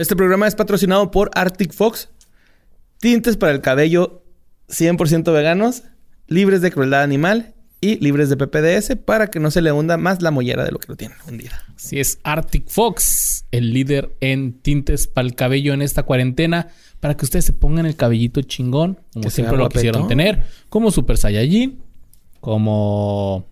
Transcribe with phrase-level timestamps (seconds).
[0.00, 2.08] Este programa es patrocinado por Arctic Fox.
[3.00, 4.22] Tintes para el cabello
[4.70, 5.82] 100% veganos,
[6.26, 10.22] libres de crueldad animal y libres de PPDS para que no se le hunda más
[10.22, 11.62] la mollera de lo que lo tiene hundida.
[11.76, 16.68] Así es, Arctic Fox, el líder en tintes para el cabello en esta cuarentena,
[17.00, 20.90] para que ustedes se pongan el cabellito chingón, como Que siempre lo quisieron tener, como
[20.90, 21.82] Super Saiyajin,
[22.40, 23.49] como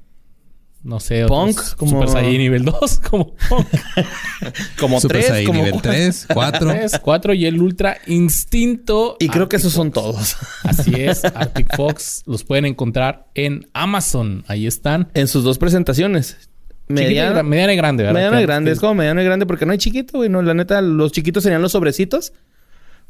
[0.83, 3.67] no sé, otros- Punk, como- Super Saiyajin nivel 2, como Punk.
[4.79, 6.69] Como Super tres, Saiyan como nivel 3, 4.
[6.71, 9.17] 3, 4 y el Ultra Instinto.
[9.19, 10.37] Y creo que esos son todos.
[10.63, 14.45] Así es, Arctic Fox los pueden encontrar en Amazon.
[14.47, 15.09] Ahí están.
[15.15, 16.49] en sus dos presentaciones.
[16.87, 18.15] Mediana, mediana y grande, ¿verdad?
[18.15, 18.71] mediano y Que- grande.
[18.73, 20.31] Es como mediano y grande porque no hay chiquito, güey.
[20.31, 22.33] No, la neta, los chiquitos serían los sobrecitos.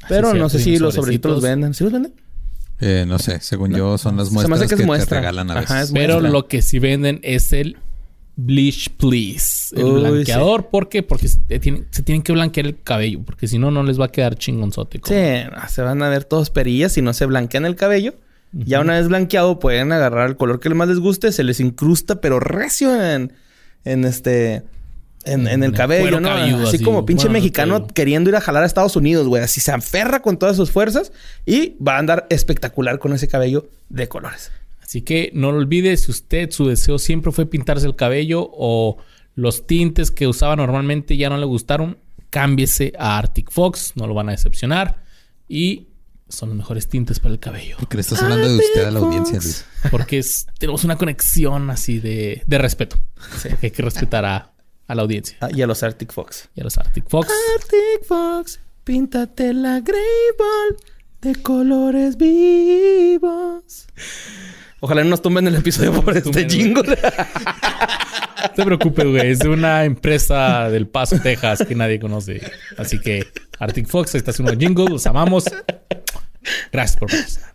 [0.09, 1.73] Pero Ah, sí, no sé si los los sobrecitos los venden.
[1.73, 2.13] ¿Sí los venden?
[2.81, 5.17] Eh, no sé, según yo son las Se me hace muestras que que, es muestra.
[5.17, 5.89] te regalan a Ajá, veces.
[5.89, 6.31] es Pero muestra.
[6.31, 7.77] lo que sí venden es el
[8.37, 9.75] Bleach Please.
[9.75, 10.67] El Uy, blanqueador.
[10.69, 11.03] ¿Por qué?
[11.03, 13.21] Porque se tienen, se tienen que blanquear el cabello.
[13.25, 15.01] Porque si no, no les va a quedar chingonzote.
[15.05, 18.13] Sí, no, se van a ver todos perillas si no se blanquean el cabello.
[18.53, 22.19] Ya una vez blanqueado pueden agarrar el color que más les guste, se les incrusta,
[22.21, 23.33] pero recio en,
[23.85, 24.63] en este...
[25.25, 26.29] En, el el cabello, ¿no?
[26.29, 26.83] cabelludo, así, así.
[26.85, 29.43] como pinche Bueno, mexicano queriendo ir a jalar a Estados Unidos, güey.
[29.43, 31.11] Así se aferra con todas sus fuerzas
[31.45, 34.51] y va a andar espectacular con ese cabello de colores.
[34.81, 38.97] Así que no lo olvide, si usted su deseo siempre fue pintarse el cabello o
[39.35, 41.97] los tintes que usaba normalmente ya no le gustaron,
[42.29, 45.03] cámbiese a Arctic Fox, no lo van a decepcionar
[45.47, 45.87] y
[46.27, 47.77] son los mejores tintes para el cabello.
[47.77, 49.65] ¿Por qué le estás hablando de usted a la audiencia, Luis?
[49.91, 52.97] Porque es- tenemos una conexión así de, de respeto.
[53.59, 54.51] Que hay que respetar a,
[54.89, 56.49] a la audiencia Ah, y a los Arctic Fox.
[56.55, 57.29] y a los Arctic Fox.
[57.55, 60.01] Arctic Fox, píntate la Grey
[60.37, 60.77] Ball
[61.21, 63.87] de colores vivos.
[64.81, 66.97] Ojalá no nos tumben el episodio por este jingle.
[68.41, 69.29] No te preocupes, güey.
[69.31, 72.41] Es de una empresa del Paso, Texas, que nadie conoce.
[72.77, 73.27] Así que
[73.59, 74.85] Arctic Fox, ahí está haciendo jingle.
[74.89, 75.43] Los amamos.
[76.71, 77.53] Gracias por patrocinar.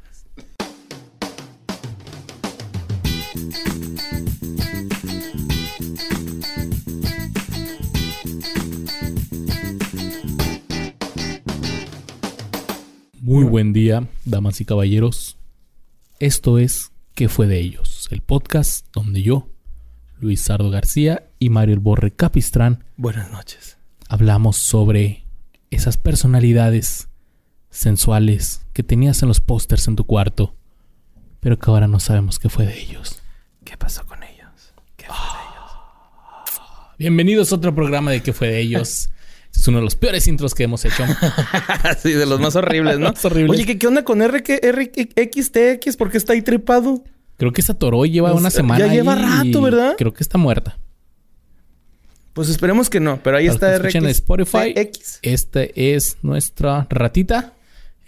[13.26, 15.38] Muy buen día, damas y caballeros.
[16.18, 18.06] Esto es ¿Qué fue de ellos?
[18.10, 19.48] El podcast donde yo,
[20.20, 23.78] Luis Sardo García y Mario El Borre Capistrán Buenas noches.
[24.10, 25.24] hablamos sobre
[25.70, 27.08] esas personalidades
[27.70, 30.54] sensuales que tenías en los pósters en tu cuarto,
[31.40, 33.22] pero que ahora no sabemos qué fue de ellos.
[33.64, 34.74] ¿Qué pasó con ellos?
[34.96, 35.16] ¿Qué fue
[36.98, 39.08] Bienvenidos a otro programa de ¿Qué fue de ellos?
[39.54, 41.04] Este es uno de los peores intros que hemos hecho.
[42.02, 43.08] sí, de los más horribles, ¿no?
[43.12, 43.52] Más horribles.
[43.52, 45.96] Oye, ¿qué, qué onda con RXTX?
[45.96, 47.04] ¿Por qué está ahí trepado?
[47.36, 48.86] Creo que esa Toro lleva Pues, una ya semana.
[48.92, 49.94] lleva ahí y rato, ¿verdad?
[49.96, 50.76] Creo que está muerta.
[52.32, 55.18] Pues esperemos que no, pero ahí Para está escuchen en Spotify, RXTX.
[55.22, 57.52] este es nuestra ratita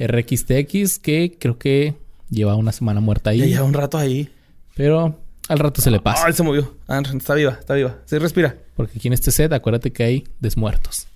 [0.01, 1.95] RXTX que creo que
[2.29, 3.39] lleva una semana muerta ahí.
[3.39, 4.29] Ya lleva un rato ahí.
[4.75, 5.17] Pero
[5.49, 6.27] al rato se le pasa.
[6.27, 6.75] Ay, se movió.
[6.89, 7.99] Ah, está viva, está viva.
[8.05, 8.57] Sí, respira.
[8.75, 11.07] Porque aquí en este set, acuérdate que hay desmuertos.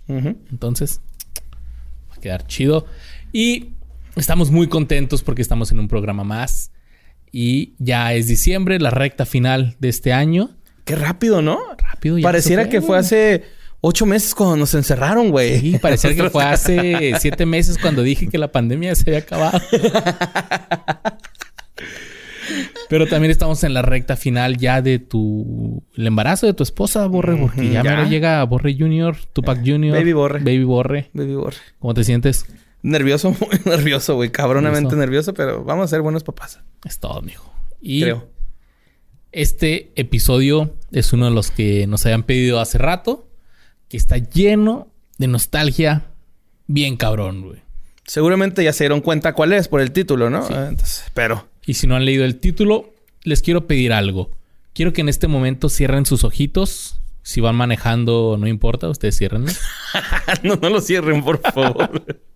[0.51, 1.01] Entonces,
[2.11, 2.87] va a quedar chido.
[3.33, 3.75] Y
[4.17, 6.71] estamos muy contentos porque estamos en un programa más.
[7.33, 10.51] Y ya es diciembre, la recta final de este año.
[10.85, 11.61] Qué rápido, ¿no?
[11.79, 13.45] Rápido ya Pareciera que fue hace
[13.81, 15.61] ocho meses cuando nos encerraron, güey.
[15.61, 19.61] Sí, parecía que fue hace siete meses cuando dije que la pandemia se había acabado.
[22.89, 25.83] Pero también estamos en la recta final ya de tu...
[25.97, 28.05] El embarazo de tu esposa, Borre, porque ya, ya.
[28.05, 29.97] llega Borre Junior, Tupac Junior.
[29.97, 30.39] Baby Borre.
[30.41, 31.11] Baby Borre.
[31.13, 31.57] Baby borre.
[31.79, 32.47] ¿Cómo te sientes?
[32.83, 34.31] Nervioso, muy nervioso, güey.
[34.31, 35.33] Cabronamente Nervioso.
[35.33, 36.61] nervioso, pero vamos a ser buenos papás.
[36.85, 37.53] Es todo, mijo.
[37.81, 38.29] Y Creo.
[39.33, 43.29] este episodio es uno de los que nos habían pedido hace rato,
[43.89, 44.89] que está lleno
[45.19, 46.07] de nostalgia
[46.67, 47.61] bien cabrón, güey.
[48.07, 50.45] Seguramente ya se dieron cuenta cuál es por el título, ¿no?
[50.51, 51.47] Ah, Entonces, pero.
[51.67, 54.31] Y si no han leído el título, les quiero pedir algo.
[54.73, 57.01] Quiero que en este momento cierren sus ojitos.
[57.23, 59.45] Si van manejando, no importa, ustedes cierren.
[60.43, 62.05] no, no lo cierren, por favor.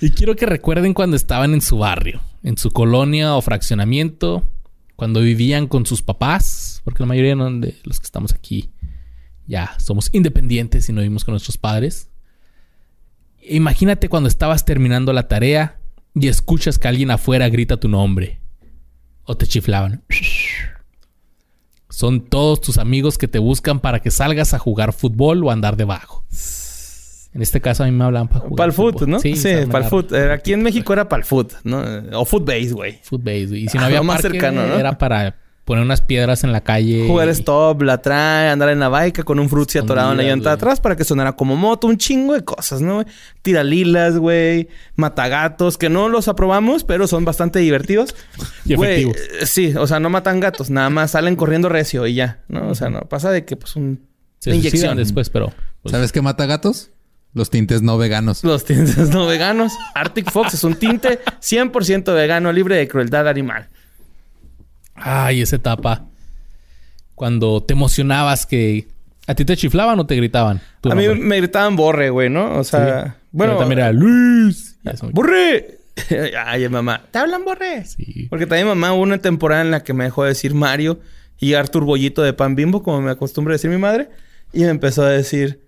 [0.00, 4.48] Y quiero que recuerden cuando estaban en su barrio, en su colonia o fraccionamiento,
[4.96, 8.70] cuando vivían con sus papás, porque la mayoría de los que estamos aquí
[9.46, 12.08] ya somos independientes y no vivimos con nuestros padres.
[13.42, 15.78] Imagínate cuando estabas terminando la tarea
[16.14, 18.40] y escuchas que alguien afuera grita tu nombre
[19.26, 20.02] o te chiflaban.
[21.88, 25.76] Son todos tus amigos que te buscan para que salgas a jugar fútbol o andar
[25.76, 26.24] debajo.
[27.32, 29.10] En este caso a mí me hablaban para jugar Para el foot, fútbol.
[29.10, 29.20] ¿no?
[29.20, 30.06] Sí, me para el.
[30.14, 31.82] Eh, Aquí en México era para el foot, ¿no?
[32.14, 32.98] O footbase, güey.
[33.02, 33.64] Footbase, güey.
[33.64, 34.78] Y si no había más parque, cercano, ¿no?
[34.78, 35.36] era para
[35.66, 37.06] poner unas piedras en la calle.
[37.06, 40.22] Jugar y- stop, la trae, andar en la bike con un frutzi atorado en la
[40.22, 42.94] llanta de atrás para que sonara como moto, un chingo de cosas, ¿no?
[42.94, 43.06] güey?
[43.42, 48.14] Tiralilas, güey, matagatos, que no los aprobamos, pero son bastante divertidos.
[48.64, 49.16] Y Güey, efectivos.
[49.42, 52.68] eh, sí, o sea, no matan gatos, nada más salen corriendo recio y ya, ¿no?
[52.68, 54.00] O sea, no pasa de que pues un
[54.40, 54.96] Se inyección.
[54.96, 55.52] después, pero...
[55.82, 56.90] pues, ¿Sabes qué mata gatos?
[57.32, 58.42] Los tintes no veganos.
[58.44, 59.72] Los tintes no veganos.
[59.94, 63.68] Arctic Fox es un tinte 100% vegano, libre de crueldad animal.
[64.96, 66.06] Ay, esa etapa.
[67.14, 68.88] Cuando te emocionabas que...
[69.26, 70.60] ¿A ti te chiflaban o te gritaban?
[70.84, 71.14] A mí nombre.
[71.24, 72.58] me gritaban borre, güey, ¿no?
[72.58, 73.12] O sea, Sí.
[73.32, 74.78] bueno, Pero también era Luis.
[74.84, 75.10] Y eso.
[75.12, 75.78] ¡Borre!
[76.46, 77.02] Ay, mamá.
[77.10, 77.84] ¿Te hablan borre?
[77.86, 78.26] Sí.
[78.30, 81.00] Porque también mamá hubo una temporada en la que me dejó de decir Mario
[81.38, 84.10] y Artur Bollito de pan bimbo, como me acostumbra decir mi madre.
[84.52, 85.60] Y me empezó a decir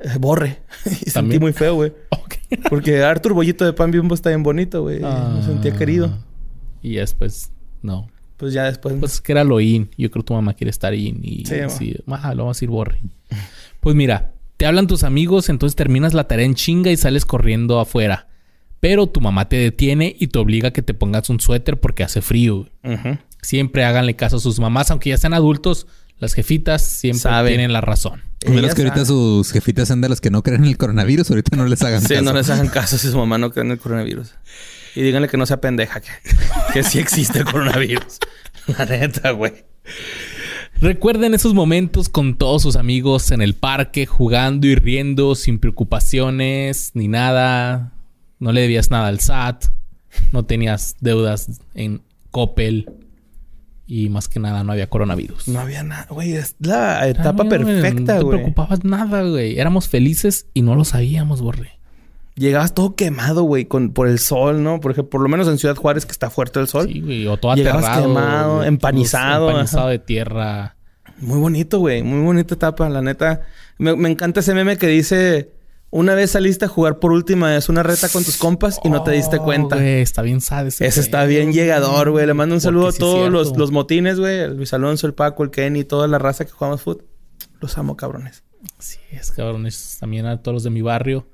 [0.00, 0.60] eh, borre.
[1.04, 1.92] y sentí muy feo, güey.
[2.10, 2.36] Ok.
[2.70, 5.00] Porque Artur Bollito de pan bimbo está bien bonito, güey.
[5.04, 5.34] Ah.
[5.36, 6.18] Me sentía querido.
[6.80, 7.50] Y después,
[7.82, 8.08] no.
[8.42, 8.96] Pues ya después...
[8.98, 9.88] Pues es que era lo in.
[9.96, 11.20] Yo creo que tu mamá quiere estar in.
[11.22, 12.98] Y Sí, sí, ah, lo vamos a ir borre.
[13.78, 17.78] Pues mira, te hablan tus amigos, entonces terminas la tarea en chinga y sales corriendo
[17.78, 18.26] afuera.
[18.80, 22.02] Pero tu mamá te detiene y te obliga a que te pongas un suéter porque
[22.02, 22.68] hace frío.
[23.42, 25.86] Siempre háganle caso a sus mamás, aunque ya sean adultos.
[26.18, 27.52] Las jefitas siempre Saben.
[27.52, 28.22] tienen la razón.
[28.44, 29.06] Menos que ahorita saben.
[29.06, 32.00] sus jefitas sean de las que no creen en el coronavirus, ahorita no les hagan
[32.02, 32.22] Sí, caso.
[32.22, 34.32] no les hagan caso si su mamá no cree en el coronavirus.
[34.94, 36.10] Y díganle que no sea pendeja, que,
[36.72, 38.18] que sí existe el coronavirus.
[38.78, 39.64] La neta, güey.
[40.80, 46.90] Recuerden esos momentos con todos sus amigos en el parque, jugando y riendo sin preocupaciones
[46.94, 47.92] ni nada.
[48.38, 49.66] No le debías nada al SAT.
[50.32, 52.90] No tenías deudas en Coppel.
[53.86, 55.48] Y más que nada no había coronavirus.
[55.48, 56.32] No había nada, güey.
[56.32, 59.58] Es la etapa Ah, güey, perfecta, No te preocupabas nada, güey.
[59.58, 61.78] Éramos felices y no lo sabíamos, Borre.
[62.34, 64.80] Llegabas todo quemado, güey, con, por el sol, ¿no?
[64.80, 66.86] Por ejemplo, por lo menos en Ciudad Juárez, que está fuerte el sol.
[66.90, 67.26] Sí, güey.
[67.26, 68.06] O todo Llegabas aterrado.
[68.08, 68.68] quemado, güey.
[68.68, 69.90] empanizado, Empanizado ajá.
[69.90, 70.76] de tierra.
[71.18, 72.02] Muy bonito, güey.
[72.02, 73.42] Muy bonita etapa, la neta.
[73.78, 75.52] Me, me encanta ese meme que dice...
[75.94, 79.02] Una vez saliste a jugar por última vez una reta con tus compas y no
[79.02, 79.76] te diste Oh, cuenta.
[79.76, 82.24] güey, está bien sad ese Ese está bien llegador, güey.
[82.26, 84.48] Le mando un saludo a todos los, los motines, güey.
[84.56, 87.04] Luis Alonso, el Paco, el Kenny, toda la raza que jugamos fútbol.
[87.60, 88.42] Los amo, cabrones.
[88.78, 89.98] Sí, es cabrones.
[90.00, 91.26] También a todos los de mi barrio.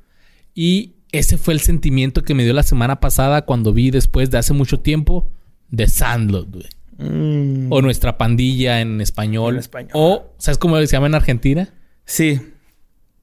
[0.61, 4.39] Y ese fue el sentimiento que me dio la semana pasada cuando vi después de
[4.39, 5.31] hace mucho tiempo
[5.71, 6.67] de Sandlot, güey.
[6.99, 7.73] Mm.
[7.73, 9.55] O nuestra pandilla en español.
[9.55, 9.91] En español.
[9.95, 11.69] O, ¿sabes cómo se llama en Argentina?
[12.05, 12.41] Sí.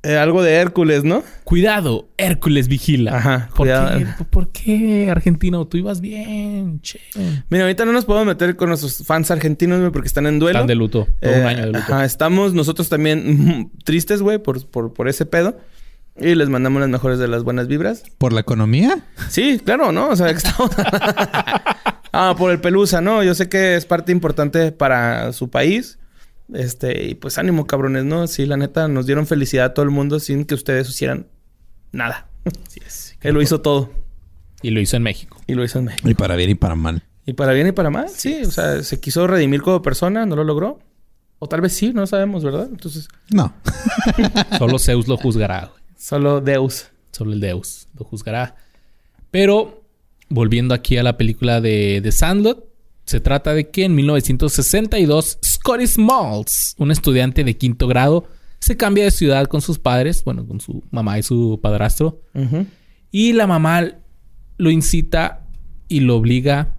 [0.04, 1.24] Eh, algo de Hércules, ¿no?
[1.44, 3.18] Cuidado, Hércules vigila.
[3.18, 4.00] Ajá, ¿Por cuidado.
[4.00, 4.24] qué?
[4.30, 5.68] ¿Por qué, argentino?
[5.68, 7.02] Tú ibas bien, che.
[7.50, 10.60] Mira, ahorita no nos podemos meter con nuestros fans argentinos, güey, porque están en duelo.
[10.60, 11.06] Están de luto.
[11.22, 11.80] Todo Eh, un año de luto.
[11.80, 13.24] Ajá, estamos nosotros también
[13.60, 15.58] mm, tristes, güey, por, por, por ese pedo.
[16.18, 18.04] Y les mandamos las mejores de las buenas vibras.
[18.18, 19.06] ¿Por la economía?
[19.30, 20.10] Sí, claro, ¿no?
[20.10, 20.72] O sea, que estamos...
[22.14, 23.22] ah, por el Pelusa, ¿no?
[23.22, 26.00] Yo sé que es parte importante para su país.
[26.54, 28.28] Este, y pues ánimo, cabrones, ¿no?
[28.28, 31.28] Sí, la neta, nos dieron felicidad a todo el mundo sin que ustedes hicieran
[31.92, 32.28] nada.
[32.66, 33.18] Así es.
[33.22, 33.92] Él lo hizo todo.
[34.62, 35.42] Y lo hizo en México.
[35.48, 36.10] Y lo hizo en México.
[36.10, 37.04] Y para bien y para mal.
[37.26, 38.42] Y para bien y para mal, sí.
[38.46, 40.80] O sea, se quiso redimir como persona, no lo logró.
[41.40, 42.68] O tal vez sí, no sabemos, ¿verdad?
[42.72, 43.54] Entonces, No.
[44.58, 45.85] Solo Zeus lo juzgará, güey.
[46.06, 46.92] Solo Deus.
[47.12, 48.56] Solo el Deus lo juzgará.
[49.32, 49.84] Pero,
[50.30, 52.64] volviendo aquí a la película de, de Sandlot,
[53.06, 58.28] se trata de que en 1962 Scotty Smalls, un estudiante de quinto grado,
[58.60, 62.22] se cambia de ciudad con sus padres, bueno, con su mamá y su padrastro,
[63.12, 63.84] y la mamá
[64.58, 65.48] lo incita
[65.88, 66.78] y lo obliga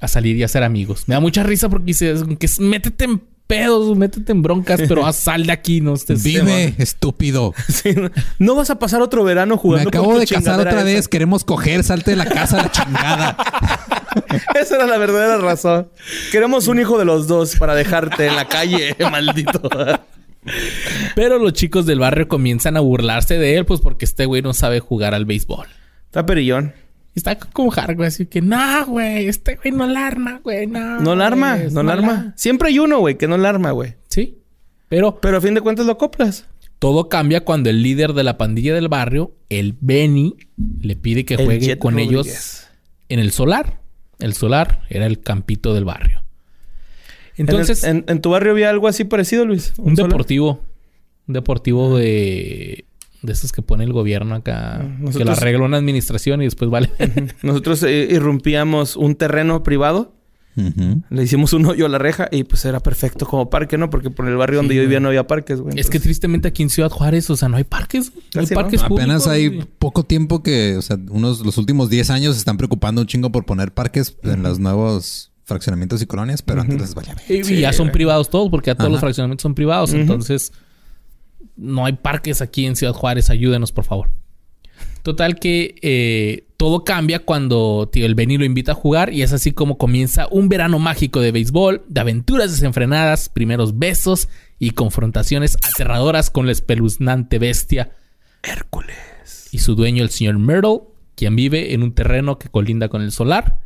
[0.00, 1.04] a salir y a ser amigos.
[1.08, 5.16] Me da mucha risa porque dice, que métete en pedos, métete en broncas, pero haz-
[5.24, 6.22] sal de aquí, no estés...
[6.22, 7.52] Vive, estúpido.
[7.68, 10.60] Sí, no, no vas a pasar otro verano Me jugando acabo con tu de casar
[10.60, 10.84] otra esa.
[10.84, 11.08] vez.
[11.08, 11.82] Queremos coger.
[11.82, 13.36] Salte de la casa la chingada.
[14.60, 15.88] Esa era la verdadera razón.
[16.30, 19.60] Queremos un hijo de los dos para dejarte en la calle, maldito.
[21.14, 24.54] Pero los chicos del barrio comienzan a burlarse de él, pues porque este güey no
[24.54, 25.66] sabe jugar al béisbol.
[26.06, 26.72] Está perillón.
[27.14, 31.00] Está como hardcore, así que, no, güey, este güey no la arma, güey, no.
[31.00, 32.08] No la arma, güey, es no la mala".
[32.08, 32.32] arma.
[32.36, 33.94] Siempre hay uno, güey, que no la arma, güey.
[34.08, 34.38] Sí.
[34.88, 36.46] Pero Pero a fin de cuentas lo coplas.
[36.78, 40.36] todo cambia cuando el líder de la pandilla del barrio, el Benny,
[40.80, 42.66] le pide que El juegue Jet con ellos
[43.08, 43.80] en el solar.
[44.20, 46.22] El solar era el campito del barrio.
[47.36, 49.72] Entonces, En, el- en- en tu barrio había algo así parecido, Luis.
[49.78, 50.10] un solar?
[50.10, 50.62] deportivo.
[51.26, 52.84] Un deportivo de...
[53.22, 54.80] De esos que pone el gobierno acá.
[55.16, 56.90] Que lo arregla una administración y después vale.
[57.42, 60.14] Nosotros eh, irrumpíamos un terreno privado.
[61.10, 63.90] Le hicimos un hoyo a la reja y pues era perfecto como parque, ¿no?
[63.90, 65.78] Porque por el barrio donde yo vivía no había parques, güey.
[65.78, 68.10] Es que tristemente aquí en Ciudad Juárez, o sea, no hay parques.
[68.12, 68.24] güey.
[68.34, 68.60] No hay Casi no.
[68.62, 69.68] parques Apenas públicos, hay güey.
[69.78, 73.30] poco tiempo que, o sea, unos los últimos 10 años se están preocupando un chingo
[73.30, 77.14] por poner parques en los nuevos fraccionamientos y colonias, pero antes les valía.
[77.28, 78.92] Y, Sí, ya son privados todos, porque ya todos Ajá.
[78.94, 79.92] los fraccionamientos son privados.
[79.92, 80.52] Entonces,
[81.58, 83.28] no hay parques aquí en Ciudad Juárez.
[83.30, 84.10] Ayúdenos, por favor.
[85.02, 89.32] Total que eh, todo cambia cuando tío el Benny lo invita a jugar y es
[89.32, 95.56] así como comienza un verano mágico de béisbol, de aventuras desenfrenadas, primeros besos y confrontaciones
[95.62, 97.92] aterradoras con la espeluznante bestia
[98.42, 99.48] Hércules.
[99.52, 100.80] y su dueño el señor Myrtle,
[101.14, 103.58] quien vive en un terreno que colinda con el solar,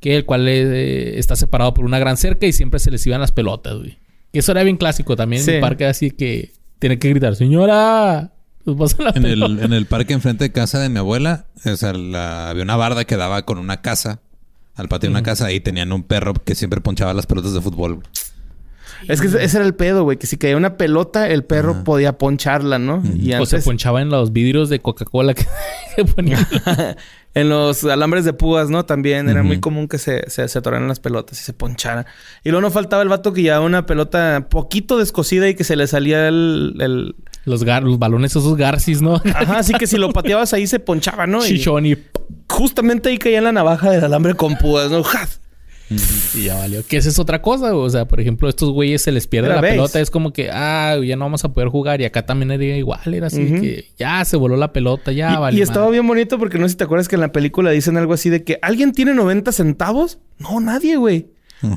[0.00, 3.20] que el cual eh, está separado por una gran cerca y siempre se les iban
[3.20, 3.98] las pelotas, güey.
[4.32, 5.50] Que eso era bien clásico también Sí.
[5.50, 8.32] en el parque, así que tiene que gritar, señora,
[8.76, 9.64] pasa la En el, pelota".
[9.64, 13.04] en el parque enfrente de casa de mi abuela, o sea, la- había una barda
[13.04, 14.18] que daba con una casa,
[14.74, 17.60] al patio de una casa, y tenían un perro que siempre ponchaba las pelotas de
[17.60, 18.02] fútbol.
[19.08, 20.18] Es que ese ese era el pedo, güey.
[20.18, 23.02] Que si caía una pelota, el perro podía poncharla, ¿no?
[23.14, 25.46] Y O se ponchaba en los vidrios de Coca-Cola que,
[25.96, 26.46] que ponían.
[27.34, 28.84] en los alambres de púas, ¿no?
[28.84, 32.04] También era muy común que se, se, se atoraran las pelotas y se poncharan.
[32.42, 35.76] Y luego no faltaba el vato que llevaba una pelota poquito descosida y que se
[35.76, 36.76] le salía el...
[36.80, 37.14] el-
[37.46, 39.14] los, gar- los balones esos garcis, ¿no?
[39.34, 41.40] Ajá, así que si lo pateabas ahí se ponchaba, ¿no?
[41.42, 41.96] Chichón y,
[42.48, 45.02] justamente ahí caía la navaja del alambre con púas, ¿no?
[45.02, 45.39] ¡Jas!
[46.34, 46.84] Y ya valió.
[46.86, 47.84] Que esa es otra cosa, güey.
[47.86, 49.72] O sea, por ejemplo, estos güeyes se les pierde Era la base.
[49.74, 50.00] pelota.
[50.00, 52.00] Es como que, ah, ya no vamos a poder jugar.
[52.00, 53.12] Y acá también era igual.
[53.12, 55.58] Era así que ya se voló la pelota, ya y, valió.
[55.58, 55.92] y estaba madre.
[55.98, 58.30] bien bonito porque no sé si te acuerdas que en la película dicen algo así
[58.30, 60.18] de que ¿alguien tiene 90 centavos?
[60.38, 61.28] No, nadie, güey.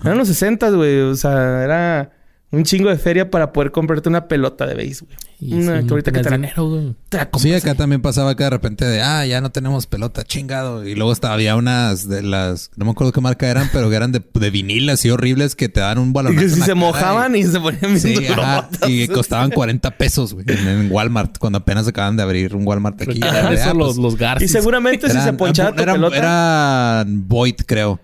[0.04, 1.00] Eran los 60, güey.
[1.02, 2.12] O sea, era
[2.54, 5.18] un chingo de feria para poder comprarte una pelota de base, güey.
[5.40, 6.96] Y Una sí, que ahorita que te la, dinero, güey.
[7.10, 7.78] te la Sí, acá ahí.
[7.78, 10.88] también pasaba que de repente de, ah, ya no tenemos pelota, chingado.
[10.88, 13.96] Y luego estaba, había unas de las, no me acuerdo qué marca eran, pero que
[13.98, 16.38] eran de, de vinil así horribles que te dan un Y balón.
[16.38, 18.70] que si se mojaban y, se ponían Sí, ajá.
[18.88, 23.02] Y costaban 40 pesos, güey, en, en Walmart, cuando apenas acaban de abrir un Walmart
[23.02, 23.18] aquí.
[23.18, 24.52] Eran Era de, esos ah, los, los Y garcis.
[24.52, 26.16] seguramente si se eran- ponchaba tu eran- pelota...
[26.18, 28.00] Eran Void, creo.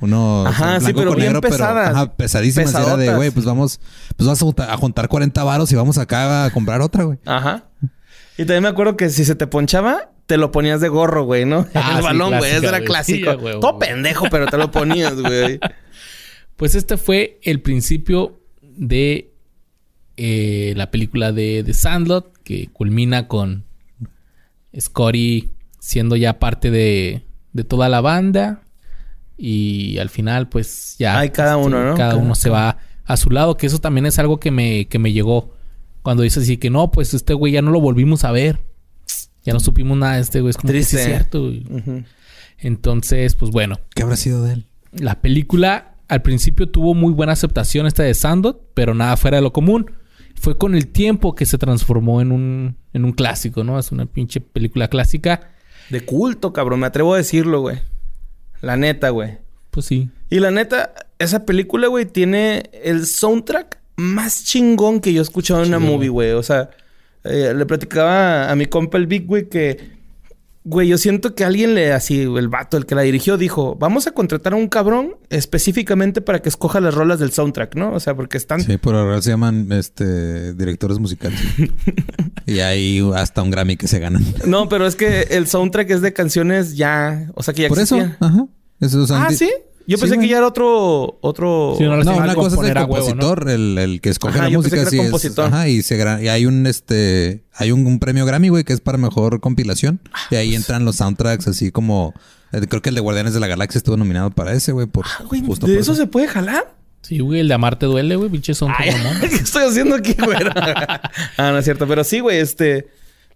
[0.00, 1.90] Uno Ajá, sí, pero bien pesadas.
[1.90, 2.72] ajá, pesadísimas.
[2.74, 3.80] Y Era de, güey, pues vamos,
[4.16, 7.18] pues vamos a juntar, a juntar 40 varos y vamos acá a comprar otra, güey.
[7.24, 7.64] Ajá.
[8.36, 11.46] Y también me acuerdo que si se te ponchaba, te lo ponías de gorro, güey,
[11.46, 11.66] ¿no?
[11.74, 12.50] Ah, el sí, balón, güey.
[12.54, 13.30] Ese era clásico.
[13.32, 13.88] Sí, güey, Todo güey.
[13.88, 15.58] pendejo, pero te lo ponías, güey.
[16.56, 19.30] Pues este fue el principio de
[20.16, 23.64] eh, la película de, de Sandlot, que culmina con
[24.78, 27.22] Scotty siendo ya parte de,
[27.52, 28.62] de toda la banda.
[29.38, 31.18] Y al final, pues ya.
[31.18, 31.94] Ay, cada uno, ¿no?
[31.94, 34.86] Cada Cada- uno se va a su lado, que eso también es algo que me,
[34.88, 35.54] que me llegó.
[36.02, 38.60] Cuando dice así que no, pues este güey ya no lo volvimos a ver.
[39.44, 40.50] Ya no supimos nada de este güey.
[40.50, 41.12] Es como que sí Triste.
[41.12, 41.50] es cierto.
[42.58, 43.76] Entonces, pues bueno.
[43.94, 44.66] ¿Qué habrá sido de él?
[44.92, 49.42] La película al principio tuvo muy buena aceptación esta de Sandot, pero nada fuera de
[49.42, 49.90] lo común.
[50.36, 53.78] Fue con el tiempo que se transformó en un, en un clásico, ¿no?
[53.78, 55.50] Es una pinche película clásica.
[55.90, 56.80] De culto, cabrón.
[56.80, 57.78] Me atrevo a decirlo, güey.
[58.60, 59.38] La neta, güey.
[59.70, 60.08] Pues sí.
[60.30, 65.62] Y la neta, esa película, güey, tiene el soundtrack más chingón que yo he escuchado
[65.62, 66.32] en una movie, güey.
[66.32, 66.70] O sea,
[67.24, 69.95] eh, le platicaba a mi compa el Big, güey, que...
[70.68, 71.92] Güey, yo siento que alguien le...
[71.92, 73.76] Así, el vato, el que la dirigió, dijo...
[73.76, 77.92] Vamos a contratar a un cabrón específicamente para que escoja las rolas del soundtrack, ¿no?
[77.92, 78.60] O sea, porque están...
[78.62, 81.38] Sí, por ahora se llaman este directores musicales.
[82.46, 84.24] y hay hasta un Grammy que se ganan.
[84.44, 87.30] No, pero es que el soundtrack es de canciones ya...
[87.34, 88.48] O sea, que ya Por eso, ajá.
[88.80, 89.48] Eso, son Ah, ¿sí?
[89.86, 90.26] Yo Sí, pensé güey.
[90.26, 91.18] que ya era otro...
[91.20, 91.74] Otro...
[91.78, 94.84] Sí, no, una cosa es el compositor, el, el que escoge Ajá, la música.
[94.86, 95.46] sí, es- compositor.
[95.46, 98.80] ajá, y, se y hay un este hay un, un premio Grammy, güey, que es
[98.80, 100.00] para mejor compilación.
[100.30, 100.58] Y ahí pues.
[100.58, 102.14] entran los soundtracks, así como
[102.52, 105.06] eh, creo que el de Guardianes de la Galaxia estuvo nominado para ese, güey, por
[105.06, 106.74] Ah, güey, justo ¿De por eso se puede jalar?
[107.02, 108.72] Sí, güey, el de Amarte duele, güey, pinche son
[109.20, 110.38] ¿Qué estoy haciendo aquí, güey?
[111.36, 111.86] ah, no es cierto.
[111.86, 112.88] Pero sí, güey, este...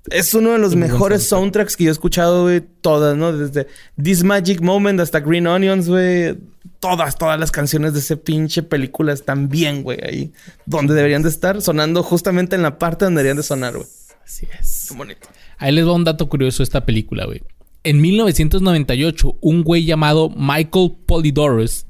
[0.08, 2.62] Es uno de los muy mejores soundtracks que yo he escuchado, güey.
[2.80, 3.32] Todas, ¿no?
[3.36, 3.66] Desde
[4.02, 6.38] This Magic Moment hasta Green Onions, güey.
[6.80, 9.98] Todas, todas las canciones de ese pinche película están bien, güey.
[10.02, 10.32] Ahí
[10.64, 11.60] donde deberían de estar.
[11.60, 13.86] Sonando justamente en la parte donde deberían de sonar, güey.
[14.24, 14.86] Así es.
[14.88, 15.28] Qué bonito.
[15.58, 17.42] Ahí les va un dato curioso de esta película, güey.
[17.84, 21.86] En 1998, un güey llamado Michael Polydorus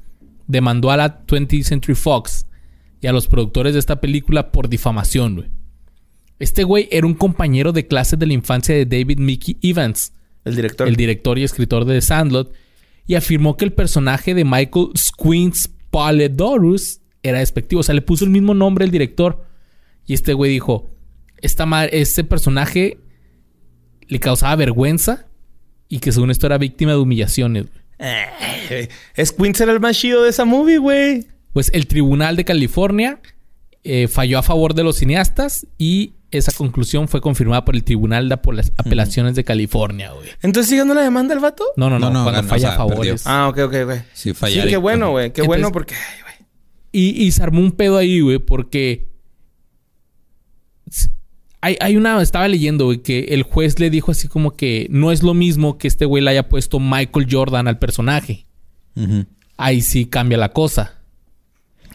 [0.47, 2.45] demandó a la 20th Century Fox
[2.99, 5.49] y a los productores de esta película por difamación, güey.
[6.41, 10.11] Este güey era un compañero de clase de la infancia de David Mickey Evans,
[10.43, 10.87] El director.
[10.87, 12.51] el director y escritor de The Sandlot,
[13.05, 17.81] y afirmó que el personaje de Michael Squints Polydorus era despectivo.
[17.81, 19.45] O sea, le puso el mismo nombre el director.
[20.07, 20.89] Y este güey dijo:
[21.37, 22.97] Esta este personaje
[24.07, 25.27] le causaba vergüenza
[25.89, 27.65] y que según esto era víctima de humillaciones.
[27.99, 31.27] Eh, es Quince era el más chido de esa movie, güey.
[31.53, 33.19] Pues el Tribunal de California
[33.83, 38.29] eh, falló a favor de los cineastas y esa conclusión fue confirmada por el Tribunal
[38.29, 40.29] de Apela- Apelaciones de California, güey.
[40.41, 41.63] Entonces, ¿sigue dando la demanda el vato?
[41.77, 43.23] No, no, no, No, no, cuando ganó, falla o a sea, favores.
[43.27, 43.91] Ah, ok, ok, ok.
[44.13, 44.67] Sí, Sí, fallar.
[44.67, 45.25] qué bueno, güey.
[45.33, 45.95] Qué Entonces- bueno porque...
[45.95, 46.31] ay, güey.
[46.93, 49.07] Y, y se armó un pedo ahí, güey, porque.
[51.61, 52.21] Hay, hay una.
[52.21, 55.77] Estaba leyendo, güey, que el juez le dijo así como que no es lo mismo
[55.77, 58.45] que este güey le haya puesto Michael Jordan al personaje.
[58.95, 59.25] Ujú.
[59.57, 61.00] Ahí sí cambia la cosa.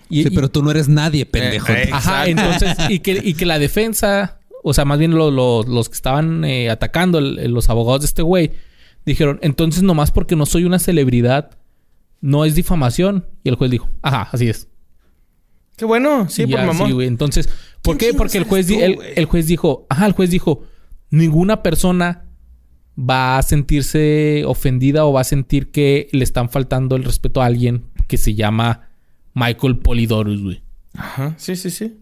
[0.08, 1.72] Y, Sí, y- pero tú no eres nadie, pendejo.
[1.72, 5.62] eh, Ajá, entonces, y que, y que la defensa, o sea, más bien lo- lo-
[5.64, 8.52] los que estaban eh, atacando, el- los abogados de este güey,
[9.04, 11.50] dijeron, entonces nomás porque no soy una celebridad,
[12.20, 13.26] no es difamación.
[13.44, 14.68] Y el juez dijo, ajá, así es.
[15.76, 16.28] Qué bueno.
[16.28, 16.86] Sí, Y por ya, mamón.
[16.88, 17.06] sí, güey.
[17.06, 17.48] Entonces,
[17.82, 18.16] ¿por ¿Quién qué?
[18.16, 20.62] Porque el juez, di- el, el juez dijo, ajá, el juez dijo,
[21.10, 22.25] ninguna persona
[22.98, 27.46] va a sentirse ofendida o va a sentir que le están faltando el respeto a
[27.46, 28.86] alguien que se llama
[29.37, 30.62] Michael Polidorus, güey.
[30.97, 31.35] Ajá.
[31.37, 31.97] Sí, sí, sí.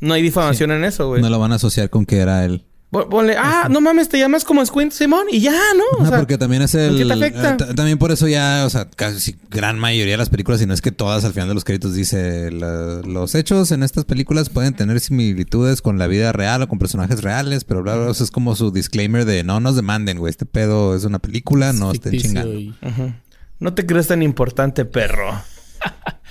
[0.00, 1.22] No hay difamación en eso, güey.
[1.22, 2.64] No lo van a asociar con que era él.
[2.90, 5.84] Pon- Ponle, ah, no mames, te llamas como Squint Simón y ya, ¿no?
[5.98, 6.96] O No, sea, porque también es ¿en el.
[6.98, 7.50] qué te afecta?
[7.52, 10.66] eh, ta- también por eso ya, o sea, casi gran mayoría de las películas, si
[10.66, 14.04] no es que todas al final de los créditos dice la- los hechos en estas
[14.04, 18.10] películas pueden tener similitudes con la vida real o con personajes reales, pero bla, bla,
[18.10, 20.30] es como su disclaimer de no nos demanden, güey.
[20.30, 22.52] Este pedo es una película, no estén chingando.
[22.52, 23.12] y- Ujú.
[23.60, 25.30] No te crees tan importante, perro.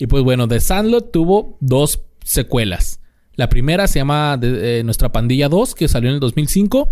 [0.00, 3.00] Y pues bueno, The Sandlot tuvo dos secuelas.
[3.34, 6.90] La primera se llama de- eh, Nuestra Pandilla 2, que salió en el 2005.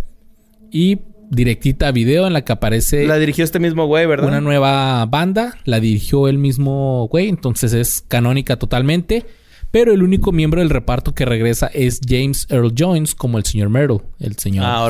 [0.71, 0.99] Y
[1.31, 4.29] directita video en la que aparece La dirigió este mismo güey, ¿verdad?
[4.29, 5.57] una nueva banda.
[5.65, 9.25] La dirigió el mismo güey, entonces es canónica totalmente.
[9.71, 13.69] Pero el único miembro del reparto que regresa es James Earl Jones como el señor
[13.71, 14.89] Merle, el señor Ah.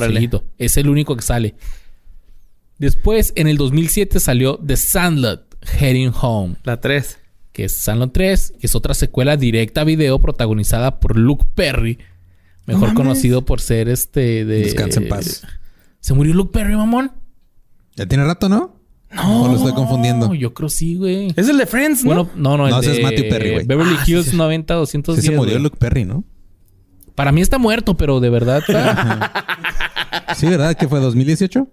[0.59, 1.55] Es el único que sale.
[2.79, 7.19] Después, en el 2007 salió The Sandlot, Heading Home La 3.
[7.59, 11.99] Que es Sandlot 3, que es otra secuela directa a video protagonizada por Luke Perry,
[12.67, 12.95] mejor mames.
[12.97, 15.43] conocido por ser este de Descansa en paz.
[15.99, 17.11] ¿Se murió Luke Perry, mamón?
[17.97, 18.77] Ya tiene rato, ¿no?
[19.11, 20.33] No, ¿O lo estoy confundiendo?
[20.35, 21.33] yo creo sí, güey.
[21.35, 22.15] Es el de Friends, ¿no?
[22.15, 23.67] Bueno, no, no, el No, ese de es Matthew Perry, güey.
[23.67, 24.37] Beverly Ah, Hills sí.
[24.37, 25.21] 90 210.
[25.25, 25.63] Sí se murió güey.
[25.65, 26.23] Luke Perry, ¿no?
[27.17, 28.63] Para mí está muerto, pero de verdad.
[30.37, 30.77] Sí, ¿verdad?
[30.77, 31.67] ¿Que fue 2018?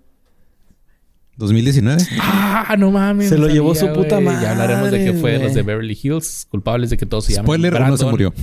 [1.38, 2.08] ¿2019?
[2.22, 3.30] ah, no mames.
[3.30, 4.36] Se lo llevó su puta güey.
[4.42, 5.62] Ya hablaremos de que fue madre, los de.
[5.64, 7.46] Beverly Hills, culpables de que todos se llaman.
[7.46, 8.12] Spoiler, uno se Brandon.
[8.12, 8.34] murió.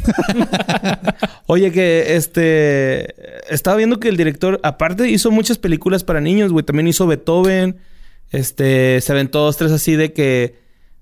[1.46, 3.14] Oye, que este.
[3.52, 6.64] Estaba viendo que el director, aparte, hizo muchas películas para niños, güey.
[6.64, 7.78] También hizo Beethoven.
[8.30, 9.00] Este.
[9.00, 10.58] Se aventó dos, tres así de que.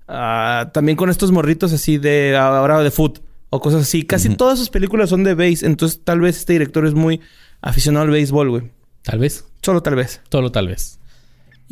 [0.07, 2.37] ah, también con estos morritos así de.
[2.37, 3.19] Ahora de foot.
[3.49, 4.03] O cosas así.
[4.03, 5.65] Casi todas sus películas son de base.
[5.65, 7.19] Entonces, tal vez este director es muy
[7.61, 8.63] aficionado al béisbol, güey.
[9.03, 9.43] Tal vez.
[9.61, 10.21] Solo tal vez.
[10.31, 11.00] Solo tal vez.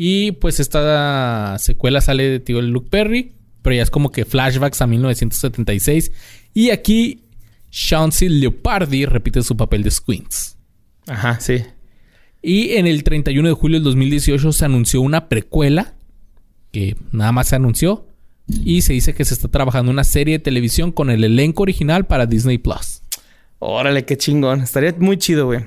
[0.01, 4.81] Y pues esta secuela sale de tío Luke Perry, pero ya es como que flashbacks
[4.81, 6.13] a 1976.
[6.53, 7.25] Y aquí
[7.69, 10.57] Chauncey Leopardi repite su papel de Squints.
[11.05, 11.65] Ajá, sí.
[12.41, 15.95] Y en el 31 de julio del 2018 se anunció una precuela,
[16.71, 18.07] que nada más se anunció,
[18.47, 22.05] y se dice que se está trabajando una serie de televisión con el elenco original
[22.05, 23.01] para Disney Plus.
[23.59, 24.61] Órale, qué chingón.
[24.61, 25.65] Estaría muy chido, güey.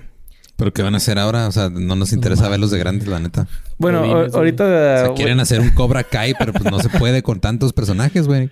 [0.63, 1.49] ¿Pero qué van a hacer ahora?
[1.49, 3.49] O sea, no nos interesa verlos de grandes, la neta.
[3.79, 3.99] Bueno,
[4.33, 4.65] ahorita.
[4.65, 8.29] O sea, quieren hacer un Cobra Kai, pero pues no se puede con tantos personajes,
[8.29, 8.49] güey.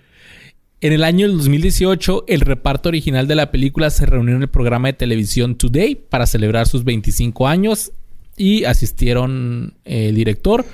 [0.81, 4.49] En el año del 2018, el reparto original de la película se reunió en el
[4.49, 7.93] programa de televisión Today para celebrar sus 25 años
[8.35, 10.65] y asistieron eh, el director,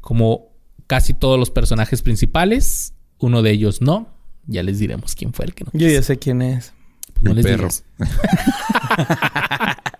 [0.00, 0.50] como
[0.86, 2.92] casi todos los personajes principales.
[3.18, 4.14] Uno de ellos no.
[4.46, 5.72] Ya les diremos quién fue el que no.
[5.74, 6.72] Yo ya sé quién es.
[7.14, 7.68] Pues no El les perro.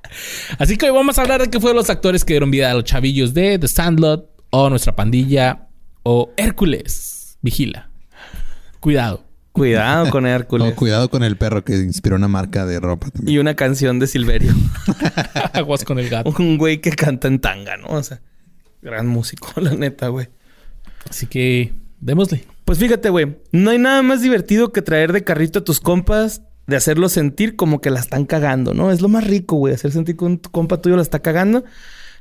[0.58, 2.74] Así que hoy vamos a hablar de qué fueron los actores que dieron vida a
[2.74, 5.68] los chavillos de The Sandlot o Nuestra Pandilla
[6.02, 7.38] o Hércules.
[7.42, 7.90] Vigila.
[8.80, 9.24] Cuidado.
[9.52, 10.68] Cuidado con Hércules.
[10.68, 13.34] No, cuidado con el perro que inspiró una marca de ropa también.
[13.34, 14.52] y una canción de Silverio.
[15.52, 16.34] Aguas con el gato.
[16.38, 17.88] Un güey que canta en tanga, ¿no?
[17.88, 18.20] O sea,
[18.82, 20.28] gran músico, la neta, güey.
[21.08, 22.44] Así que démosle.
[22.64, 26.42] Pues fíjate, güey, no hay nada más divertido que traer de carrito a tus compas,
[26.66, 28.90] de hacerlos sentir como que la están cagando, ¿no?
[28.90, 31.64] Es lo más rico, güey, hacer sentir que un compa tuyo la está cagando.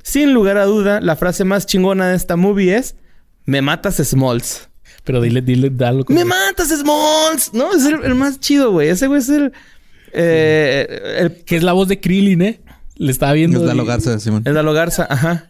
[0.04, 2.96] Sin lugar a duda, la frase más chingona de esta movie es:
[3.46, 4.70] Me matas, Smalls.
[5.04, 6.04] Pero dile, dile, dalo.
[6.10, 7.54] ¡Me matas, Smalls!
[7.54, 7.74] ¿No?
[7.74, 8.90] Es el, el más chido, güey.
[8.90, 9.52] Ese güey es el.
[10.14, 12.62] eh, el Que es la voz de Krillin, ¿eh?
[12.96, 13.60] Le estaba viendo.
[13.68, 14.44] Es la y- Garza, Simón.
[14.46, 15.50] El Lalo Garza, ajá.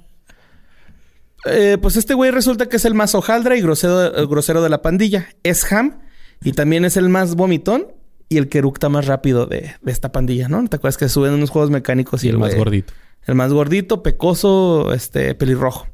[1.46, 4.82] Eh, pues este güey resulta que es el más hojaldra y grosero, grosero de la
[4.82, 5.28] pandilla.
[5.44, 6.00] Es Ham
[6.44, 7.88] y también es el más vomitón
[8.30, 10.68] y el que eructa más rápido de, de esta pandilla, ¿no?
[10.68, 12.94] ¿Te acuerdas que suben unos juegos mecánicos Y el más gordito.
[13.26, 15.88] El más gordito, pecoso, este, pelirrojo.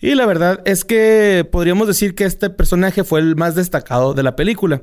[0.00, 4.22] Y la verdad es que podríamos decir que este personaje fue el más destacado de
[4.22, 4.82] la película.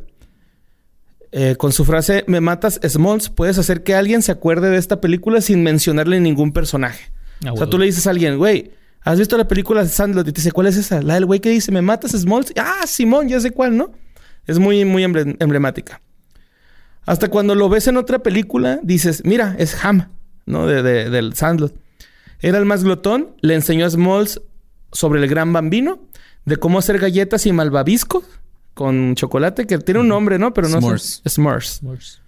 [1.32, 5.00] eh, con su frase Me matas Smalls, puedes hacer que alguien se acuerde de esta
[5.00, 7.12] película sin mencionarle ningún personaje.
[7.46, 10.28] Ah, o sea, tú le dices a alguien, güey, ¿has visto la película de Sandlot?
[10.28, 11.02] Y te dice, ¿cuál es esa?
[11.02, 12.52] La del güey que dice, ¿me matas Smalls?
[12.58, 13.92] Ah, Simón, ya sé cuál, ¿no?
[14.48, 16.02] Es muy, muy emble- emblemática.
[17.06, 20.10] Hasta cuando lo ves en otra película, dices, mira, es Ham,
[20.46, 20.68] ¿no?
[20.68, 21.74] De, de- del Sandlot.
[22.40, 24.42] Era el más glotón, le enseñó a Smalls
[24.92, 26.00] sobre el gran bambino,
[26.46, 28.24] de cómo hacer galletas y malvavisco
[28.74, 30.54] con chocolate, que tiene un nombre, ¿no?
[30.54, 30.80] Pero no.
[30.80, 31.22] S'mores.
[31.26, 32.22] S'mores.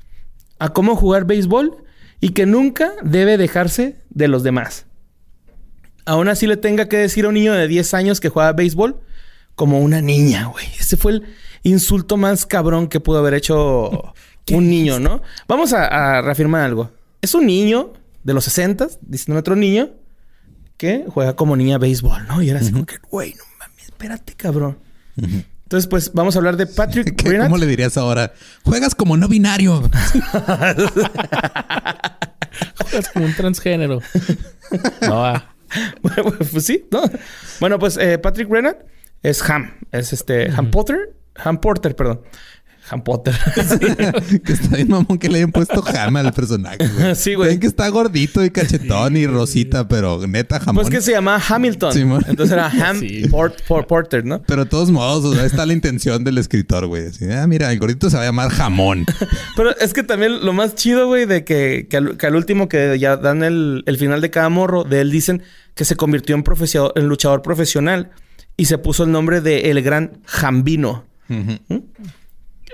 [0.60, 1.78] A cómo jugar béisbol
[2.20, 4.86] y que nunca debe dejarse de los demás.
[6.06, 9.00] Aún así le tenga que decir a un niño de 10 años que juega béisbol
[9.56, 10.66] como una niña, güey.
[10.80, 11.24] Ese fue el
[11.64, 14.14] insulto más cabrón que pudo haber hecho
[14.52, 15.22] un niño, ¿no?
[15.48, 16.92] Vamos a, a reafirmar algo.
[17.22, 19.92] Es un niño de los 60, diciendo otro niño,
[20.78, 22.42] que juega como niña béisbol, ¿no?
[22.42, 24.80] Y era así como que, güey, no mames, espérate, cabrón.
[25.16, 27.40] Entonces, pues vamos a hablar de Patrick ¿Qué-.
[27.40, 28.34] ¿Cómo le dirías ahora?
[28.64, 29.90] Juegas como no binario.
[32.92, 34.00] Es como un transgénero.
[35.02, 35.56] No, ah.
[36.02, 37.02] Bueno, pues sí, ¿no?
[37.60, 38.78] Bueno, pues eh, Patrick Renat
[39.24, 39.74] es Ham.
[39.92, 41.16] Es este Ham Potter.
[41.36, 42.22] Ham Porter, perdón.
[42.94, 43.34] Ham Potter.
[44.46, 46.78] que está bien mamón que le hayan puesto jama al personaje.
[46.88, 47.16] güey.
[47.24, 47.50] Sí, güey.
[47.50, 50.84] Ven que está gordito y cachetón y rosita, pero neta jamón.
[50.84, 51.94] pues que se llamaba Hamilton.
[51.94, 52.26] Simón.
[52.28, 53.24] Entonces era Ham Sí.
[53.30, 54.42] Port- Por- Porter, ¿no?
[54.44, 57.08] Pero de todos modos, o sea, está la intención del escritor, güey.
[57.08, 59.06] Así, ah, mira, el gordito se va a llamar jamón.
[59.56, 62.70] Pero es que también lo más chido, güey, de que, que, al, que al último
[62.70, 65.44] que ya dan el, el final de cada morro, de él dicen
[65.76, 68.12] que se convirtió en, luchador profesional
[68.58, 71.06] y se puso el nombre de El Gran Jambino.
[71.30, 71.86] Ujú.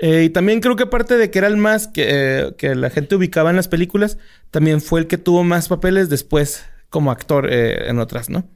[0.02, 2.88] Eh, y también creo que aparte de que era el más que, eh, que la
[2.88, 4.16] gente ubicaba en las películas,
[4.50, 8.48] también fue el que tuvo más papeles después como actor eh, en otras, ¿no?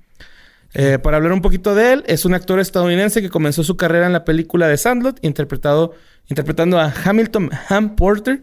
[1.04, 4.12] Para hablar un poquito de él, es un actor estadounidense que comenzó su carrera en
[4.12, 5.94] la película de Sandlot, interpretado,
[6.28, 8.42] interpretando a Hamilton Ham Porter,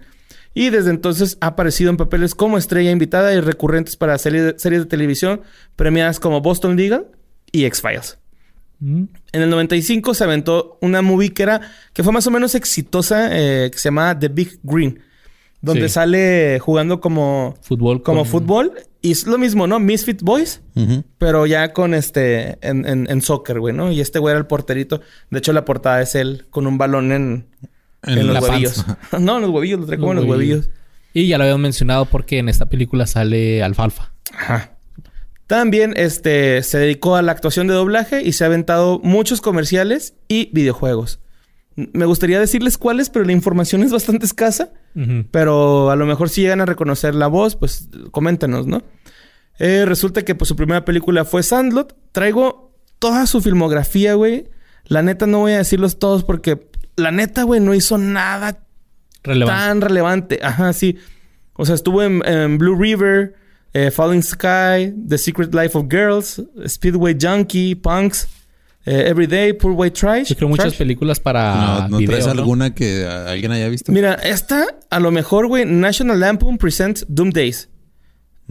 [0.54, 4.84] y desde entonces ha aparecido en papeles como estrella invitada y recurrentes para series, series
[4.84, 5.42] de televisión
[5.76, 7.08] premiadas como Boston Legal
[7.52, 8.18] y X-Files.
[8.82, 11.62] En el 95 se aventó una movie que era
[11.94, 15.00] que fue más o menos exitosa eh, que se llamaba The Big Green,
[15.62, 15.94] donde Sí.
[15.94, 18.02] sale jugando como Fútbol.
[18.02, 19.80] como con- fútbol y es lo mismo, ¿no?
[19.80, 20.62] Misfit Boys,
[21.20, 23.92] pero ya con este en, en, en soccer, güey, ¿no?
[23.92, 25.02] Y este güey era el porterito.
[25.30, 27.46] De hecho la portada es él con un balón en,
[28.04, 28.84] En en los la huevillos.
[29.20, 30.70] no, en los huevillos, lo trae como en Los los huevillos.
[31.14, 34.12] Y ya lo habíamos mencionado porque en esta película sale Alfalfa.
[34.34, 34.71] Ajá.
[35.52, 40.14] También este, se dedicó a la actuación de doblaje y se ha aventado muchos comerciales
[40.30, 41.20] y videojuegos.
[41.76, 44.72] Me gustaría decirles cuáles, pero la información es bastante escasa.
[45.30, 48.82] Pero a lo mejor si llegan a reconocer la voz, pues coméntenos, ¿no?
[49.60, 51.98] Eh, resulta que pues, su primera película fue Sandlot.
[52.14, 54.48] Traigo toda su filmografía, güey.
[54.86, 58.64] La neta no voy a decirlos todos porque la neta, güey, no hizo nada
[59.22, 59.60] Relevante.
[59.62, 60.40] tan relevante.
[60.44, 60.98] Ajá, sí.
[61.56, 63.36] O sea, estuvo en, en Blue River,
[63.74, 68.28] eh, Falling Sky, The Secret Life of Girls, Speedway Junkie, Punks,
[68.86, 70.28] eh, Everyday, Poor White Trash.
[70.30, 70.78] Yo creo muchas Trash.
[70.78, 72.32] películas para no, ¿no video, traes ¿no?
[72.42, 73.92] alguna que ah, alguien haya visto?
[73.92, 77.70] Mira, esta, a lo mejor, güey, National Lampoon Presents Doom Days.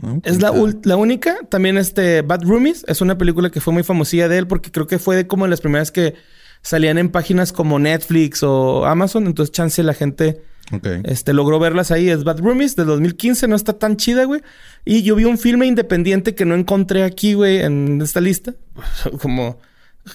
[0.03, 0.21] ¿No?
[0.25, 0.61] Es la, Quizá.
[0.63, 1.37] ul- la única.
[1.51, 4.87] También este Bad Roomies es una película que fue muy famosilla de él porque creo
[4.87, 6.15] que fue de como las primeras que
[6.63, 9.27] salían en páginas como Netflix o Amazon.
[9.27, 10.41] Entonces, chance la gente
[10.73, 10.87] Ok.
[11.05, 12.09] este, logró verlas ahí.
[12.09, 13.49] Es Bad Roomies del 2015.
[13.49, 14.43] No está tan chida, güey.
[14.85, 18.55] Y yo vi un filme independiente que no encontré aquí, güey, en esta lista.
[19.21, 19.59] como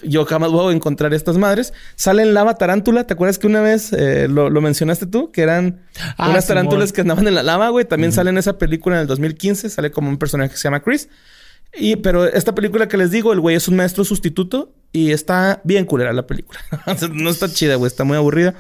[0.01, 1.73] yo jamás voy a encontrar estas madres.
[1.95, 3.05] Sale en Lava Tarántula.
[3.05, 5.31] ¿Te acuerdas que una vez eh, lo, lo mencionaste tú?
[5.31, 5.81] Que eran
[6.17, 7.85] Ah, unas tarántulas que andaban en la lava, güey.
[7.85, 9.69] También sale en esa película en el 2015.
[9.69, 11.09] Sale como un personaje que se llama Chris.
[11.77, 15.61] Y, pero esta película que les digo, el güey es un maestro sustituto y está
[15.65, 16.59] bien culera la película.
[17.11, 17.87] No está chida, güey.
[17.87, 18.55] Está muy aburrida.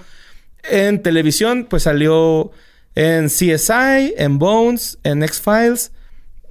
[0.71, 2.51] En televisión, pues salió
[2.95, 5.91] en CSI, en Bones, en X-Files.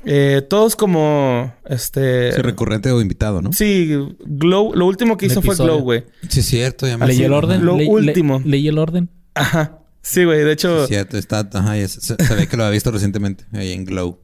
[0.06, 2.32] Eh, todos como, este...
[2.32, 3.52] Sí, recurrente o invitado, ¿no?
[3.54, 3.90] Sí,
[4.26, 4.74] Glow.
[4.74, 5.56] Lo último que hizo fue.
[5.56, 6.04] Glow, güey.
[6.28, 6.86] Sí, es cierto.
[6.86, 7.64] Ya me Leí el orden.
[7.64, 8.42] Lo Le- le- último.
[8.44, 9.08] leí el orden.
[9.34, 9.78] Ajá.
[10.02, 10.40] Sí, güey.
[10.40, 11.16] De Sí, hecho, es cierto.
[11.16, 14.18] Está, ajá, se, se- se ve que lo había visto recientemente ahí en Glow.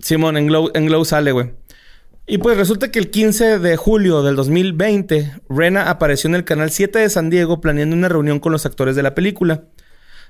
[0.00, 1.52] Simón, en Glow, en Glow sale, güey.
[2.30, 6.70] Y pues resulta que el 15 de julio del 2020, Rena apareció en el canal
[6.70, 9.64] 7 de San Diego planeando una reunión con los actores de la película.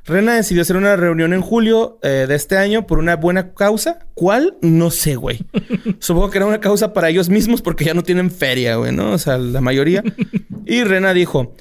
[0.07, 3.99] Rena decidió hacer una reunión en julio eh, de este año por una buena causa.
[4.15, 4.57] ¿Cuál?
[4.63, 5.41] No sé, güey.
[5.99, 9.11] Supongo que era una causa para ellos mismos porque ya no tienen feria, güey, ¿no?
[9.11, 10.05] O sea, la mayoría.
[10.67, 11.57] Y Rena dijo,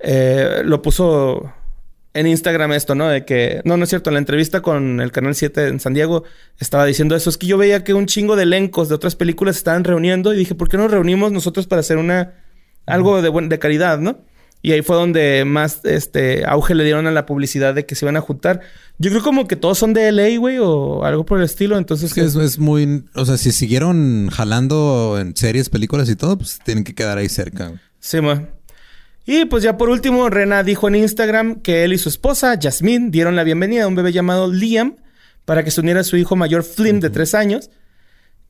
[0.00, 1.52] eh, lo puso
[2.16, 3.08] en Instagram esto, ¿no?
[3.08, 5.94] De que, no, no es cierto, en la entrevista con el Canal 7 en San
[5.94, 6.24] Diego
[6.58, 7.30] estaba diciendo eso.
[7.30, 10.32] Es que yo veía que un chingo de elencos de otras películas se estaban reuniendo
[10.32, 12.32] y dije, ¿por qué no nos reunimos nosotros para hacer una,
[12.86, 14.18] algo de, buen, de calidad, ¿no?
[14.62, 18.04] Y ahí fue donde más este auge le dieron a la publicidad de que se
[18.04, 18.62] iban a juntar.
[18.98, 21.76] Yo creo como que todos son de LA, güey, o algo por el estilo.
[21.76, 23.04] Entonces, Es es, es muy...
[23.14, 27.28] O sea, si siguieron jalando en series, películas y todo, pues tienen que quedar ahí
[27.28, 27.68] cerca.
[27.68, 27.80] güey.
[28.00, 28.55] Sí, ma.
[29.26, 33.10] Y pues ya por último, Rena dijo en Instagram que él y su esposa, Jasmine,
[33.10, 34.96] dieron la bienvenida a un bebé llamado Liam
[35.44, 37.70] para que se uniera a su hijo mayor Flim de tres años.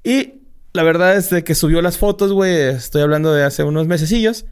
[0.05, 0.35] Y
[0.75, 2.55] la verdad es de que subió las fotos, güey.
[2.55, 4.45] Estoy hablando de hace unos mesecillos.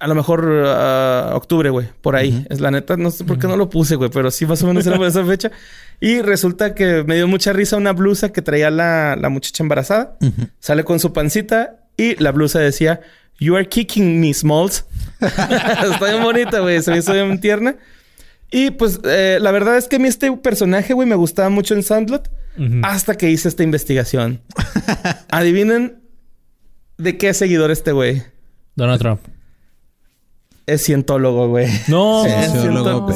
[0.00, 1.86] A lo mejor ah, octubre, güey.
[2.02, 2.44] Por ahí.
[2.50, 2.96] Es la neta.
[2.96, 4.10] No sé por qué no lo puse, güey.
[4.10, 5.52] Pero sí más o menos era por esa fecha.
[6.00, 10.18] Y resulta que me dio mucha risa una blusa que traía la, la muchacha embarazada.
[10.58, 11.86] Sale con su pancita.
[11.96, 13.00] Y la blusa decía...
[13.38, 14.84] You are kicking me, Smalls.
[15.20, 16.82] Está bien bonita, güey.
[16.82, 17.76] Se me hizo bien tierna.
[18.50, 21.74] Y pues eh, la verdad es que a mí este personaje, güey, me gustaba mucho
[21.74, 22.30] en Sandlot.
[22.82, 24.40] Hasta que hice esta investigación.
[25.30, 26.00] Adivinen
[26.96, 28.22] de qué es seguidor este güey.
[28.76, 29.20] Donald Trump.
[30.64, 31.68] Es cientólogo, güey.
[31.88, 32.24] No.
[32.24, 32.52] Sí, es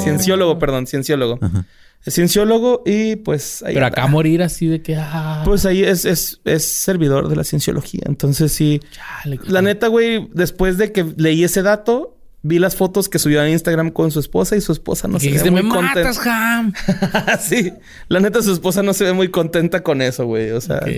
[0.03, 1.39] cienciólogo, perdón, cienciólogo.
[1.41, 1.65] Ajá.
[2.05, 3.99] Es cienciólogo y pues ahí Pero anda.
[4.03, 4.97] acá morir así de que...
[4.97, 8.03] Ah, Pues ahí es, es, es servidor de la cienciología.
[8.07, 8.81] Entonces sí.
[8.91, 13.45] chale, La neta, güey, después de que leí ese dato, vi las fotos que subió
[13.45, 16.01] en Instagram con su esposa y su esposa no se ve muy me contenta.
[16.05, 16.73] matas, Ham.
[17.41, 17.73] sí.
[18.09, 20.53] La neta, su esposa no se ve muy contenta con eso, güey.
[20.53, 20.89] O sea, Ok.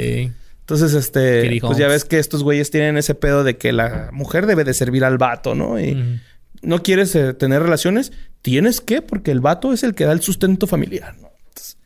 [0.61, 4.47] entonces, este, pues ya ves que estos güeyes tienen ese pedo de que la mujer
[4.47, 5.81] debe de servir al vato, ¿no?
[5.81, 6.21] Y
[6.63, 10.21] no quieres eh, tener relaciones, tienes que, porque el vato es el que da el
[10.21, 11.31] sustento familiar, ¿no?
[11.49, 11.79] Entonces,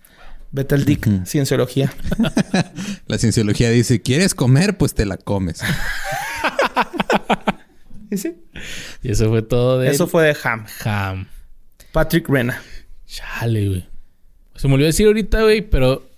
[0.50, 1.92] vete al DIC, cienciología.
[3.06, 4.76] La cienciología dice, ¿quieres comer?
[4.76, 5.60] Pues te la comes.
[8.10, 8.36] ¿Y sí?
[9.02, 9.90] Y eso fue todo de...
[9.90, 10.66] Eso fue de Ham.
[10.84, 11.28] Ham.
[11.92, 12.62] Patrick Rena.
[13.06, 13.88] Chale, güey.
[14.54, 16.08] Se me olvidó decir ahorita, güey, pero...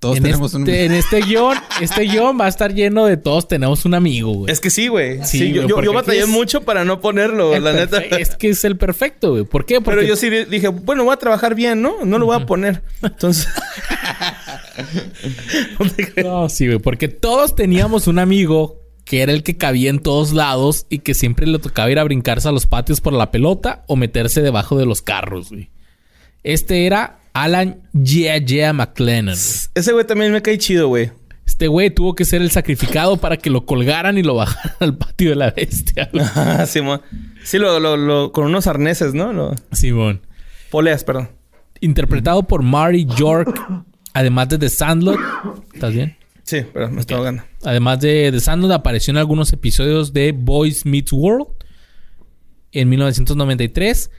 [0.00, 0.68] Todos en tenemos este, un...
[0.68, 4.52] En este guion, este guion va a estar lleno de todos tenemos un amigo, güey.
[4.52, 5.24] Es que sí, güey.
[5.24, 7.98] Sí, Sí, yo, yo, batallé es- mucho para no ponerlo, El la neta.
[7.98, 9.42] Es que es el perfecto, güey.
[9.44, 9.80] ¿Por qué?
[9.80, 12.04] Porque Pero yo sí di- dije, bueno, voy a trabajar bien, ¿no?
[12.04, 12.82] No lo voy a poner.
[13.02, 13.48] Entonces.
[16.22, 16.78] No, sí, güey.
[16.78, 21.14] Porque todos teníamos un amigo que era el que cabía en todos lados y que
[21.14, 24.78] siempre le tocaba ir a brincarse a los patios por la pelota o meterse debajo
[24.78, 25.70] de los carros, güey.
[26.44, 29.34] Este era Alan Yeah Yeah McLennan.
[29.34, 31.10] Ese güey también me cae chido, güey.
[31.46, 34.96] Este güey tuvo que ser el sacrificado para que lo colgaran y lo bajaran al
[34.98, 36.08] patio de la bestia.
[36.12, 36.24] güey.
[36.34, 37.00] Ah, Simón.
[37.42, 39.32] Sí, lo, lo, lo- con unos arneses, ¿no?
[39.32, 40.20] Lo, Simón.
[40.70, 41.30] poleas, perdón.
[41.80, 43.58] Interpretado por Mary York,
[44.12, 45.18] además de The Sandlot.
[45.72, 46.16] ¿Estás bien?
[46.42, 47.42] Sí, perdón, me estoy ahogando.
[47.64, 51.46] Además de The Sandlot, apareció en algunos episodios de Boys Meets World
[52.72, 54.10] en 1993.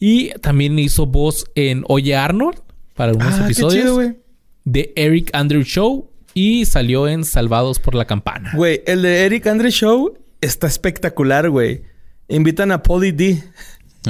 [0.00, 2.58] Y también hizo voz en Oye Arnold
[2.94, 4.16] para algunos Ah, qué episodios chido, güey.
[4.64, 6.10] de Eric Andrew Show.
[6.32, 8.52] Y salió en Salvados por la Campana.
[8.54, 11.82] Güey, el de Eric Andre Show está espectacular, güey.
[12.28, 13.42] Invitan a Polly D.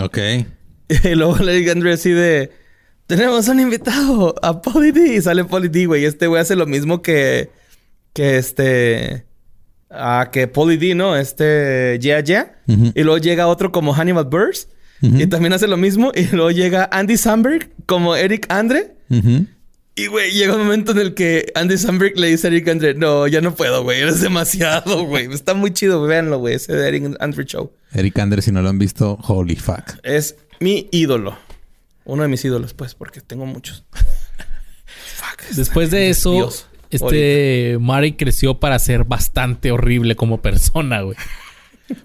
[0.01, 0.19] Ok.
[1.05, 2.51] Y luego el Eric Andre así de...
[3.07, 5.15] Tenemos un invitado a Polly D.
[5.15, 6.03] Y sale Polly D, güey.
[6.03, 7.51] Y este güey hace lo mismo que...
[8.13, 9.25] Que este...
[9.89, 11.17] Ah, que Polly D, ¿no?
[11.17, 11.99] Este...
[12.01, 12.57] Yeah, yeah.
[12.67, 14.29] Y luego llega otro como Hannibal
[15.03, 16.13] Y también hace lo mismo.
[16.15, 18.95] Y luego llega Andy Samberg como Eric Andre.
[19.97, 22.95] Y, güey, llega un momento en el que Andy Samberg le dice a Eric Andre...
[22.95, 24.01] No, ya no puedo, güey.
[24.01, 25.33] Eres demasiado, güey.
[25.33, 26.03] Está muy chido.
[26.03, 26.55] Véanlo, güey.
[26.55, 27.73] Ese de Eric Andre Show.
[27.93, 29.99] Eric Anders, si no lo han visto, holy fuck.
[30.03, 31.37] Es mi ídolo.
[32.05, 32.95] Uno de mis ídolos, pues.
[32.95, 33.85] Porque tengo muchos.
[35.17, 35.55] Fuck.
[35.55, 36.67] Después de eso, Dios.
[36.91, 41.17] este Mari creció para ser bastante horrible como persona, güey.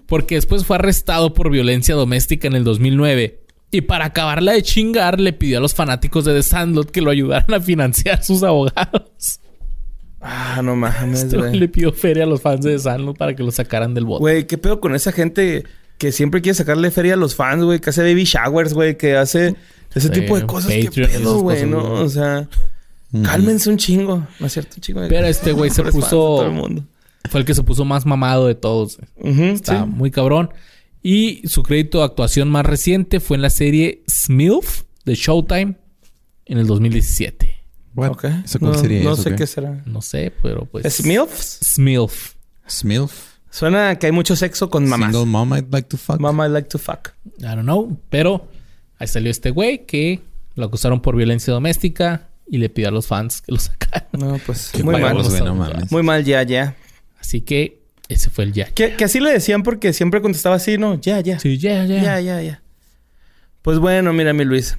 [0.06, 3.40] Porque después fue arrestado por violencia doméstica en el 2009.
[3.70, 7.10] Y para acabarla de chingar, le pidió a los fanáticos de The Sandlot que lo
[7.10, 9.40] ayudaran a financiar sus abogados.
[10.20, 13.34] Ah, no mames, Este güey le pidió feria a los fans de The Sandlot para
[13.36, 14.20] que lo sacaran del bote.
[14.20, 15.64] Güey, ¿qué pedo con esa gente
[15.98, 17.80] que siempre quiere sacarle feria a los fans, güey?
[17.80, 18.96] Que hace baby showers, güey.
[18.96, 19.54] Que hace
[19.94, 20.72] ese Sí, tipo de cosas.
[20.72, 21.66] ¿Qué Patreon pedo, güey?
[21.66, 22.48] No, o sea...
[23.22, 24.26] Cálmense un chingo.
[24.40, 25.00] No es cierto, un chingo.
[25.00, 26.84] de- Pero este güey se puso- todo el mundo.
[27.30, 28.98] Fue el que se puso más mamado de todos.
[29.16, 29.32] güey.
[29.32, 29.90] Ujú, Está sí.
[29.90, 30.50] muy cabrón.
[31.02, 35.76] Y su crédito de actuación más reciente fue en la serie Smilf de Showtime
[36.46, 37.54] en el 2017.
[37.94, 38.10] What?
[38.10, 38.24] Ok.
[38.44, 39.36] ¿Eso cuál no, sería no eso, sé qué?
[39.36, 39.82] qué será.
[39.86, 40.84] No sé, pero pues...
[40.84, 41.60] ¿Es MILFs?
[41.74, 42.34] Smilf.
[42.68, 43.12] Smilf.
[43.50, 45.12] Suena que hay mucho sexo con mamás.
[45.12, 46.20] Single mom I'd like to fuck.
[46.20, 47.10] Mama I like to fuck.
[47.38, 47.98] I don't know.
[48.10, 48.48] Pero
[48.98, 50.20] ahí salió este güey que
[50.56, 54.08] lo acusaron por violencia doméstica y le pidió a los fans que lo sacaran.
[54.12, 55.16] No, pues Qué muy mal.
[55.16, 55.90] no mames.
[55.90, 56.76] Muy mal, ya, ya.
[57.26, 58.52] Así que ese fue el.
[58.52, 61.00] Que, que así le decían porque siempre contestaba así, ¿no?
[61.00, 61.40] Ya, ya.
[61.40, 62.00] Sí, ya, ya.
[62.00, 62.62] Ya, ya, ya.
[63.62, 64.78] Pues bueno, mira, mi Luis.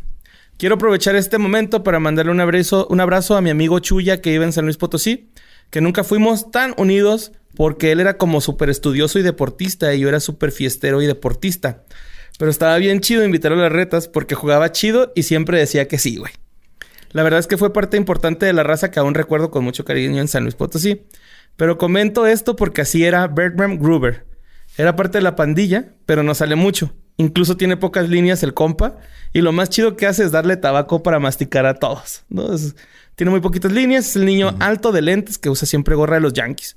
[0.58, 4.30] Quiero aprovechar este momento para mandarle un abrazo, un abrazo a mi amigo Chuya que
[4.30, 5.30] vive en San Luis Potosí,
[5.72, 10.08] que nunca fuimos tan unidos porque él era como súper estudioso y deportista y yo
[10.08, 11.84] era súper fiestero y deportista.
[12.40, 16.00] Pero estaba bien chido invitarlo a las retas porque jugaba chido y siempre decía que
[16.00, 16.32] sí, güey.
[17.12, 19.84] La verdad es que fue parte importante de la raza que aún recuerdo con mucho
[19.84, 21.02] cariño en San Luis Potosí.
[21.58, 24.26] Pero comento esto porque así era Bertram Gruber.
[24.78, 26.94] Era parte de la pandilla, pero no sale mucho.
[27.18, 28.98] Incluso tiene pocas líneas el compa.
[29.34, 32.24] Y lo más chido que hace es darle tabaco para masticar a todos.
[32.30, 32.54] ¿no?
[32.54, 32.76] Es-
[33.16, 34.08] tiene muy poquitas líneas.
[34.10, 36.76] Es el niño alto de lentes que usa siempre gorra de los Yankees.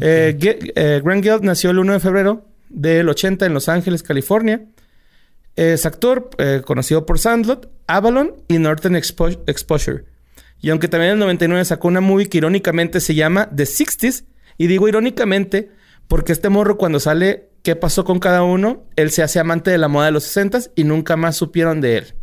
[0.00, 0.34] Eh,
[0.76, 4.64] eh, Grant Geld nació el 1 de febrero del 80 en Los Ángeles, California.
[5.56, 10.04] Es actor eh, conocido por Sandlot, Avalon y Northern Expo- Exposure.
[10.60, 14.24] Y aunque también en el 99 sacó una movie que irónicamente se llama The 60s,
[14.58, 15.70] y digo irónicamente
[16.06, 19.78] porque este morro cuando sale qué pasó con cada uno, él se hace amante de
[19.78, 22.14] la moda de los 60s y nunca más supieron de él.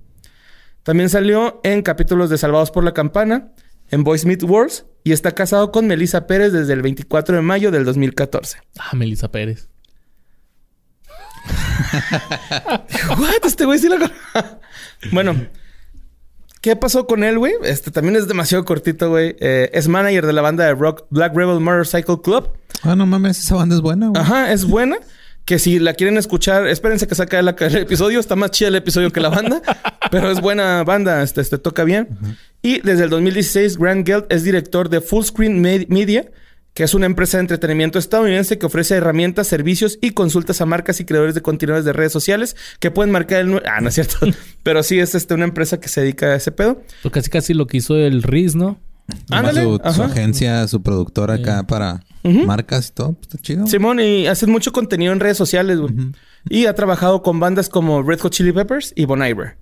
[0.83, 3.53] También salió en capítulos de Salvados por la Campana,
[3.89, 7.71] en Boys Meet Worlds, y está casado con Melissa Pérez desde el 24 de mayo
[7.71, 8.59] del 2014.
[8.77, 9.69] Ah, Melissa Pérez.
[13.17, 13.45] ¿What?
[13.45, 13.97] Este güey sí lo...
[15.11, 15.47] bueno,
[16.67, 17.53] ¿qué pasó con él, güey?
[17.63, 19.37] Este también es demasiado cortito, güey.
[19.39, 22.49] Eh, es manager de la banda de rock Black Rebel Motorcycle Club.
[22.83, 24.21] Ah, no mames, esa banda es buena, güey.
[24.21, 24.97] Ajá, es buena.
[25.45, 28.19] Que si la quieren escuchar, espérense que saque el, el episodio.
[28.19, 29.61] Está más chida el episodio que la banda.
[30.11, 31.23] pero es buena banda.
[31.23, 32.09] Este, este toca bien.
[32.61, 36.29] Y desde el 2016, Grant Geld es director de Fullscreen Me- Media,
[36.77, 40.99] que es una empresa de entretenimiento estadounidense que ofrece herramientas, servicios y consultas a marcas
[40.99, 43.63] y creadores de contenidos de redes sociales que pueden marcar el...
[43.65, 44.17] Ah, no es cierto.
[44.61, 46.83] pero sí es este, una empresa que se dedica a ese pedo.
[47.01, 48.77] Pues casi casi lo que hizo el Riz, ¿no?
[49.31, 53.13] Ándale, Su, su agencia, su productora acá para marcas y todo.
[53.13, 53.65] Pues está chido.
[53.65, 55.95] Simón, y hacen mucho contenido en redes sociales, güey.
[56.47, 59.57] Y ha trabajado con bandas como Red Hot Chili Peppers y Bon Iver.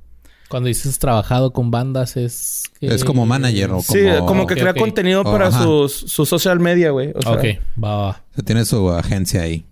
[0.50, 2.64] Cuando dices trabajado con bandas es...
[2.80, 3.84] que- Es como manager o como...
[3.84, 5.64] Sí, como que crea contenido Oh, para ajá.
[5.64, 7.12] sus, su social media, güey.
[7.16, 7.44] O sea, Ok,
[7.84, 8.10] va, va.
[8.32, 9.66] O sea, tiene su agencia ahí.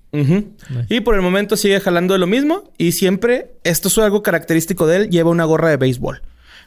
[0.89, 2.71] Y por el momento sigue jalando de lo mismo.
[2.77, 6.21] Y siempre, esto es algo característico de él, lleva una gorra de béisbol.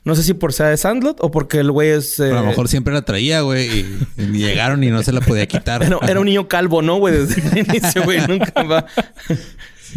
[0.04, 2.12] No sé si por sea de Sandlot o porque el güey es...
[2.20, 3.66] eh, Pero a lo mejor siempre la traía, güey.
[3.80, 5.82] Y, y llegaron y no se la podía quitar.
[5.82, 7.14] era, era un niño calvo, ¿no, güey?
[7.14, 8.20] Desde el inicio, güey.
[8.28, 8.86] Nunca va...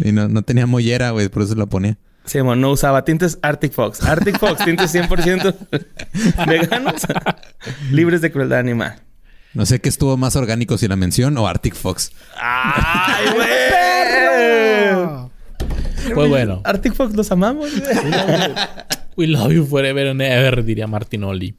[0.04, 1.28] Y no, no tenía mollera, güey.
[1.28, 1.96] Por eso la ponía.
[2.24, 4.02] Sí, no usaba tintes Arctic Fox.
[4.02, 5.54] Arctic Fox, tintes 100%
[6.46, 7.02] veganos,
[7.90, 9.00] libres de crueldad animal.
[9.52, 12.12] No sé qué estuvo más orgánico, si la mención o Arctic Fox.
[12.40, 13.50] ¡Ay, güey!
[16.14, 16.60] Pues bueno.
[16.64, 17.96] Arctic Fox los amamos, güey.
[19.16, 21.56] We love you forever and ever, diría Martinoli.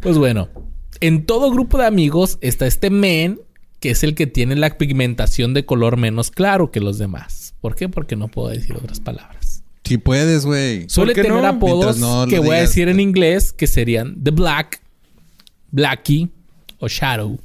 [0.00, 0.50] Pues bueno,
[1.00, 3.40] en todo grupo de amigos está este men
[3.80, 7.54] que es el que tiene la pigmentación de color menos claro que los demás.
[7.60, 7.88] ¿Por qué?
[7.88, 9.39] Porque no puedo decir otras palabras.
[9.84, 10.88] Si puedes, güey.
[10.88, 11.46] Suele tener no?
[11.46, 14.80] apodos no que voy a decir en inglés que serían The Black,
[15.70, 16.30] Blackie
[16.78, 17.38] o Shadow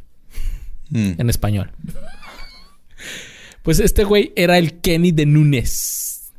[0.91, 1.13] Mm.
[1.19, 1.71] en español.
[3.63, 6.31] Pues este güey era el Kenny de Núñez,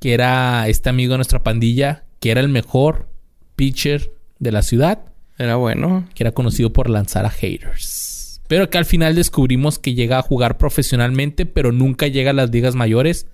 [0.00, 3.08] que era este amigo de nuestra pandilla, que era el mejor
[3.56, 5.00] pitcher de la ciudad,
[5.36, 6.08] Era bueno.
[6.14, 8.40] que era conocido por lanzar a haters.
[8.48, 12.50] Pero que al final descubrimos que llega a jugar profesionalmente, pero nunca llega a las
[12.50, 13.26] ligas mayores,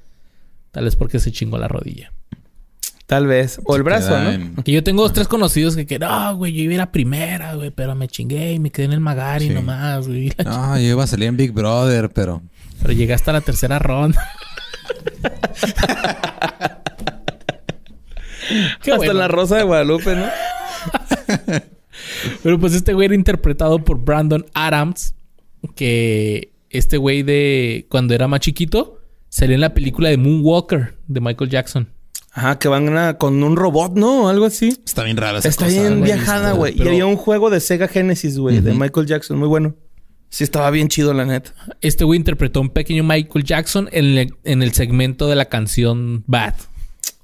[0.74, 2.12] tal vez porque se chingó la rodilla.
[3.06, 3.60] Tal vez.
[3.64, 4.30] O el brazo, ¿no?
[4.30, 6.80] en- Que yo tengo dos, tres conocidos que, que no, güey, yo iba a ir
[6.80, 9.54] a primera, güey, pero me chingué y me quedé en el Magari Sí.
[9.54, 10.32] nomás, güey.
[10.44, 12.42] No, yo iba a salir en Big Brother, pero...
[12.82, 14.20] Pero llegué hasta la tercera ronda.
[18.82, 19.12] Qué Hasta bueno.
[19.14, 20.26] la Rosa de Guadalupe, ¿no?
[22.42, 25.14] Pero pues este güey era interpretado por Brandon Adams.
[25.76, 29.00] Que este güey de cuando era más chiquito
[29.34, 31.88] salió en la película de Moonwalker de Michael Jackson.
[32.32, 34.28] Ajá, que van a- con un robot, ¿no?
[34.28, 34.68] Algo así.
[34.86, 36.76] Está bien rara esa Está cosa, bien viajada, güey.
[36.76, 39.38] Y había un juego de Sega Genesis, güey, de Michael Jackson.
[39.38, 39.74] Muy bueno.
[40.30, 41.52] Sí, estaba bien chido, la neta.
[41.80, 45.44] Este güey interpretó a un pequeño Michael Jackson en el, en el segmento de la
[45.46, 46.54] canción Bad.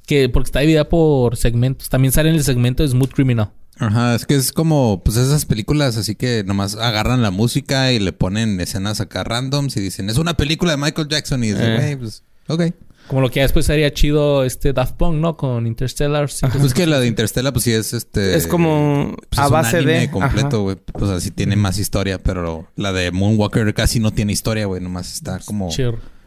[0.07, 1.89] Que porque está dividida por segmentos.
[1.89, 3.51] También sale en el segmento de Smooth Criminal.
[3.81, 7.99] Ajá, es que es como, pues esas películas así que nomás agarran la música y
[7.99, 11.43] le ponen escenas acá randoms y dicen, es una película de Michael Jackson.
[11.43, 11.77] Y dicen, Eh.
[11.77, 12.63] güey, pues, ok.
[13.09, 15.37] Como lo que ya después sería chido este Daft Punk, ¿no?
[15.37, 16.31] Con Interstellar.
[16.61, 18.37] Pues que la de Interstellar, pues sí es este.
[18.37, 20.11] Es como pues, a es un base anime de...
[20.13, 20.77] completo, güey.
[20.77, 24.81] Pues así tiene más historia, pero la de Moonwalker casi no tiene historia, güey.
[24.81, 25.71] Nomás está como.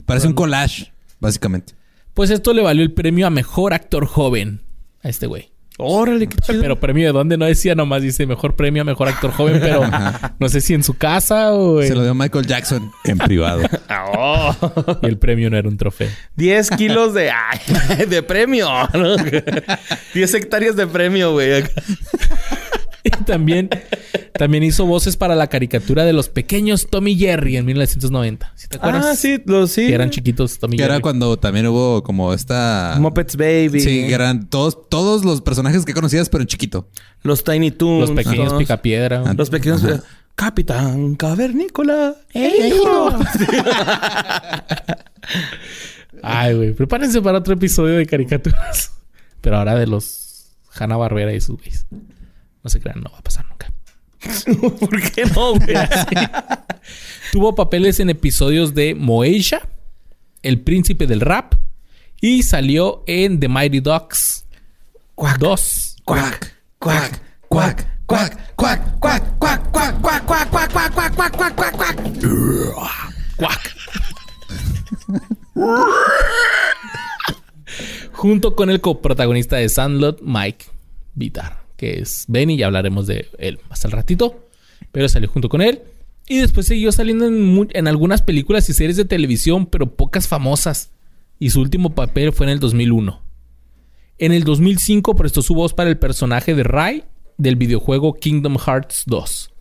[0.05, 1.73] Parece un collage, básicamente.
[2.13, 4.61] Pues esto le valió el premio a mejor actor joven
[5.03, 5.52] a este güey.
[5.77, 6.61] Órale, qué chido.
[6.61, 9.81] Pero premio de dónde no decía nomás, dice mejor premio a mejor actor joven, pero
[10.39, 13.63] no sé si en su casa o en- Se lo dio Michael Jackson en privado.
[13.89, 14.97] Ah, oh.
[15.01, 16.09] y el premio no era un trofeo.
[16.35, 17.31] 10 kilos de...
[17.31, 18.67] ay, de premio.
[18.93, 19.15] ¿no?
[20.13, 21.63] 10 hectáreas de premio, güey.
[23.27, 23.69] También
[24.37, 28.51] También hizo voces para la caricatura de los pequeños Tommy Jerry en 1990.
[28.55, 29.05] ¿Sí te acuerdas?
[29.05, 29.87] Ah, sí, los sí.
[29.87, 30.95] Que eran chiquitos Tommy Que Jerry.
[30.95, 32.95] era cuando también hubo como esta...
[32.99, 33.79] Muppets Baby.
[33.79, 36.89] Sí, que eran todos, todos los personajes que conocías, pero en chiquito.
[37.21, 38.09] Los Tiny Toons.
[38.09, 38.59] Los pequeños todos.
[38.59, 39.23] picapiedra.
[39.25, 39.83] Ah, Los pequeños.
[39.83, 40.01] Ajá.
[40.35, 42.15] Capitán Cavernícola.
[46.21, 46.73] Ay, güey.
[46.73, 48.91] Prepárense para otro episodio de caricaturas.
[49.41, 51.85] Pero ahora de los Hanna Barbera y sus güeyes.
[52.63, 53.71] No se crean, no va a pasar nunca.
[54.79, 55.75] ¿Por qué no, güey?
[57.31, 59.67] Tuvo papeles en episodios de Moesha,
[60.41, 61.55] El Príncipe del Rap
[62.21, 64.45] y salió en The Mighty Ducks
[65.39, 65.95] 2.
[66.05, 71.55] Cuac, cuac, cuac, cuac, cuac, cuac, cuac, cuac, cuac, cuac, cuac, cuac, cuac, cuac, cuac,
[71.55, 71.97] cuac, cuac.
[73.35, 73.75] Cuac.
[78.11, 80.65] Junto con el coprotagonista de Sandlot, Mike
[81.13, 84.47] Vitar, que es Benny, ya hablaremos de él más al ratito,
[84.93, 85.81] pero salió junto con él.
[86.29, 90.91] Y después siguió saliendo en, algunas películas y series de televisión, pero pocas famosas.
[91.39, 93.21] Y su último papel fue en el 2001.
[94.17, 97.03] En el 2005 prestó su voz para el personaje de Rai
[97.37, 99.53] del videojuego Kingdom Hearts 2.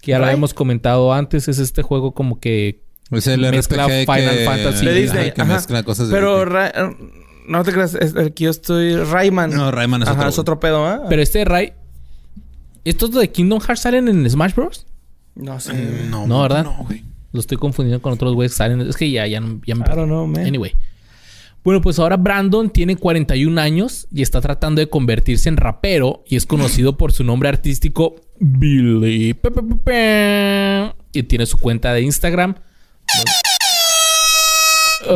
[0.00, 0.34] Que ya lo ¿Rai?
[0.34, 4.84] hemos comentado antes, es este juego como que Es el Mezcla RPG Final que, Fantasy.
[4.86, 5.32] De Ajá, Disney.
[5.32, 5.54] que ajá.
[5.54, 6.70] mezcla cosas de Pero Disney.
[7.50, 9.50] No te creas, es- aquí yo estoy Rayman.
[9.50, 11.02] No, Rayman es Ajá, otro, es otro pedo, ¿ah?
[11.08, 11.72] Pero este Ray.
[12.84, 14.86] ¿Estos de Kingdom Hearts salen en Smash Bros?
[15.34, 15.72] No sé.
[16.08, 16.64] No, No, ¿verdad?
[16.64, 17.02] No, güey.
[17.32, 18.80] Lo estoy confundiendo con otros güeyes que salen.
[18.82, 20.46] Es que ya, ya, no- ya me I don't know, man.
[20.46, 20.74] Anyway.
[21.62, 26.36] Bueno, pues ahora Brandon tiene 41 años y está tratando de convertirse en rapero y
[26.36, 29.36] es conocido por su nombre artístico Billy.
[31.12, 32.54] Y tiene su cuenta de Instagram.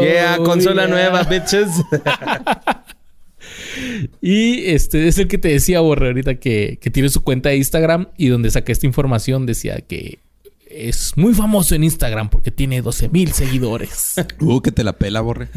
[0.03, 0.91] Yeah, Oh, consola yeah.
[0.95, 1.69] nueva, bitches.
[4.21, 7.57] Y este es el que te decía, Borre, ahorita que, que tiene su cuenta de
[7.57, 10.19] Instagram y donde saqué esta información decía que
[10.71, 14.15] es muy famoso en Instagram porque tiene 12 mil seguidores.
[14.41, 15.49] Uh, que te la pela, borre.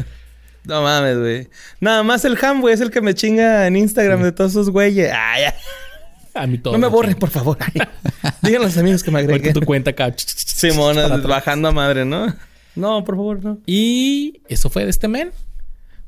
[0.64, 1.48] no mames, güey.
[1.80, 4.70] Nada más el ham, güey, es el que me chinga en Instagram de todos esos
[4.70, 5.10] güeyes.
[5.14, 5.52] Ay, ay.
[6.34, 6.72] A mí todo.
[6.74, 7.56] No me borren, por favor.
[7.60, 7.80] Ay.
[8.42, 9.54] Digan a los amigos que me Porque agreguen.
[9.54, 10.04] tu cuenta acá.
[10.06, 11.22] Atrás.
[11.26, 12.32] bajando a madre, ¿no?
[12.78, 13.58] No, por favor, no.
[13.66, 15.30] Y eso fue de este men.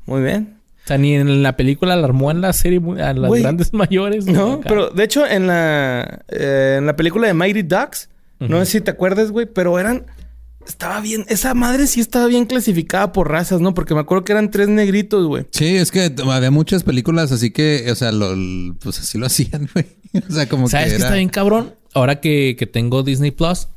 [0.05, 0.57] Muy bien.
[0.83, 4.25] O sea, ni en la película alarmó en la serie a las grandes mayores.
[4.25, 4.67] No, Acá.
[4.67, 8.09] pero de hecho en la eh, en la película de Mighty Ducks,
[8.39, 10.05] no sé si te acuerdas, güey, pero eran
[10.67, 13.73] estaba bien, esa madre sí estaba bien clasificada por razas, ¿no?
[13.73, 15.45] Porque me acuerdo que eran tres negritos, güey.
[15.51, 18.33] Sí, es que había muchas películas, así que, o sea, lo,
[18.79, 19.85] pues así lo hacían, güey.
[20.27, 21.05] O sea, como ¿Sabes que qué era...
[21.05, 21.75] está bien cabrón?
[21.93, 23.67] Ahora que, que tengo Disney Plus,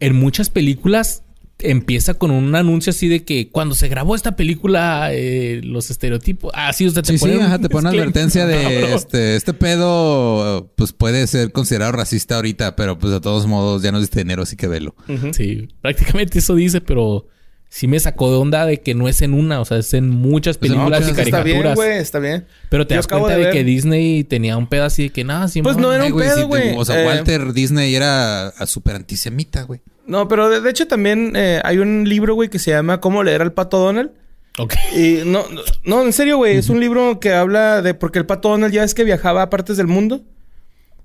[0.00, 1.22] en muchas películas
[1.60, 6.52] empieza con un anuncio así de que cuando se grabó esta película, eh, los estereotipos.
[6.54, 9.34] Ah, sí, usted te Sí, sí, pone un ajá, te pone una advertencia de este,
[9.36, 14.00] este pedo, pues puede ser considerado racista ahorita, pero pues de todos modos ya no
[14.00, 14.94] diste dinero, así que velo.
[15.32, 17.26] Sí, prácticamente eso dice, pero
[17.70, 20.08] sí me sacó de onda de que no es en una, o sea, es en
[20.08, 21.74] muchas Pues películas y Está bien, caricaturas.
[21.74, 22.46] güey, está bien.
[22.70, 25.48] pero te Yo das cuenta de que Disney tenía un pedo así de que nada,
[25.48, 26.74] sí, Pues no era un pedo, güey.
[26.76, 29.80] O sea, Eh, Walter Disney era súper antisemita, güey.
[30.08, 33.22] No, pero de, de hecho también eh, hay un libro, güey, que se llama ¿Cómo
[33.22, 34.10] leer al pato Donald?
[34.58, 34.74] Ok.
[34.96, 38.26] Y no, no, no, en serio, güey, es un libro que habla de porque el
[38.26, 40.22] pato Donald ya es que viajaba a partes del mundo.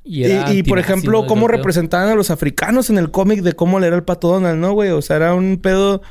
[0.05, 3.79] Y, era y, por ejemplo, cómo representaban a los africanos en el cómic de cómo
[3.79, 4.89] leer al pato Donald, ¿no, güey?
[4.89, 6.01] O sea, era un pedo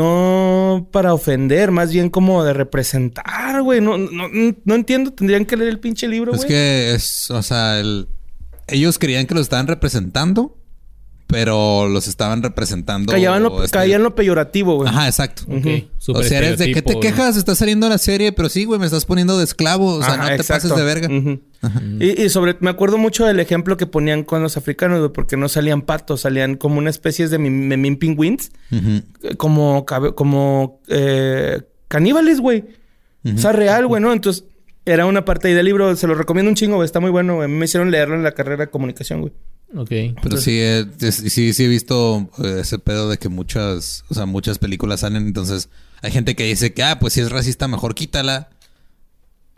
[0.00, 3.80] no para ofender, más bien como de representar, güey.
[3.80, 4.28] No, no,
[4.64, 6.48] no entiendo, tendrían que leer el pinche libro, Es güey.
[6.48, 8.08] que es, o sea, el-
[8.68, 10.56] ellos creían que lo estaban representando,
[11.26, 13.12] pero los estaban representando.
[13.12, 14.88] Caían lo, este- caía en lo peyorativo, güey.
[14.88, 15.42] Ajá, exacto.
[16.08, 18.86] O sea, eres de qué te quejas, está saliendo la serie, pero sí, güey, me
[18.86, 19.94] estás poniendo de esclavo.
[19.94, 20.68] O sea, Ajá, no te exacto.
[20.68, 21.08] pases de verga.
[22.00, 25.36] Y, y sobre, me acuerdo mucho del ejemplo que ponían con los africanos, güey, porque
[25.36, 28.52] no salían patos, salían como una especie de mim- memín pingüins,
[29.36, 32.64] como, como eh, caníbales, güey.
[33.34, 34.12] O sea, real, güey, ¿no?
[34.12, 34.44] Entonces,
[34.84, 37.34] era una parte ahí del libro, se lo recomiendo un chingo, güey, está muy bueno,
[37.36, 37.48] güey.
[37.48, 39.32] Me hicieron leerlo en la carrera de comunicación, güey.
[39.74, 39.88] Ok.
[40.22, 44.26] Pero sí, eh, sí, sí he visto eh, ese pedo de que muchas, o sea,
[44.26, 45.26] muchas películas salen.
[45.26, 45.68] Entonces,
[46.02, 48.50] hay gente que dice que, ah, pues si es racista, mejor quítala.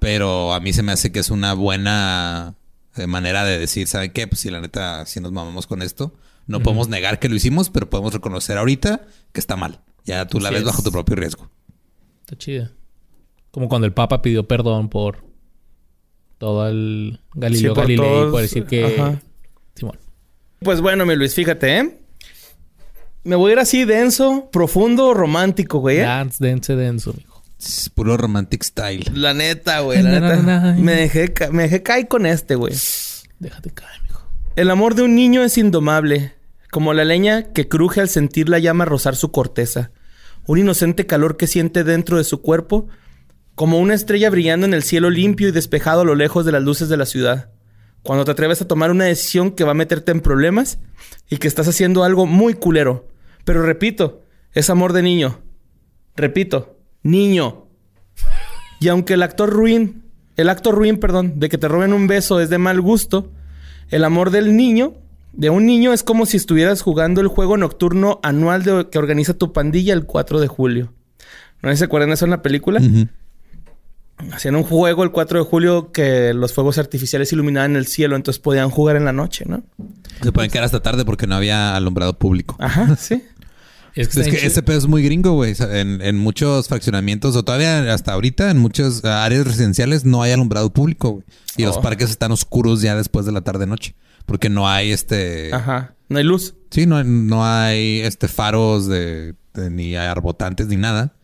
[0.00, 2.54] Pero a mí se me hace que es una buena
[2.96, 4.26] eh, manera de decir, ¿saben qué?
[4.28, 6.14] Pues si la neta, si nos mamamos con esto,
[6.46, 9.80] no podemos negar que lo hicimos, pero podemos reconocer ahorita que está mal.
[10.04, 10.64] Ya tú la ves es.
[10.66, 11.50] bajo tu propio riesgo.
[12.20, 12.72] Está chida.
[13.50, 15.24] Como cuando el Papa pidió perdón por
[16.38, 18.84] todo el Galileo Sí, por Galilei todos- por decir que.
[18.98, 19.22] Ajá.
[19.78, 19.98] Simón.
[20.60, 21.98] Pues bueno, mi Luis, fíjate, ¿eh?
[23.24, 25.98] Me voy a ir así denso, profundo, romántico, güey.
[25.98, 26.02] ¿eh?
[26.02, 27.42] Dance, dense, denso, mijo.
[27.60, 29.04] Es puro romantic style.
[29.14, 30.42] La neta, güey, la Na, neta.
[30.42, 30.72] na, na.
[30.80, 32.72] Me dejé, me dejé caer con este, güey.
[33.38, 34.22] Déjate caer, mijo.
[34.56, 36.34] El amor de un niño es indomable,
[36.70, 39.90] como la leña que cruje al sentir la llama rozar su corteza.
[40.46, 42.88] Un inocente calor que siente dentro de su cuerpo,
[43.54, 46.62] como una estrella brillando en el cielo limpio y despejado a lo lejos de las
[46.62, 47.50] luces de la ciudad.
[48.08, 50.78] Cuando te atreves a tomar una decisión que va a meterte en problemas
[51.28, 53.06] y que estás haciendo algo muy culero.
[53.44, 54.22] Pero repito,
[54.54, 55.40] es amor de niño.
[56.16, 57.66] Repito, niño.
[58.80, 60.04] Y aunque el actor ruin,
[60.36, 63.30] el acto ruin, perdón, de que te roben un beso es de mal gusto,
[63.90, 64.94] el amor del niño,
[65.34, 69.34] de un niño, es como si estuvieras jugando el juego nocturno anual de, que organiza
[69.34, 70.94] tu pandilla el 4 de julio.
[71.60, 72.80] ¿No se acuerdan eso en la película?
[74.32, 78.40] Hacían un juego el 4 de julio que los fuegos artificiales iluminaban el cielo, entonces
[78.40, 79.62] podían jugar en la noche, ¿no?
[80.22, 82.56] Se pueden quedar hasta tarde porque no había alumbrado público.
[82.58, 83.22] Ajá, sí.
[83.94, 85.54] Es que, ese pedo es muy gringo, güey.
[85.58, 90.72] En, en, muchos fraccionamientos, o todavía hasta ahorita, en muchas áreas residenciales no hay alumbrado
[90.72, 91.24] público, güey.
[91.56, 91.80] Y los Oh.
[91.82, 93.96] parques están oscuros ya después de la tarde-noche.
[94.24, 95.52] Porque no hay este...
[95.52, 95.94] Ajá.
[96.08, 96.54] No hay luz.
[96.70, 101.14] Sí, no, no hay este faros de, de- ni arbotantes ni nada.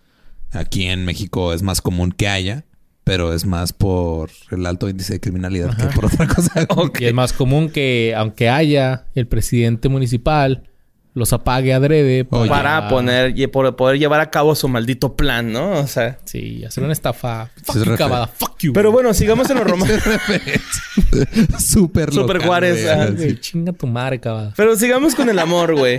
[0.50, 2.64] Aquí en México es más común que haya,
[3.04, 6.66] pero es más por el alto índice de criminalidad que por otra cosa.
[6.70, 7.02] Ok.
[7.02, 10.64] Y es más común que, aunque haya el presidente municipal,
[11.12, 12.48] los apague adrede Oye.
[12.48, 15.72] Para poner y por poder llevar a cabo su maldito plan, ¿no?
[15.72, 16.18] O sea.
[16.24, 17.50] Sí, hacer una estafa.
[17.62, 18.26] Fuck es you, cabada.
[18.26, 18.72] Fuck you.
[18.72, 20.00] Pero bueno, sigamos en los romanos.
[21.58, 23.14] Súper Súper local, Juárez.
[23.16, 24.54] Güey, chinga tu madre, cabada.
[24.56, 25.98] Pero sigamos con el amor, güey.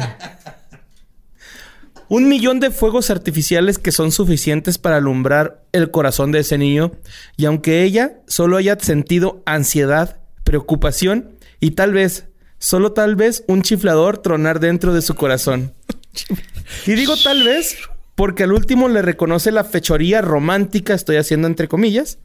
[2.08, 6.91] Un millón de fuegos artificiales que son suficientes para alumbrar el corazón de ese niño.
[7.38, 12.28] Y aunque ella solo haya sentido ansiedad, preocupación y tal vez,
[12.60, 15.74] solo tal vez, un chiflador tronar dentro de su corazón.
[16.86, 17.78] Y digo tal vez
[18.16, 22.20] porque al último le reconoce la fechoría romántica, estoy haciendo entre comillas,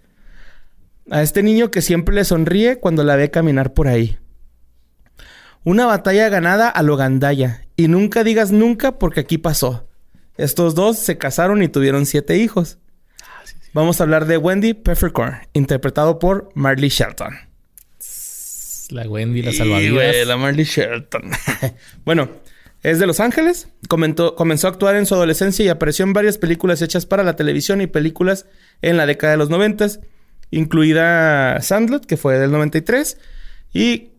[1.11, 4.19] a este niño que siempre le sonríe cuando la ve caminar por ahí.
[5.65, 7.67] Una batalla ganada a lo gandaya.
[7.81, 9.89] Y nunca digas nunca porque aquí pasó.
[10.37, 12.77] Estos dos se casaron y tuvieron siete hijos.
[13.73, 17.35] Vamos a hablar de Wendy Peppercorn, interpretado por Marley Shelton.
[18.91, 20.27] La Wendy, la Y, salvavidas.
[20.27, 21.31] la Marley Shelton.
[22.05, 22.29] bueno,
[22.83, 23.69] es de Los Ángeles.
[23.89, 27.35] Comentó- comenzó a actuar en su adolescencia y apareció en varias películas hechas para la
[27.37, 28.45] televisión y películas
[28.83, 30.01] en la década de los noventas,
[30.51, 33.17] incluida Sandlot, que fue del 93,
[33.73, 34.10] y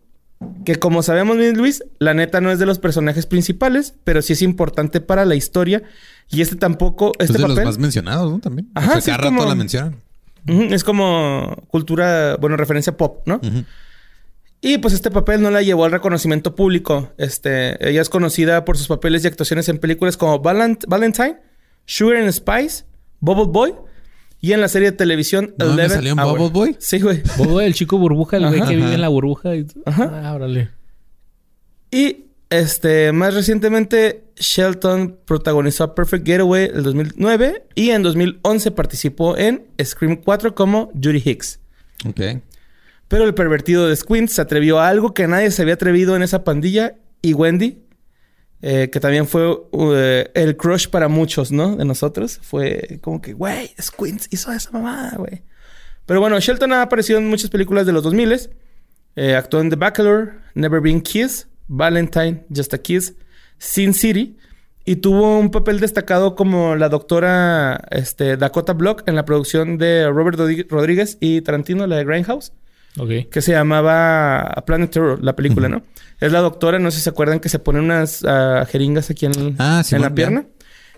[0.64, 4.32] que como sabemos bien Luis, la neta no es de los personajes principales, pero sí
[4.34, 5.82] es importante para la historia.
[6.30, 8.38] Y este tampoco, Es este de los más mencionados, ¿no?
[8.38, 8.70] También.
[8.74, 9.96] Ajá, o sea, sí, cada como- rato la mencionan.
[10.46, 13.40] Es como cultura, bueno, referencia pop, ¿no?
[14.60, 17.12] Y pues este papel no la llevó al reconocimiento público.
[17.18, 21.36] Este, ella es conocida por sus papeles y actuaciones en películas como Valent- Valentine,
[21.84, 22.84] Sugar and Spice,
[23.20, 23.74] Bubble Boy
[24.42, 26.38] y en la serie de televisión ¿No Eleven salió en Hour.
[26.38, 26.76] Bubble Boy?
[26.80, 27.22] Sí, güey.
[27.38, 29.54] Bobo, el chico burbuja, el güey que vive en la burbuja.
[29.54, 29.66] Y...
[29.86, 30.10] Ajá.
[30.24, 30.70] Ah, órale.
[31.92, 39.38] Y este, más recientemente, Shelton protagonizó a Perfect Getaway el 2009 y en 2011 participó
[39.38, 41.60] en Scream 4 como Judy Hicks.
[42.04, 42.42] Ok.
[43.06, 46.22] Pero el pervertido de Squint se atrevió a algo que nadie se había atrevido en
[46.22, 46.96] esa pandilla.
[47.20, 47.78] Y Wendy,
[48.64, 51.74] eh, que también fue eh, el crush para muchos, ¿no?
[51.74, 52.38] De nosotros.
[52.42, 55.42] Fue como que, güey, Squint hizo esa mamada, güey.
[56.06, 58.50] Pero bueno, Shelton ha aparecido en muchas películas de los 2000
[59.16, 63.14] eh, Actuó en The Bachelor, Never Been Kissed, Valentine, Just a Kiss,
[63.58, 64.38] Sin City.
[64.84, 70.08] Y tuvo un papel destacado como la doctora este, Dakota Block en la producción de
[70.08, 70.38] Robert
[70.68, 72.52] Rodríguez y Tarantino, la de Grindhouse
[72.98, 73.30] Ok.
[73.30, 75.82] que se llamaba Planet Terror, la película, ¿no?
[76.20, 79.26] Es la doctora, no sé si se acuerdan que se pone unas ah, jeringas aquí
[79.26, 80.44] en, Ah, sí, en la pierna.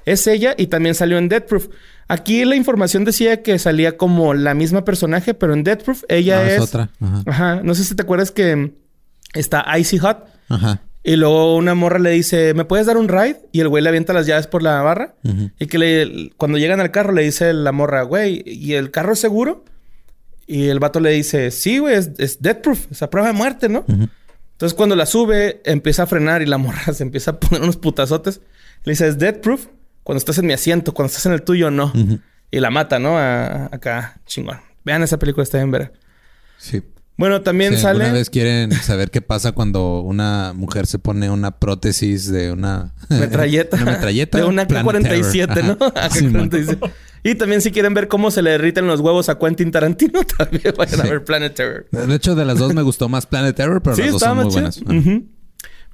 [0.05, 1.69] Es ella y también salió en Death Proof.
[2.09, 6.47] Aquí la información decía que salía como la misma personaje, pero en Death Proof ella
[6.47, 6.55] es...
[6.55, 6.91] es otra.
[7.01, 7.23] Ajá.
[7.27, 7.61] Ajá.
[7.63, 8.73] No sé si te acuerdas que
[9.33, 10.83] está Icy Hot Ajá.
[11.03, 13.41] y luego una morra le dice, ¿me puedes dar un ride?
[13.53, 15.15] Y el güey le avienta las llaves por la barra.
[15.59, 19.15] Y que le, cuando llegan al carro le dice la morra, güey, ¿y el carro
[19.15, 19.65] es seguro?
[20.47, 23.35] Y el vato le dice, sí, güey, es, es death proof, es a prueba de
[23.35, 23.85] muerte, ¿no?
[24.53, 27.77] Entonces cuando la sube, empieza a frenar y la morra se empieza a poner unos
[27.77, 28.41] putazotes.
[28.85, 29.67] Le dice, es death proof
[30.03, 31.93] cuando estás en mi asiento, cuando estás en el tuyo, no.
[32.51, 33.19] Y la mata, ¿no?
[33.19, 34.61] A- acá, chingón.
[34.85, 35.93] Vean esa película, está bien ver.
[36.59, 36.83] Sí.
[37.17, 38.03] Bueno, también sale...
[38.03, 42.93] alguna vez quieren saber qué pasa cuando una mujer se pone una prótesis de una...
[43.09, 43.77] Metralleta.
[43.77, 44.39] una metralleta.
[44.39, 45.77] De una Planet K-47, Terror.
[45.79, 45.87] ¿no?
[45.87, 46.93] AK-47.
[47.23, 50.75] y también si quieren ver cómo se le derriten los huevos a Quentin Tarantino, también
[50.77, 51.87] vayan a ver Planet Terror.
[51.91, 54.37] De hecho, de las dos me gustó más Planet Terror, pero sí, las dos son
[54.37, 54.81] muy buenas.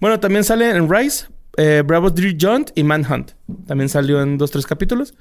[0.01, 1.27] Bueno, también sale en Rise,
[1.59, 3.33] eh, Bravo Street Joint y Manhunt.
[3.66, 5.14] También salió en dos, tres capítulos.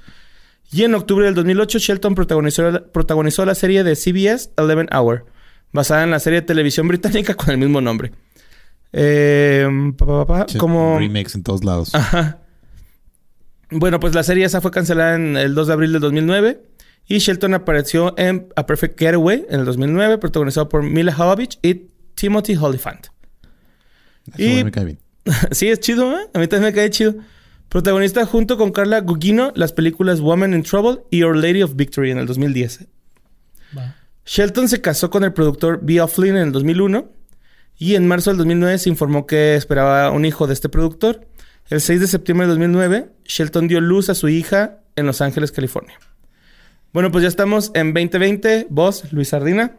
[0.72, 5.26] Y en octubre del 2008, Shelton protagonizó, protagonizó la serie de CBS Eleven Hour,
[5.72, 8.11] basada en la serie de televisión británica con el mismo nombre.
[8.91, 9.67] Eh,
[9.97, 10.97] pa, pa, pa, pa, Che, como...
[10.99, 11.93] Remakes en todos lados.
[11.93, 12.39] Ajá.
[13.72, 16.61] Bueno, pues la serie esa fue cancelada en el 2 de abril del 2009.
[17.07, 21.88] Y Shelton apareció en A Perfect Getaway en el 2009, protagonizado por Mila Jovovich y
[22.15, 22.55] Timothy
[24.38, 24.99] y- me cae bien.
[25.51, 26.28] sí, es chido, ¿eh?
[26.34, 27.15] A mí también me cae chido.
[27.67, 32.11] Protagonista junto con Carla Gugino las películas Woman in Trouble y Our Lady of Victory
[32.11, 32.88] en el 2010.
[33.78, 33.95] Va.
[34.32, 35.99] Shelton se casó con el productor B.
[35.99, 37.09] O'Flynn en el 2001
[37.80, 41.27] y en marzo del 2009 se informó que esperaba un hijo de este productor.
[41.67, 45.51] El 6 de septiembre del 2009, Shelton dio luz a su hija en Los Ángeles,
[45.51, 45.97] California.
[46.93, 49.77] Bueno, pues ya estamos en 2020, voz Luis Sardina.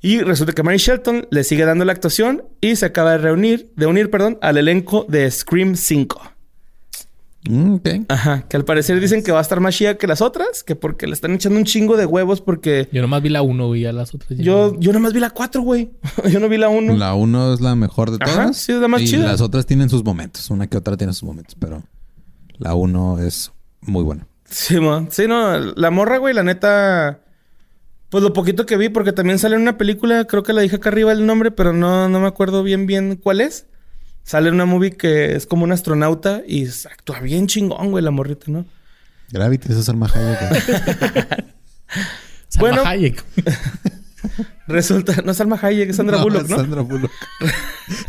[0.00, 3.70] Y resulta que Mary Shelton le sigue dando la actuación y se acaba de reunir,
[3.76, 6.37] de unir, perdón, al elenco de Scream 5.
[7.48, 7.76] Mm.
[8.08, 10.74] Ajá, que al parecer dicen que va a estar más chida que las otras, que
[10.74, 13.86] porque le están echando un chingo de huevos porque Yo nomás vi la 1, güey,
[13.86, 14.36] a las otras.
[14.36, 14.80] ya yo, no.
[14.80, 15.90] yo nomás vi la 4, güey.
[16.30, 16.96] yo no vi la 1.
[16.96, 18.56] La uno es la mejor de Ajá, todas.
[18.56, 19.24] sí, es la más y chida.
[19.26, 20.50] las otras tienen sus momentos.
[20.50, 21.82] Una que otra tiene sus momentos, pero
[22.58, 24.26] la uno es muy buena.
[24.44, 25.06] Sí, mo.
[25.10, 27.20] sí, no, la morra, güey, la neta.
[28.10, 30.76] Pues lo poquito que vi, porque también sale en una película, creo que la dije
[30.76, 33.66] acá arriba el nombre, pero no, no me acuerdo bien, bien cuál es.
[34.28, 38.10] Sale en una movie que es como un astronauta y actúa bien chingón, güey, la
[38.10, 38.66] morrita, ¿no?
[39.30, 40.38] Gravity, esa es Salma Hayek.
[42.48, 42.82] Salma bueno.
[42.84, 43.24] Hayek.
[44.68, 46.56] Resulta, no es Salma Hayek, es Sandra Bullock, es ¿no?
[46.58, 47.10] Sandra Bullock.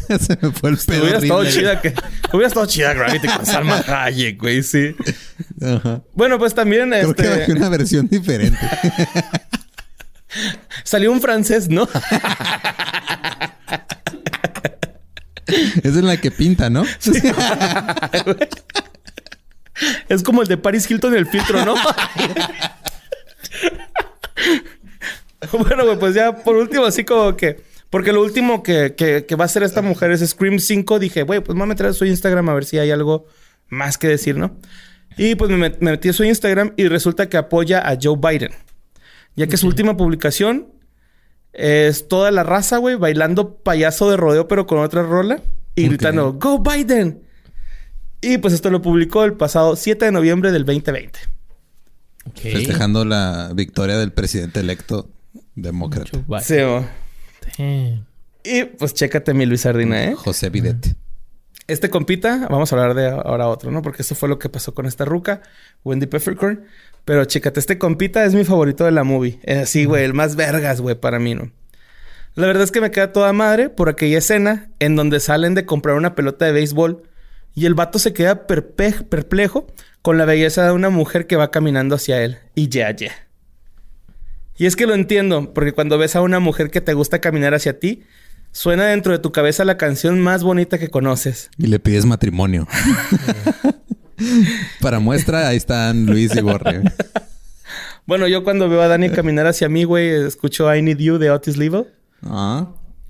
[0.20, 1.94] Se me fue el pedo Hubiera estado chida que...
[2.34, 4.98] Hubiera estado chida Gravity con Salma Hayek, güey, sí.
[5.62, 6.02] Ajá.
[6.16, 8.60] Bueno, pues también Creo que este, bajé una versión diferente.
[10.84, 11.88] salió un francés, ¿no?
[15.84, 16.84] Es en la que pinta, ¿no?
[20.10, 21.74] Es como el de Paris Hilton el filtro, ¿no?
[25.58, 27.62] bueno, güey, pues ya por último, así como que.
[27.90, 31.00] Porque lo último que, que- que va a hacer esta mujer es Scream 5.
[31.00, 33.26] Dije, güey, pues me voy a meter a su Instagram a ver si hay algo
[33.70, 34.58] más que decir, ¿no?
[35.18, 38.52] Y pues me metí a su Instagram y resulta que apoya a Joe Biden.
[39.36, 40.68] Ya que su última publicación
[41.54, 45.42] es toda la raza, güey, bailando payaso de rodeo, pero con otra rola
[45.80, 47.24] y gritando, ¡Go Biden!
[48.22, 51.20] Y pues esto lo publicó el pasado 7 de noviembre del 2020.
[52.26, 52.40] Ok.
[52.40, 55.10] Festejando la victoria del presidente electo
[55.56, 56.20] demócrata.
[56.42, 56.56] Sí.
[58.44, 60.16] Y pues chécate mi Luis Sardina, ¿eh?
[60.16, 60.96] José Videte.
[61.68, 63.82] Este compita, vamos a hablar de ahora otro, ¿no?
[63.82, 65.42] Porque eso fue lo que pasó con esta ruca,
[65.84, 66.66] Wendy Peppercorn.
[67.06, 69.40] Pero chécate, este compita es mi favorito de la movie.
[69.44, 71.52] Es así, güey, el más vergas, güey, para mí, ¿no?
[72.40, 75.66] La verdad es que me queda toda madre por aquella escena en donde salen de
[75.66, 77.04] comprar una pelota de béisbol
[77.54, 79.68] y el vato se queda perpe- perplejo
[80.02, 82.38] con la belleza de una mujer que va caminando hacia él.
[82.56, 83.12] Y ya, ya.
[84.56, 87.54] Y es que lo entiendo, porque cuando ves a una mujer que te gusta caminar
[87.54, 88.04] hacia ti,
[88.54, 91.50] suena dentro de tu cabeza la canción más bonita que conoces.
[91.58, 92.70] Y le pides matrimonio.
[94.80, 96.84] Para muestra, ahí están Luis y Borre.
[98.06, 101.32] Bueno, yo cuando veo a Dani caminar hacia mí, güey, escucho I Need You de
[101.32, 101.86] Otis Level.
[102.24, 102.68] Ah.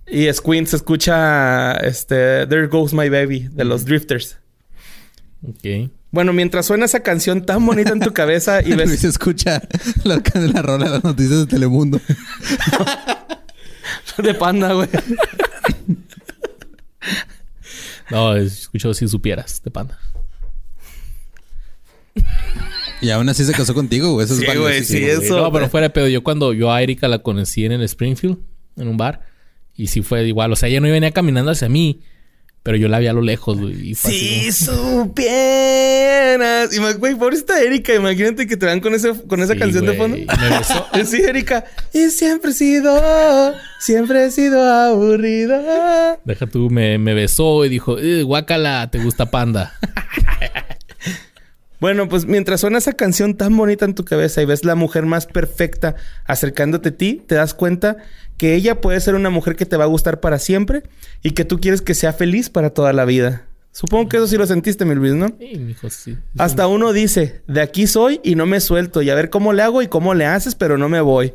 [0.08, 4.38] Y Squint se escucha este There Goes My Baby de los Drifters.
[5.48, 5.92] Ok.
[6.12, 9.62] Bueno, mientras suena esa canción tan bonita en tu cabeza y Luis ves escucha
[10.04, 12.02] la, la rola de las noticias de Telemundo.
[14.18, 14.90] de panda, güey.
[18.10, 20.00] No, escucho si supieras de panda.
[23.02, 24.26] Y aún así se casó contigo, güey.
[24.26, 25.70] Eso es Sí, güey, valiosísimo, sí, Eso, no, pero güey.
[25.70, 26.08] fuera de pedo.
[26.08, 28.40] Yo cuando yo a Erika la conocí en el Springfield,
[28.78, 29.22] en un bar.
[29.76, 30.52] Y sí fue igual.
[30.52, 32.02] O sea, ella no venía caminando hacia mí.
[32.62, 33.92] Pero yo la vi a lo lejos, güey.
[33.92, 35.24] y Si supieras.
[36.74, 39.94] Ima- Güey, pobrecita Erika, imagínate que te vean con, ese, con esa Sí, canción de
[39.94, 40.18] fondo.
[40.18, 40.86] Y me besó.
[41.06, 41.64] Sí, Erika.
[41.94, 46.20] Y siempre he sido, siempre he sido aburrida.
[46.26, 49.74] Deja tú, me, me besó y dijo, "Eh, guácala, te gusta panda.
[51.80, 55.06] Bueno, pues mientras suena esa canción tan bonita en tu cabeza y ves la mujer
[55.06, 55.96] más perfecta
[56.26, 57.96] acercándote a ti, te das cuenta
[58.40, 60.84] que ella puede ser una mujer que te va a gustar para siempre
[61.22, 63.46] y que tú quieres que sea feliz para toda la vida.
[63.74, 65.28] Supongo que eso sí lo sentiste, mi Luis, ¿no?
[65.38, 66.18] Sí, mijo, sí.
[66.38, 69.62] Hasta uno dice, de aquí soy y no me suelto y a ver cómo le
[69.62, 71.34] hago y cómo le haces, pero no me voy.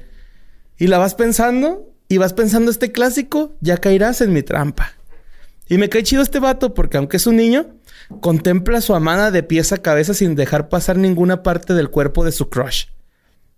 [0.79, 4.95] Y la vas pensando y vas pensando este clásico, ya caerás en mi trampa.
[5.69, 7.67] Y me cae chido este vato porque aunque es un niño,
[8.23, 12.25] contempla a su amada de pies a cabeza sin dejar pasar ninguna parte del cuerpo
[12.25, 12.87] de su crush.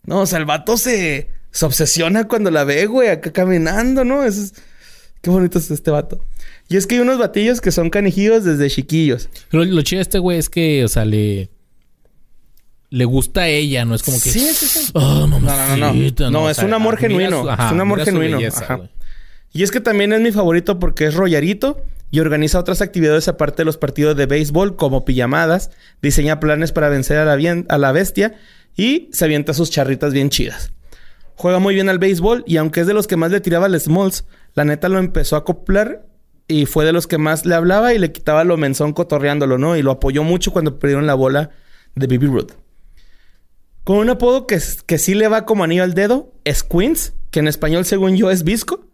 [0.03, 4.25] No, o sea, el vato se, se obsesiona cuando la ve, güey, acá caminando, ¿no?
[4.25, 4.55] Eso es...
[5.23, 6.25] Qué bonito es este vato.
[6.69, 9.29] Y es que hay unos batillos que son canijillos desde chiquillos.
[9.51, 11.51] Lo, lo chido de este güey es que, o sea, le...
[12.91, 14.31] Le gusta a ella, no es como que...
[14.31, 14.91] Sí, sí, sí.
[14.95, 15.87] Oh, No, no, no, no.
[15.89, 17.43] mamacita", No, o es un amor genuino.
[17.43, 18.37] su- ajá, es un amor genuino.
[18.39, 18.81] belleza, Ajá.
[19.53, 23.63] Y es que también es mi favorito porque es rollarito y organiza otras actividades aparte
[23.63, 25.71] de los partidos de béisbol como pijamadas,
[26.03, 28.35] diseña planes para vencer a la, bien- a la bestia
[28.77, 30.71] y se avienta sus charritas bien chidas.
[31.37, 33.79] Juega muy bien al béisbol y aunque es de los que más le tiraba al
[33.79, 34.25] Smalls,
[34.55, 36.07] la neta lo empezó a acoplar
[36.49, 39.77] y fue de los que más le hablaba y le quitaba lo menzón cotorreándolo, ¿no?
[39.77, 41.51] Y lo apoyó mucho cuando perdieron la bola
[41.95, 42.53] de Baby Ruth.
[43.85, 47.41] Con un apodo que, que sí le va como anillo al dedo, es Queens, que
[47.41, 48.87] en español según yo es Visco.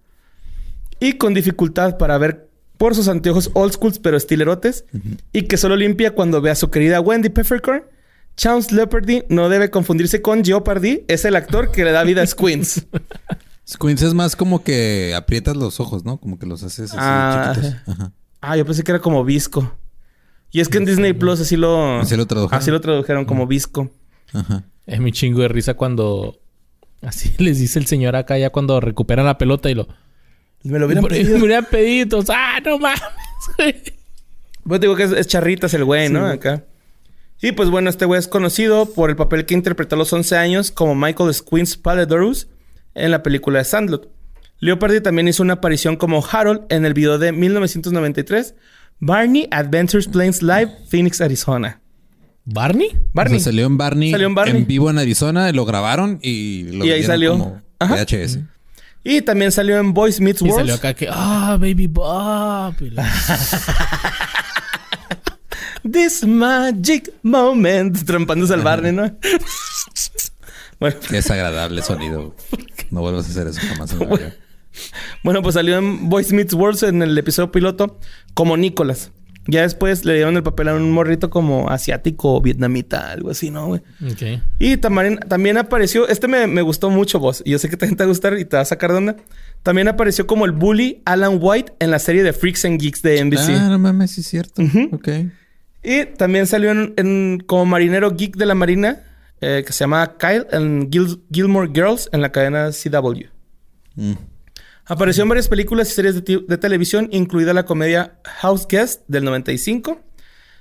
[0.98, 4.84] Y con dificultad para ver por sus anteojos old schools pero estilerotes.
[5.32, 7.84] Y que solo limpia cuando ve a su querida Wendy Peppercorn.
[8.36, 11.04] Chance Leopardy no debe confundirse con Jeopardy.
[11.08, 12.86] Es el actor que le da vida a Squints.
[13.68, 16.18] Squints es más como que aprietas los ojos, ¿no?
[16.18, 17.76] Como que los haces así Ah, chiquitos.
[17.86, 18.12] Ajá.
[18.40, 19.76] ah, yo pensé que era como Visco.
[20.50, 22.00] Y es que en Disney Plus así lo...
[22.00, 22.58] Así lo tradujeron.
[22.60, 23.90] Así lo tradujeron como Visco.
[24.32, 24.64] Ajá.
[24.86, 26.38] Es mi chingo de risa cuando...
[27.02, 29.88] Así les dice el señor acá ya cuando recuperan la pelota y lo...
[30.64, 31.36] Me lo hubieran Me pedido.
[31.38, 32.22] hubieran pedido.
[32.28, 33.00] ¡Ah, no mames!
[33.56, 33.82] güey!
[34.64, 36.26] Pues te digo que es, es charritas el güey, ¿no?
[36.26, 36.64] Acá.
[37.42, 40.36] Y pues bueno, este güey es conocido por el papel que interpretó a los 11
[40.36, 42.46] años como Michael Squints Paladorus
[42.94, 44.08] en la película de Sandlot.
[44.60, 48.54] Leopardi también hizo una aparición como Harold en el video de 1993
[49.00, 51.80] Barney Adventures Plains Live, Phoenix, Arizona.
[52.44, 52.96] ¿Barney?
[53.12, 53.36] Barney.
[53.36, 54.62] O sea, salió en Barney, Salió en Barney.
[54.64, 57.32] vivo en Arizona, lo grabaron y lo Y ahí salió.
[57.32, 57.96] como Ajá.
[57.96, 58.38] VHS.
[59.02, 60.58] Y también salió en Boys Meets Y World.
[60.58, 61.08] salió acá que...
[61.10, 62.74] ¡Ah, baby Bob!
[65.92, 68.04] This magic moment.
[68.04, 69.02] Trampándose al Barney, ¿no?
[70.80, 72.34] bueno, Qué desagradable sonido.
[72.90, 74.34] No vuelvas a hacer eso jamás en la vida.
[75.22, 78.00] Bueno, pues salió en Boys Meets World en el episodio piloto
[78.32, 79.12] como Nicholas.
[79.46, 83.50] Ya después le dieron el papel a un morrito como asiático o vietnamita, algo así,
[83.50, 83.82] ¿no, güey?
[84.10, 84.40] Ok.
[84.58, 87.96] Y también, también apareció, este me, me gustó mucho, vos, y yo sé que también
[87.96, 89.16] te va a gustar y te va a sacar de onda.
[89.62, 93.24] También apareció como el bully Alan White en la serie de Freaks and Geeks de
[93.24, 93.50] NBC.
[93.50, 94.62] Ah, no mames, sí es cierto.
[94.62, 94.88] Ujú.
[94.92, 95.08] Ok.
[95.82, 99.02] Y también salió en, en- como marinero geek de la marina,
[99.40, 103.24] eh, que se llama Kyle en Gil- Gilmore Girls en la cadena CW.
[103.96, 104.12] Mm.
[104.84, 109.24] Apareció en varias películas y series de, de televisión, incluida la comedia House Guest del
[109.24, 110.00] 95.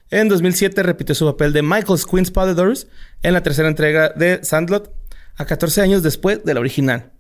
[0.09, 2.87] En 2007 repitió su papel de Michael Squints Paladors
[3.23, 4.93] en la tercera entrega de Sandlot,
[5.37, 7.11] a 14 años después de la original.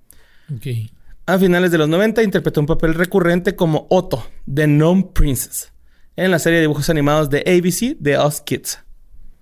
[1.25, 5.70] A finales de los 90 interpretó un papel recurrente como Otto, de Gnome Princess,
[6.15, 8.79] en la serie de dibujos animados de ABC de Us Kids.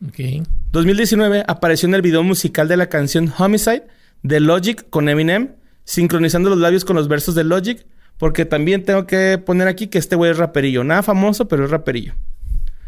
[0.07, 0.45] Ok.
[0.71, 3.87] 2019 apareció en el video musical de la canción Homicide
[4.23, 7.85] de Logic con Eminem, sincronizando los labios con los versos de Logic,
[8.17, 10.83] porque también tengo que poner aquí que este güey es raperillo.
[10.83, 12.13] Nada famoso, pero es raperillo.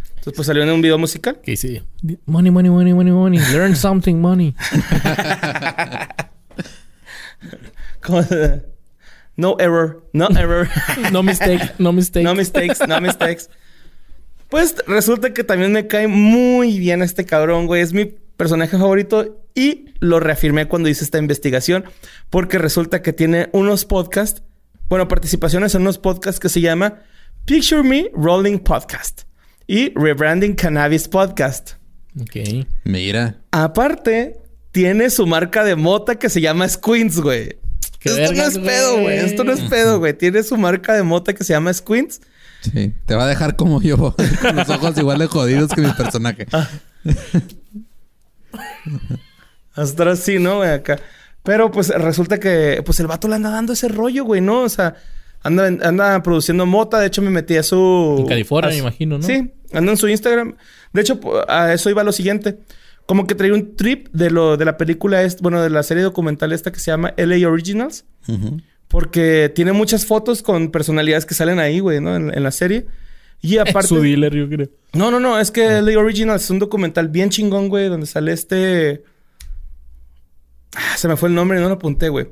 [0.09, 1.39] Entonces, pues salió en un video musical.
[1.41, 1.83] ¿Qué dice?
[2.25, 3.39] Money, money, money, money, money.
[3.51, 4.55] Learn something, money.
[9.37, 10.69] No error, no error.
[11.11, 12.23] No mistake, no mistake.
[12.23, 13.49] no mistakes, no mistakes.
[14.51, 17.81] Pues resulta que también me cae muy bien este cabrón, güey.
[17.81, 18.03] Es mi
[18.35, 21.85] personaje favorito y lo reafirmé cuando hice esta investigación
[22.29, 24.43] porque resulta que tiene unos podcasts,
[24.89, 26.99] bueno, participaciones en unos podcasts que se llama
[27.45, 29.21] Picture Me Rolling Podcast
[29.67, 31.75] y Rebranding Cannabis Podcast.
[32.19, 32.65] Ok.
[32.83, 33.37] Mira.
[33.51, 34.35] Aparte,
[34.73, 37.55] tiene su marca de mota que se llama Squints, güey.
[38.03, 39.03] Esto vergas, no es pedo, güey.
[39.03, 39.17] güey.
[39.19, 40.13] Esto no es pedo, güey.
[40.13, 42.19] Tiene su marca de mota que se llama Squints.
[42.61, 42.93] Sí.
[43.05, 43.97] Te va a dejar como yo,
[44.41, 46.47] con los ojos igual de jodidos que mi personaje.
[49.73, 50.69] Hasta así, ¿no, güey?
[50.69, 50.99] Acá.
[51.43, 54.61] Pero pues resulta que pues el vato le anda dando ese rollo, güey, ¿no?
[54.61, 54.95] O sea,
[55.41, 56.99] anda, anda produciendo mota.
[56.99, 58.17] De hecho, me metí a su...
[58.19, 59.23] En California, a me imagino, ¿no?
[59.23, 60.55] Sí, anda en su Instagram.
[60.93, 62.59] De hecho, a eso iba lo siguiente.
[63.07, 66.53] Como que traía un trip de lo de la película, bueno, de la serie documental
[66.53, 68.05] esta que se llama LA Originals.
[68.27, 68.61] Ujú.
[68.91, 72.13] Porque tiene muchas fotos con personalidades que salen ahí, güey, ¿no?
[72.15, 72.87] En, en la serie.
[73.41, 73.87] Y aparte...
[73.87, 74.67] Su dealer, yo creo.
[74.93, 75.39] No, no, no.
[75.39, 77.87] Es que LA Originals es un documental bien chingón, güey.
[77.87, 79.03] Donde sale este...
[80.75, 82.27] Ah, se me fue el nombre y no lo apunté, güey.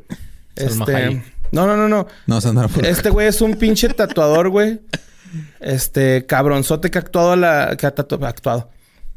[0.56, 0.96] Salma Este...
[0.96, 1.34] Hayek.
[1.52, 2.08] No, no, no, no.
[2.28, 4.82] No, Sandra por Este güey es un pinche tatuador, güey.
[5.62, 7.76] Este cabronzote que ha actuado a la...
[7.78, 8.70] Que ha tatu- ha actuado.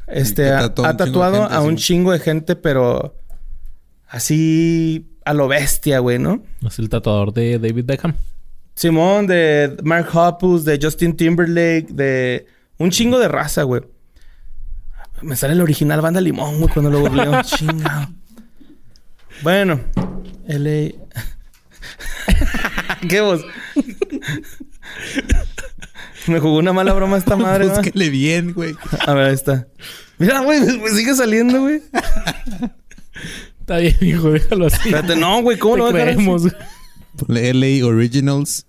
[0.06, 0.50] Este...
[0.50, 3.16] ha, ha un chingo de tatuado gente, a un chingo de gente, pero...
[4.08, 5.08] Así...
[5.24, 6.42] A lo bestia, güey, ¿no?
[6.66, 8.14] Es el tatuador de David Beckham.
[8.74, 12.46] Simón, de Mark Hoppus, de Justin Timberlake, de
[12.78, 13.82] un chingo de raza, güey.
[15.20, 17.42] Me sale el original Banda Limón, güey, cuando lo googleo.
[17.44, 18.08] Chingado.
[19.42, 19.80] Bueno,
[20.46, 20.92] LA.
[23.08, 23.44] ¿Qué vos?
[26.26, 27.74] Me jugó una mala broma esta madre, ¿no?
[27.74, 28.74] Búsquele bien, güey.
[29.06, 29.66] A ver, ahí está.
[30.18, 30.60] Mira, güey,
[30.94, 31.82] sigue saliendo, güey.
[33.72, 34.88] Está bien, hijo, déjalo así.
[34.90, 36.42] Espérate, no, güey, ¿cómo lo creemos.
[37.28, 38.66] LA Originals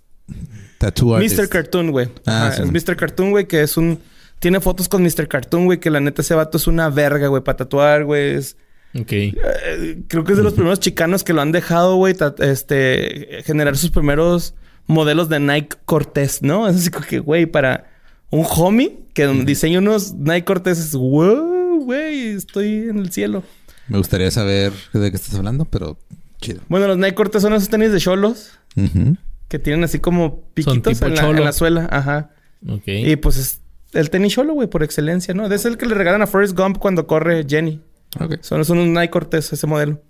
[0.78, 1.38] Tattoo artist.
[1.40, 1.50] Mr.
[1.50, 2.10] Cartoon, güey.
[2.26, 2.74] Ah, sí, es man.
[2.74, 2.96] Mr.
[2.96, 4.00] Cartoon, güey, que es un...
[4.40, 5.28] Tiene fotos con Mr.
[5.28, 8.36] Cartoon, güey, que la neta ese vato es una verga, güey, para tatuar, güey.
[8.36, 8.58] Es-
[8.96, 9.12] Ok.
[9.12, 13.42] eh, creo que es de los primeros chicanos que lo han dejado, güey, este...
[13.46, 14.56] Generar sus primeros
[14.88, 16.68] modelos de Nike Cortez, ¿no?
[16.68, 17.90] Es así como que, güey, para
[18.30, 20.94] un homie que diseña unos Nike Cortez es...
[20.94, 23.44] Wow, güey, estoy en el cielo.
[23.88, 25.98] Me gustaría saber de qué estás hablando, pero
[26.42, 26.62] chido.
[26.70, 29.18] Bueno, los Nike Cortez son esos tenis de cholos Ujú.
[29.50, 31.88] que tienen así como piquitos en la, en la suela.
[31.92, 32.32] Ajá.
[32.68, 32.84] Ok.
[32.88, 33.60] Y pues es
[33.94, 35.46] el tenis cholo, güey, por excelencia, ¿no?
[35.48, 37.82] Es el que le regalan a Forrest Gump cuando corre Jenny.
[38.20, 38.36] Ok.
[38.42, 40.02] Son, son unos Nike Cortez, ese modelo.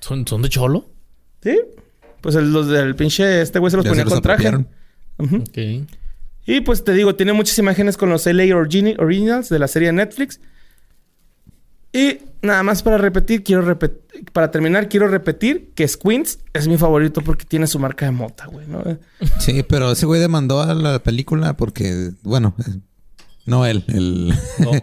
[0.00, 0.86] ¿Son, ¿Son de cholo?
[1.42, 1.58] ¿Sí?
[2.20, 3.42] Pues el- los del pinche...
[3.42, 4.48] Este güey se los Ya ponía se los con traje.
[4.48, 4.68] apropiaron.
[5.18, 5.36] Ujú.
[5.42, 5.88] Ok.
[6.46, 9.92] Y pues te digo, tiene muchas imágenes con los LA Originals de la serie de
[9.92, 10.40] Netflix.
[11.92, 13.98] Y nada más para repetir, quiero repetir...
[14.32, 18.46] Para terminar, quiero repetir que Squints es mi favorito porque tiene su marca de mota,
[18.46, 18.82] güey, ¿no?
[19.38, 22.80] Sí, pero ese güey demandó a la película porque, bueno, eh,
[23.46, 24.34] no él, el,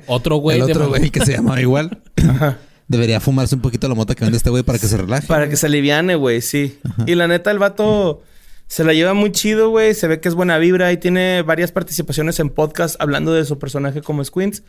[0.07, 0.57] otro güey.
[0.61, 2.01] el otro güey que se llamaba igual.
[2.27, 2.57] Ajá.
[2.87, 5.27] Debería fumarse un poquito la mota que vende este güey para que se relaje.
[5.27, 6.79] Para que se aliviane, güey, sí.
[7.07, 8.21] Y la neta, el vato
[8.67, 9.95] se la lleva muy chido, güey.
[9.95, 13.57] Se ve que es buena vibra y tiene varias participaciones en podcast hablando de su
[13.57, 14.63] personaje como Squints.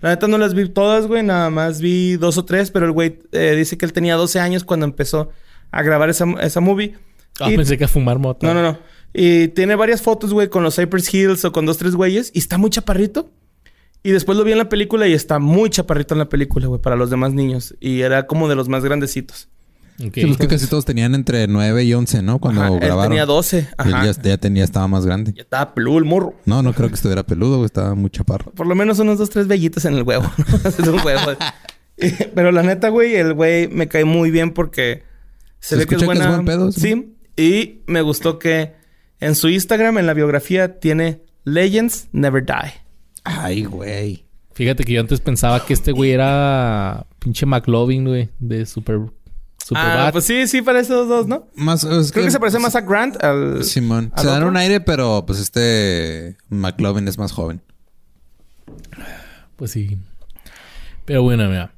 [0.00, 1.22] La neta no las vi todas, güey.
[1.22, 4.38] Nada más vi dos o tres, pero el güey eh, dice que él tenía 12
[4.40, 5.30] años cuando empezó
[5.70, 6.94] a grabar esa, esa movie.
[7.40, 8.46] Ah, Y- pensé que a fumar mota.
[8.46, 8.78] no, no, no.
[9.14, 12.30] Y tiene varias fotos, güey, con los Cypress Hills o con dos, tres güeyes.
[12.34, 13.30] Y está muy chaparrito.
[14.02, 16.80] Y después lo vi en la película y está muy chaparrito en la película, güey,
[16.80, 17.74] para los demás niños.
[17.80, 19.48] Y era como de los más grandecitos.
[20.00, 20.14] Ok.
[20.14, 22.38] Sí, pues que casi todos tenían entre 9 y 11, ¿no?
[22.38, 23.10] Cuando Ajá, él grabaron.
[23.10, 23.56] tenía 12.
[23.56, 24.06] Y él Ajá.
[24.12, 25.32] ya, ya tenía, estaba más grande.
[25.34, 26.34] Ya estaba peludo el morro.
[26.44, 27.66] No, no creo que estuviera peludo, güey.
[27.66, 28.52] Estaba muy chaparro.
[28.52, 30.30] Por lo menos unos dos, tres vellitos en el huevo.
[30.64, 31.32] es un huevo.
[32.34, 35.02] Pero la neta, güey, el güey me cae muy bien porque
[35.58, 36.42] se, Se ve que es escucha que es buena.
[36.42, 36.80] buen pedo, sí.
[36.80, 37.14] sí.
[37.36, 38.74] Y me gustó que
[39.20, 42.72] en su Instagram, en la biografía, tiene Legends Never Die.
[43.24, 44.24] Ay, güey.
[44.54, 49.00] Fíjate que yo antes pensaba que este güey era pinche McLovin, güey, de Super,
[49.68, 50.06] Superbad.
[50.06, 51.46] Ah, pues sí, sí, parece los dos, ¿no?
[51.54, 53.62] Más, es Creo que se parece más a Grant al.
[53.64, 54.10] Simón.
[54.14, 54.48] ¿Al Se dan otro?
[54.48, 57.60] un aire, pero pues este McLovin es más joven.
[59.56, 59.98] Pues sí.
[61.04, 61.74] Pero bueno, mira.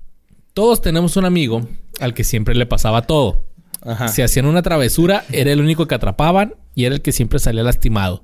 [0.54, 1.66] Todos tenemos un amigo
[2.00, 3.42] al que siempre le pasaba todo.
[3.82, 4.06] Ajá.
[4.06, 7.64] Si hacían una travesura, era el único que atrapaban y era el que siempre salía
[7.64, 8.22] lastimado.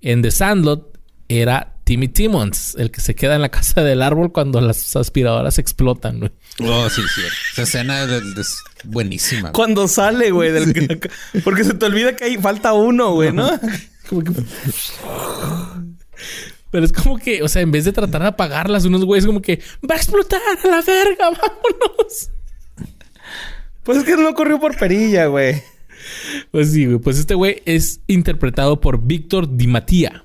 [0.00, 0.98] En The Sandlot
[1.28, 5.58] era Timmy Timmons, el que se queda en la casa del árbol cuando las aspiradoras
[5.60, 6.18] explotan.
[6.18, 6.32] güey.
[6.60, 7.20] Oh, sí, sí.
[7.52, 9.42] Esa escena es, buenísima.
[9.42, 9.52] güey.
[9.52, 11.00] Cuando sale, güey, del...
[11.44, 13.48] Porque se te olvida que hay falta uno, güey, ¿no?
[14.10, 14.32] Como que-
[16.72, 19.40] Pero es como que, o sea, en vez de tratar de apagarlas, unos güeyes como
[19.40, 22.30] que va a explotar a la verga, vámonos.
[23.84, 25.62] Pues es que no corrió por perilla, güey.
[26.50, 26.98] Pues sí, güey.
[26.98, 30.24] Pues este güey es interpretado por Víctor Di Mattía.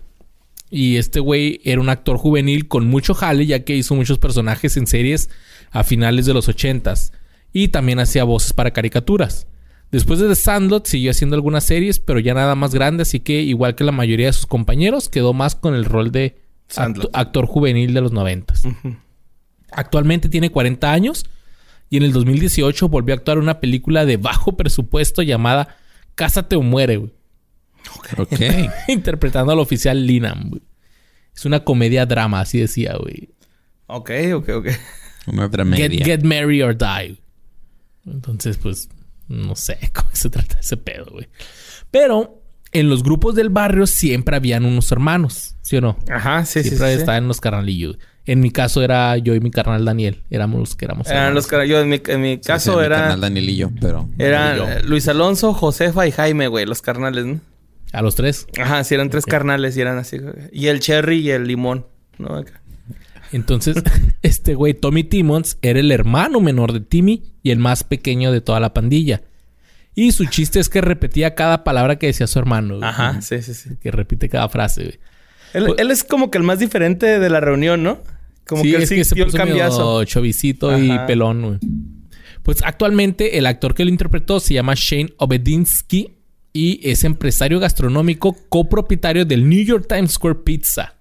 [0.71, 4.77] Y este güey era un actor juvenil con mucho jale, ya que hizo muchos personajes
[4.77, 5.29] en series
[5.69, 7.11] a finales de los ochentas.
[7.51, 9.47] Y también hacía voces para caricaturas.
[9.91, 13.41] Después de The Sandlot siguió haciendo algunas series, pero ya nada más grande, así que
[13.41, 16.37] igual que la mayoría de sus compañeros, quedó más con el rol de
[17.11, 18.63] actor juvenil de los noventas.
[19.71, 21.25] Actualmente tiene 40 años
[21.89, 25.75] y en el 2018 volvió a actuar en una película de bajo presupuesto llamada
[26.15, 27.11] Cásate o muere, güey.
[28.17, 28.39] Ok.
[28.87, 30.61] Interpretando al oficial Linam, güey.
[31.35, 33.29] Es una comedia drama, así decía, güey.
[33.87, 34.67] Ok, ok, ok.
[35.27, 37.21] Una Get, marry or die.
[38.05, 38.89] Entonces, pues,
[39.27, 41.27] no sé cómo se trata ese pedo, güey.
[41.89, 45.97] Pero en los grupos del barrio siempre habían unos hermanos, ¿sí o no?
[46.09, 46.69] Ajá, sí, sí, sí.
[46.69, 46.99] siempre sí.
[46.99, 47.97] estaban los carnalillos.
[48.25, 50.23] En mi caso era yo y mi carnal Daniel.
[50.29, 51.07] Éramos los que éramos.
[51.07, 51.47] Eran los hermanos.
[51.47, 54.09] cara- yo en mi, en mi caso sí, mi era carnal Danielillo, pero...
[54.19, 54.67] eran yo.
[54.87, 57.39] Luis Alonso, Josefa y Jaime, güey, los carnales, ¿no?
[57.91, 58.47] A los tres.
[58.59, 60.17] Ajá, sí, eran tres carnales y eran así.
[60.51, 61.85] Y el cherry y el limón,
[62.17, 62.35] ¿no?
[62.35, 62.61] Acá.
[63.33, 63.77] Entonces,
[64.21, 68.41] este güey, Tommy Timmons, era el hermano menor de Timmy y el más pequeño de
[68.41, 69.21] toda la pandilla.
[69.93, 72.77] Y su chiste es que repetía cada palabra que decía su hermano.
[72.77, 72.87] güey.
[72.89, 73.71] Ajá, sí, sí, sí.
[73.81, 74.99] Que repite cada frase, güey.
[75.53, 78.01] Él, Pues- él es como que el más diferente de la reunión, ¿no?
[78.47, 80.03] Como sí, que él es sí que se dio el puso medio cambiazo.
[80.05, 81.59] chovicito y pelón, güey.
[82.43, 86.15] Pues actualmente el actor que lo interpretó se llama Shane Obedinsky
[86.53, 90.95] y es empresario gastronómico copropietario del New York Times Square Pizza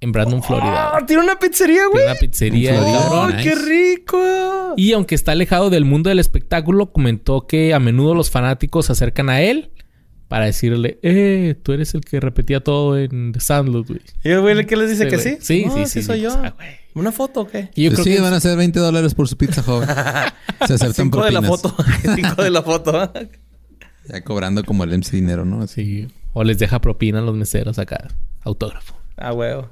[0.00, 0.92] en Brandon, Florida.
[0.94, 1.06] ¡Ah!
[1.06, 1.92] ¿Tiene una pizzería, güey?
[2.04, 2.80] Tiene una pizzería.
[3.10, 3.42] ¡Oh, Nice.
[3.42, 4.74] qué rico!
[4.76, 8.92] Y aunque está alejado del mundo del espectáculo, comentó que a menudo los fanáticos se
[8.92, 9.70] acercan a él
[10.28, 14.00] para decirle, eh, tú eres el que repetía todo en The Sandlot, güey.
[14.24, 15.36] ¿Y el güey qué les dice Sí, que sí?
[15.40, 16.30] Sí, No, sí, sí, soy sí, yo.
[16.32, 16.68] pues, ah, güey.
[16.94, 17.70] ¿Una foto o qué?
[17.74, 19.88] Y yo Pues creo sí, que van a ser 20 dólares por su pizza joven.
[20.66, 21.62] Se aceptan Cinco de la propinas.
[21.72, 21.84] foto.
[22.16, 23.12] Cinco de la foto.
[24.08, 25.62] Ya cobrando como el MC dinero, ¿no?
[25.62, 26.06] Así.
[26.06, 26.14] Sí.
[26.32, 28.08] O les deja propina a los meseros acá.
[28.42, 28.94] Autógrafo.
[29.16, 29.70] Ah, huevo.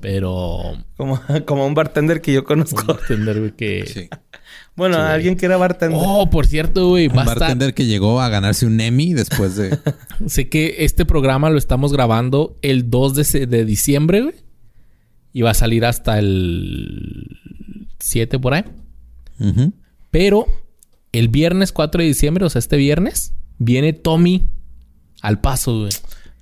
[0.00, 0.76] Pero...
[0.96, 2.98] Como, como un bartender que yo conozco.
[3.00, 3.84] Entender, güey, que...
[3.92, 4.08] Sí.
[4.76, 5.12] Bueno, Sí, güey.
[5.12, 5.98] alguien que era bartender.
[6.00, 7.08] Oh, por cierto, güey.
[7.08, 7.38] Un estar...
[7.38, 9.76] bartender que llegó a ganarse un Emmy después de...
[10.26, 14.34] Sé que este programa lo estamos grabando el 2 de, de diciembre, güey.
[15.32, 17.38] Y va a salir hasta el
[17.98, 18.64] 7 por ahí.
[19.40, 19.72] Ujú.
[20.12, 20.46] Pero
[21.12, 24.46] el viernes 4 de diciembre, o sea, este viernes, viene Tommy
[25.22, 25.90] al paso, güey.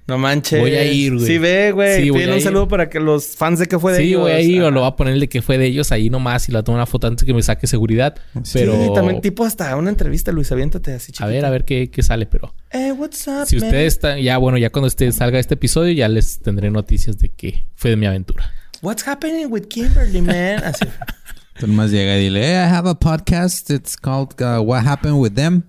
[0.09, 0.61] No manches.
[0.61, 1.27] Voy a ir, güey.
[1.27, 2.05] Sí, ve, güey.
[2.05, 2.41] Sí, un ir.
[2.41, 4.21] saludo para que los fans de que fue de Sí, ellos.
[4.21, 6.11] voy a ir o lo voy a poner el de que fue de ellos ahí
[6.11, 8.15] nomás y la tomo una foto antes que me saque seguridad.
[8.45, 11.25] Sí, Pero también tipo hasta una entrevista, Luis, aviéntate así, chiquito.
[11.25, 14.39] a ver, a ver qué, qué sale, pero Eh, what's up, si ustedes están, ya
[14.39, 17.97] bueno, ya cuando este, salga este episodio ya les tendré noticias de que fue de
[17.97, 18.49] mi aventura.
[18.83, 20.63] What's happening with Kimberly, man?
[20.63, 20.85] Así.
[21.57, 23.71] Entonces más llega y dile, hey, I have a podcast.
[23.71, 25.63] It's called uh, What Happened with Them.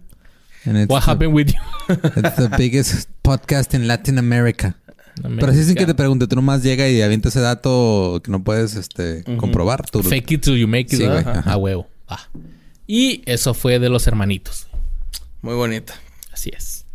[0.65, 1.95] And it's What the, happened with you?
[2.17, 4.75] It's the biggest podcast in Latin America.
[5.21, 8.43] Pero así sin que te pregunte, tú nomás llega y avienta ese dato que no
[8.43, 9.89] puedes este, comprobar.
[9.89, 10.99] Tú, Fake it till you make it.
[10.99, 11.49] Sí, güey, ajá.
[11.49, 11.87] A huevo.
[12.85, 14.67] Y eso fue de los hermanitos.
[15.41, 15.93] Muy bonito.
[16.33, 16.85] Así es.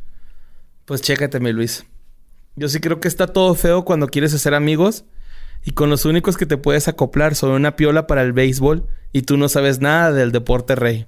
[0.85, 1.87] Pues chécate, mi Luis.
[2.57, 5.07] Yo sí creo que está todo feo cuando quieres hacer amigos
[5.65, 9.23] y con los únicos que te puedes acoplar son una piola para el béisbol y
[9.23, 11.07] tú no sabes nada del deporte rey.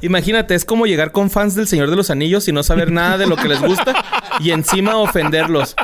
[0.00, 3.16] Imagínate, es como llegar con fans del Señor de los Anillos y no saber nada
[3.18, 3.94] de lo que les gusta
[4.40, 5.74] y encima ofenderlos.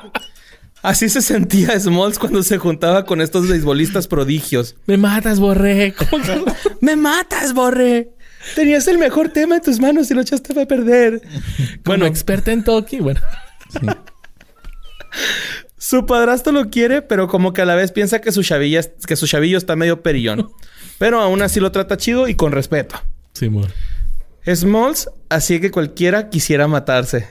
[0.82, 4.76] Así se sentía Smalls cuando se juntaba con estos beisbolistas prodigios.
[4.86, 5.94] Me matas, borré.
[5.94, 6.44] ¿Cómo que-
[6.80, 8.10] ¡Me matas, Borre!
[8.54, 11.20] Tenías el mejor tema en tus manos y lo echaste a perder.
[11.20, 13.00] Como Bueno, experta en Toki.
[13.00, 13.20] Bueno.
[15.82, 19.16] Su padrastro lo quiere, pero como que a la vez piensa que su, chavilla, que
[19.16, 20.50] su chavillo está medio perillón.
[20.98, 22.96] Pero aún así lo trata chido y con respeto.
[23.32, 23.72] Simón.
[24.46, 27.26] Smalls, así que cualquiera quisiera matarse.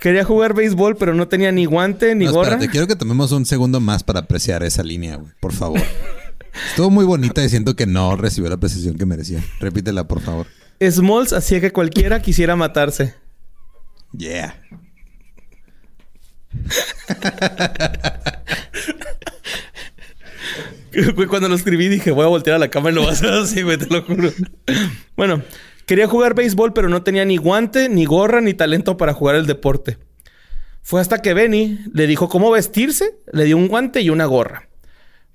[0.00, 2.50] Quería jugar béisbol, pero no tenía ni guante ni No, gorra.
[2.50, 5.32] espérate, quiero que tomemos un segundo más para apreciar esa línea, güey.
[5.40, 5.80] Por favor.
[6.70, 9.42] Estuvo muy bonita y siento que no recibió la precisión que merecía.
[9.58, 10.46] Repítela, por favor.
[10.80, 13.14] Smalls, así que cualquiera quisiera matarse.
[14.16, 14.54] Yeah.
[21.28, 23.30] Cuando lo escribí dije, voy a voltear a la cama y lo voy a hacer
[23.30, 24.30] así, güey, te lo juro.
[25.16, 25.42] Bueno,
[25.86, 29.46] quería jugar béisbol, pero no tenía ni guante, ni gorra, ni talento para jugar el
[29.46, 29.98] deporte.
[30.82, 34.68] Fue hasta que Benny le dijo cómo vestirse, le dio un guante y una gorra.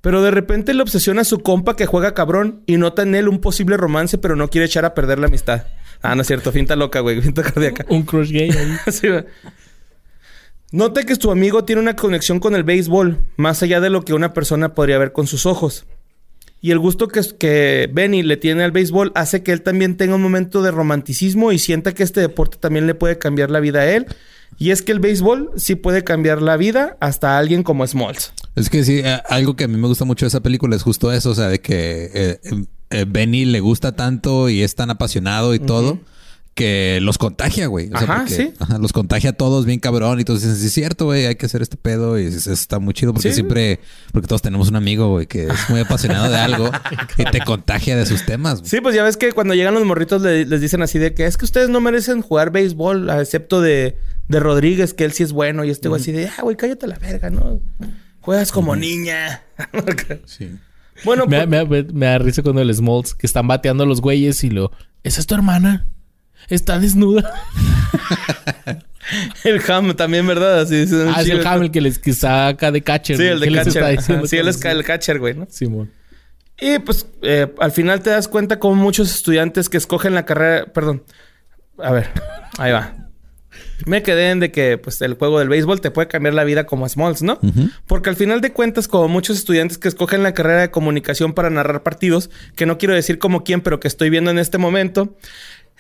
[0.01, 3.28] Pero de repente le obsesiona a su compa que juega cabrón y nota en él
[3.28, 5.65] un posible romance, pero no quiere echar a perder la amistad.
[6.01, 7.86] Ah, no es cierto, finta loca, güey, finta cardíaca.
[7.89, 8.78] Un crush gay ahí.
[8.91, 9.26] Sí, güey.
[10.72, 14.13] Nota que tu amigo tiene una conexión con el béisbol, más allá de lo que
[14.13, 15.86] una persona podría ver con sus ojos.
[16.61, 20.15] Y el gusto que, que Benny le tiene al béisbol hace que él también tenga
[20.15, 23.80] un momento de romanticismo y sienta que este deporte también le puede cambiar la vida
[23.80, 24.05] a él.
[24.59, 28.34] Y es que el béisbol sí puede cambiar la vida hasta a alguien como Smalls.
[28.55, 30.84] Es que sí, eh, algo que a mí me gusta mucho de esa película es
[30.84, 32.39] justo eso, o sea, de que eh,
[32.91, 35.99] eh, Benny le gusta tanto y es tan apasionado y todo
[36.60, 37.88] que los contagia, güey.
[37.88, 38.53] O sea, Ajá, porque, sí.
[38.60, 41.36] ajá, los contagia a todos bien cabrón y todos dicen, sí es cierto, güey, hay
[41.36, 43.36] que hacer este pedo y es- está muy chido porque Sí.
[43.36, 43.80] siempre,
[44.12, 46.70] porque todos tenemos un amigo, güey, que es muy apasionado de algo
[47.18, 48.60] y te contagia de sus temas.
[48.60, 48.70] güey.
[48.70, 51.26] Sí, pues ya ves que cuando llegan los morritos le- les dicen así de que
[51.26, 53.97] es que ustedes no merecen jugar béisbol, excepto de,
[54.28, 55.64] de Rodríguez, que él sí es bueno.
[55.64, 57.62] Y este güey así de, ah, güey, cállate la verga, ¿no?
[58.22, 59.43] Juegas como niña.
[60.26, 60.51] Sí.
[61.05, 63.88] bueno, Me, pues- me, me- me da risa cuando el Smalls que están bateando a
[63.88, 64.72] los güeyes y lo.
[65.03, 65.88] ¿Esa es tu hermana?
[66.47, 67.33] Está desnuda.
[69.43, 70.61] el Ham también, ¿verdad?
[70.61, 71.49] Así, es Ah, es el chido.
[71.49, 73.17] Hamel que les que saca de catcher.
[73.17, 74.27] Sí, el de ¿Qué les catcher.
[74.27, 75.47] Sí, él es el catcher, güey, ¿no?
[75.49, 75.91] Simón.
[76.61, 80.65] Y pues eh, al final te das cuenta como muchos estudiantes que escogen la carrera,
[80.73, 81.03] perdón,
[81.77, 82.09] a ver,
[82.57, 82.95] ahí va.
[83.85, 86.65] Me quedé en de que pues el juego del béisbol te puede cambiar la vida
[86.65, 87.39] como a Smalls, ¿no?
[87.87, 91.49] Porque al final de cuentas, como muchos estudiantes que escogen la carrera de comunicación para
[91.49, 95.17] narrar partidos, que no quiero decir como quién, pero que estoy viendo en este momento,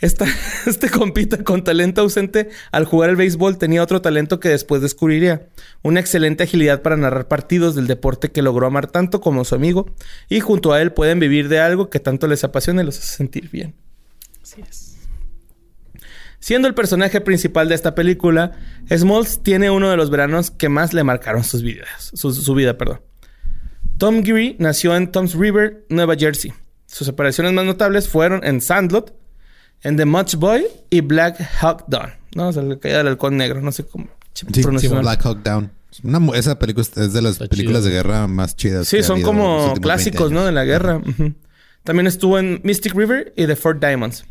[0.01, 0.25] esta,
[0.65, 5.47] este compita con talento ausente al jugar el béisbol tenía otro talento que después descubriría.
[5.81, 9.93] Una excelente agilidad para narrar partidos del deporte que logró amar tanto como su amigo.
[10.29, 13.17] Y junto a él pueden vivir de algo que tanto les apasiona y los hace
[13.17, 13.75] sentir bien.
[14.41, 14.89] Así es.
[16.39, 18.53] Siendo el personaje principal de esta película,
[18.89, 22.77] Smalls tiene uno de los veranos que más le marcaron sus vidas, su, su vida,
[22.77, 23.01] perdón.
[23.97, 26.53] Tom Geary nació en Toms River, Nueva Jersey.
[26.85, 29.13] Sus apariciones más notables fueron en Sandlot,
[29.83, 32.11] en The Much Boy y Black Hawk Down.
[32.35, 35.43] No, o sea, la caída del halcón negro, no sé cómo Sí, sí, Black Hawk
[35.43, 35.71] Down.
[36.03, 37.89] Una esa película es de las Está películas chido.
[37.89, 38.81] de guerra más chidas.
[38.89, 40.45] que Sí, ha son habido en los como últimos 20 clásicos, ¿no?
[40.45, 41.01] De la guerra.
[41.83, 44.25] También estuvo en Mystic River y The Fort Diamonds.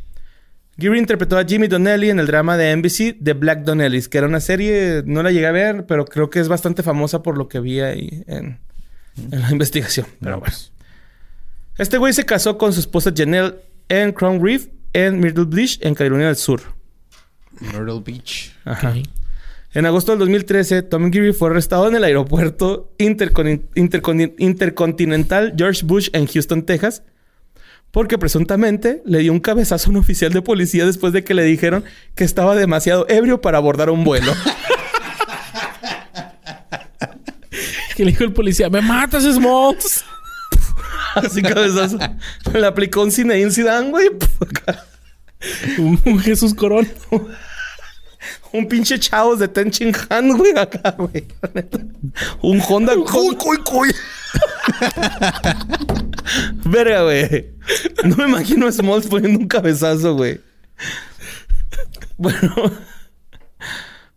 [0.78, 4.28] Geary interpretó a Jimmy Donnelly en el drama de NBC The Black Donnellys, que era
[4.28, 7.48] una serie, no la llegué a ver, pero creo que es bastante famosa por lo
[7.48, 8.60] que vi ahí en,
[9.32, 10.06] en la investigación.
[10.20, 10.54] Pero bueno.
[11.76, 13.56] Este güey se casó con su esposa Janelle
[13.88, 14.68] en Crown Reef
[15.06, 16.60] en Myrtle Beach, en Carolina del Sur.
[17.60, 18.52] Myrtle Beach.
[18.64, 18.94] Ajá.
[19.74, 25.82] En agosto del 2013, Tom Geary fue arrestado en el aeropuerto intercon- intercon- intercontinental George
[25.84, 27.02] Bush en Houston, Texas,
[27.90, 31.42] porque presuntamente le dio un cabezazo a un oficial de policía después de que le
[31.44, 31.84] dijeron
[32.14, 34.32] que estaba demasiado ebrio para abordar un vuelo.
[37.96, 40.04] Que le dijo el policía, ¡me matas, Smalls!
[41.16, 41.98] Así cabezazo.
[42.54, 44.08] Le aplicó un Zinedine Zidane, güey.
[45.78, 46.88] un, un Jesús Corón.
[48.52, 51.24] Un pinche chavos de Ten Chin Han, güey, acá, güey.
[52.42, 52.94] Un Honda.
[52.94, 53.90] Cuy, cuy, cuy.
[56.64, 57.50] Verga, güey.
[58.04, 60.40] No me imagino a Smalls poniendo un cabezazo, güey.
[62.16, 62.72] Bueno.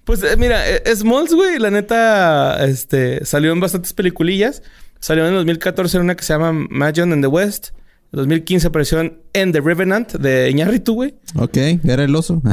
[0.03, 4.63] Pues eh, mira, eh, Smalls, güey, la neta, este, salió en bastantes peliculillas.
[4.99, 7.69] Salió en el 2014 en una que se llama Magion in the West.
[8.13, 11.15] En 2015 apareció en En The Revenant de Iñárritu, güey.
[11.35, 12.41] Ok, era el oso.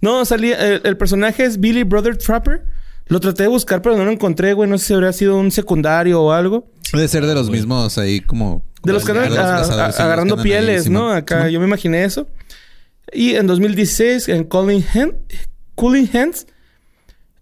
[0.00, 0.56] No, salía...
[0.74, 2.64] El, el personaje es Billy Brother Trapper.
[3.06, 4.68] Lo traté de buscar, pero no lo encontré, güey.
[4.68, 6.70] No sé si habría sido un secundario o algo.
[6.92, 8.64] Debe ser de los mismos ahí como...
[8.82, 11.10] De los que andan agarrando los ahí, pieles, ¿no?
[11.12, 12.26] Acá yo me imaginé eso.
[13.12, 15.14] Y en 2016, en Calling Hand,
[15.76, 16.46] Cooling Hands.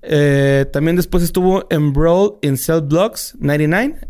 [0.03, 4.07] eh, también después estuvo en Brawl in Cell Blocks 99.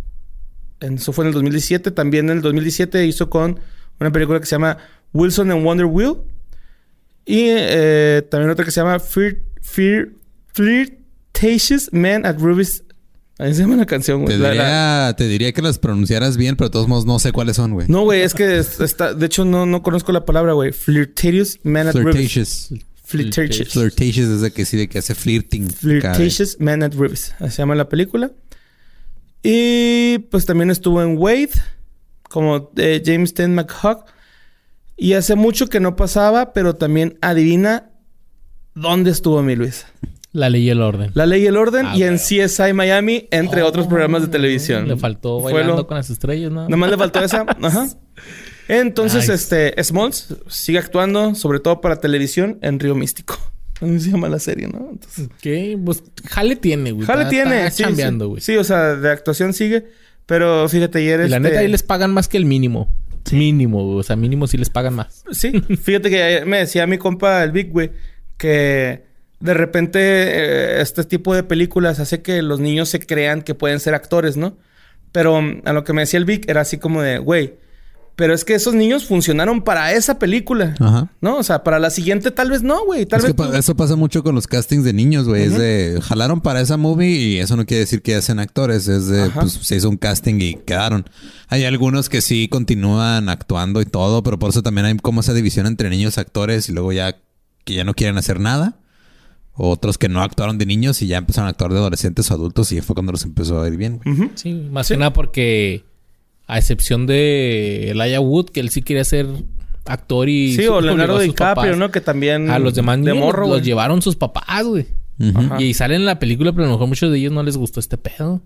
[0.81, 1.91] Eso fue en el 2017.
[1.91, 3.61] También en el 2017 hizo con
[4.01, 4.79] una película que se llama
[5.13, 6.17] Wilson and Wonder Wheel.
[7.27, 10.09] Y eh, también otra que se llama Fear, Fear,
[10.55, 12.83] Flirtatious Man at Ruby's.
[13.39, 14.37] Ahí se llama la canción, güey.
[14.37, 17.19] Te La- diría, la- te diría que las pronunciaras bien, pero de todos modos no
[17.19, 17.87] sé cuáles son, güey.
[17.89, 19.15] No, güey, es que es- está...
[19.15, 20.73] De hecho, no, no conozco la palabra, güey.
[20.73, 22.13] Flirtatious Man at Ruby's.
[22.15, 22.69] Flirtatious.
[23.05, 23.69] Flirtatious.
[23.73, 25.71] Flirtatious es de que sí, de que hace flirting.
[25.71, 27.33] Flirtatious Man at Ribs.
[27.39, 28.31] Así se llama la película.
[29.43, 31.51] Y pues también estuvo en Wade,
[32.29, 34.05] como eh, James Ten McHugh.
[34.97, 37.91] Y hace mucho que no pasaba, pero también adivina
[38.75, 39.87] dónde estuvo mi Luis.
[40.33, 41.11] La ley y el orden.
[41.15, 42.17] La Ley y el Orden Ah, y en.
[42.19, 44.87] CSI Miami, entre otros programas de televisión.
[44.87, 46.69] Le faltó Fue bailando lo- con las estrellas, ¿no?
[46.69, 47.41] Nomás le faltó esa.
[47.63, 47.89] Ajá.
[48.69, 49.35] Entonces, Nice.
[49.35, 53.37] este, Smalls sigue actuando, sobre todo para televisión, en Río Místico.
[53.97, 54.89] Así se llama la serie, ¿no?
[54.93, 57.07] Entonces, Ok, pues jale tiene, güey.
[57.07, 58.29] Jale Está- tiene, está sí, chambeando, sí.
[58.31, 58.41] güey.
[58.43, 59.87] Sí, o sea, de actuación sigue.
[60.27, 62.93] Pero fíjate, ayer Y la este- neta ahí les pagan más que el mínimo.
[63.33, 63.99] Mínimo, güey.
[63.99, 65.25] O sea, mínimo sí les pagan más.
[65.33, 65.53] Sí,
[65.83, 67.91] fíjate que ayer me decía mi compa el Big, güey,
[68.37, 69.05] que
[69.41, 73.81] de repente eh, este tipo de películas hace que los niños se crean que pueden
[73.81, 74.57] ser actores, ¿no?
[75.13, 77.55] Pero mm, a lo que me decía el Vic era así como de, güey,
[78.21, 81.11] pero es que esos niños funcionaron para esa película, Ajá.
[81.23, 81.39] ¿no?
[81.39, 83.07] O sea, para la siguiente tal vez no, güey.
[83.07, 83.49] Tal Es que vez...
[83.51, 85.45] pa- eso pasa mucho con los castings de niños, güey.
[85.45, 88.87] Es de jalaron para esa movie y eso no quiere decir que hacen actores.
[88.89, 89.41] Es de Ajá.
[89.41, 91.09] pues se hizo un casting y quedaron.
[91.49, 95.33] Hay algunos que sí continúan actuando y todo, pero por eso también hay como esa
[95.33, 97.17] división entre niños actores y luego ya
[97.65, 98.77] que ya no quieren hacer nada.
[99.55, 102.71] Otros que no actuaron de niños y ya empezaron a actuar de adolescentes o adultos
[102.73, 104.01] y fue cuando los empezó a ir bien.
[104.05, 104.31] güey.
[104.35, 105.85] Sí, más que nada porque
[106.51, 109.27] a excepción de Elijah Wood, que él sí quería ser
[109.87, 110.57] actor y...
[110.57, 111.77] Sí, o Leonardo DiCaprio.
[111.77, 111.91] ¿no?
[111.91, 112.51] Que también...
[112.51, 114.87] A los demás de morro, los llevaron sus papás, güey.
[115.35, 115.61] Ajá.
[115.63, 117.79] Y salen en la película, pero a lo mejor muchos de ellos no les gustó
[117.79, 118.43] este pedo.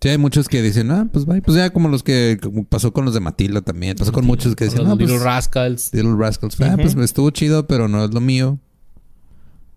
[0.00, 1.42] Sí, hay muchos que dicen, ah, pues bye.
[1.42, 3.96] Pues ya como los que como pasó con los de Matilda también.
[3.96, 5.92] Pasó con muchos que Los decían, ah, pues, Little Rascals.
[5.92, 6.60] Little Rascals.
[6.60, 8.60] Ah, pues estuvo chido, pero no es lo mío.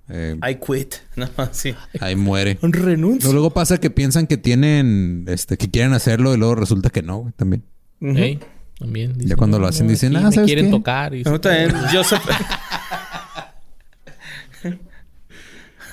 [0.09, 0.95] Eh, I quit.
[1.15, 1.75] No, sí.
[1.99, 2.57] ahí muere.
[2.61, 3.27] Renuncio.
[3.29, 7.01] No, luego pasa que piensan que tienen, este, que quieren hacerlo y luego resulta que
[7.01, 7.63] no, güey, también.
[8.01, 8.17] Ujú.
[8.17, 8.39] Ey,
[8.79, 9.13] también.
[9.19, 10.71] Ya cuando lo hacen, dicen, ah, ¿sabes quieren qué?
[10.71, 11.13] tocar.
[11.13, 12.21] Y mí también, Joseph.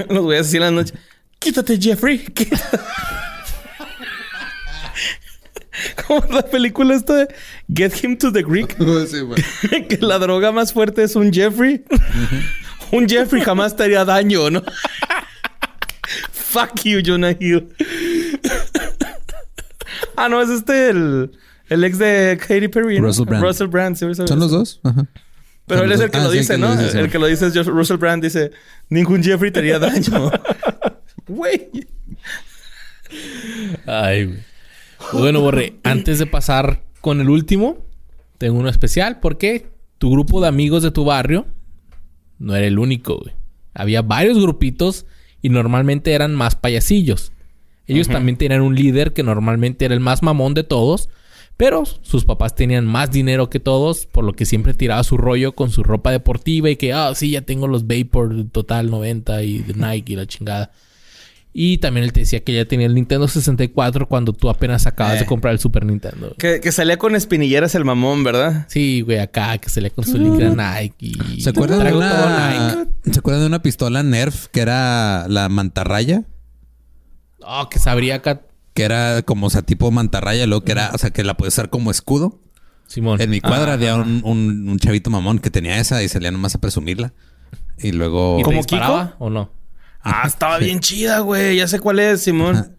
[0.08, 0.94] Los voy a decir en la noche.
[1.38, 2.18] Quítate, Jeffrey.
[2.18, 2.78] Quítate.
[6.06, 7.28] Como la película esta de
[7.72, 8.76] Get Him to the Greek.
[9.88, 11.84] que la droga más fuerte es un Jeffrey.
[12.92, 14.62] Un Jeffrey jamás te haría daño, ¿no?
[16.32, 17.68] Fuck you, Jonah Hill.
[20.16, 21.30] ah, no, es este el,
[21.68, 22.98] el ex de Katy Perry.
[23.00, 23.06] ¿no?
[23.06, 23.44] Russell Brand.
[23.44, 24.80] Russell Brand, sí, sí, ¿Son los dos?
[24.84, 25.06] Ajá.
[25.66, 26.74] pero él es el que lo Ah, sí, dice, que ¿no?
[26.74, 28.22] lo el que lo dice es Russell Brand.
[28.22, 28.50] Dice,
[28.88, 30.30] ningún Jeffrey te haría daño.
[31.26, 31.68] Güey.
[33.86, 34.38] Ay, güey.
[35.12, 37.78] Bueno, Borre, antes de pasar con el último,
[38.38, 39.66] tengo uno especial porque
[39.98, 41.46] tu grupo de amigos de tu barrio
[42.38, 43.34] no era el único, güey.
[43.74, 45.06] Había varios grupitos
[45.42, 47.32] y normalmente eran más payasillos.
[47.86, 51.08] Ellos también tenían un líder que normalmente era el más mamón de todos,
[51.56, 55.56] Pero sus papás tenían más dinero que todos, por lo que siempre tiraba su rollo
[55.56, 59.58] con su ropa deportiva y que, ah, sí, ya tengo los Vapor Total 90 y
[59.58, 60.70] de Nike y la chingada.
[61.60, 65.16] Y también él te decía que ya tenía el Nintendo 64 cuando tú apenas acabas
[65.16, 65.18] Eh.
[65.20, 66.32] de comprar el Super Nintendo.
[66.38, 68.66] Que, que salía con espinilleras el mamón, ¿verdad?
[68.68, 71.10] Sí, güey, acá que se le con su licra Nike.
[71.34, 72.90] Y ¿Se acuerdan de una, Nike.
[73.12, 76.22] ¿Se acuerdan de una pistola Nerf que era la mantarraya?
[77.42, 78.42] Oh, que sabría acá,
[78.74, 81.54] Que era como, o sea, tipo mantarraya, luego que era, o sea, que la puedes
[81.54, 82.40] usar como escudo.
[82.86, 83.20] Simón.
[83.20, 86.30] En mi cuadra Ah, había un, un- un chavito mamón que tenía esa y salía
[86.30, 87.12] nomás a presumirla.
[87.78, 88.38] Y luego...
[88.38, 89.50] ¿Y ¿Como disparaba o no?
[90.00, 91.56] Ah, estaba bien chida, güey.
[91.56, 92.76] Ya sé cuál es, Simón.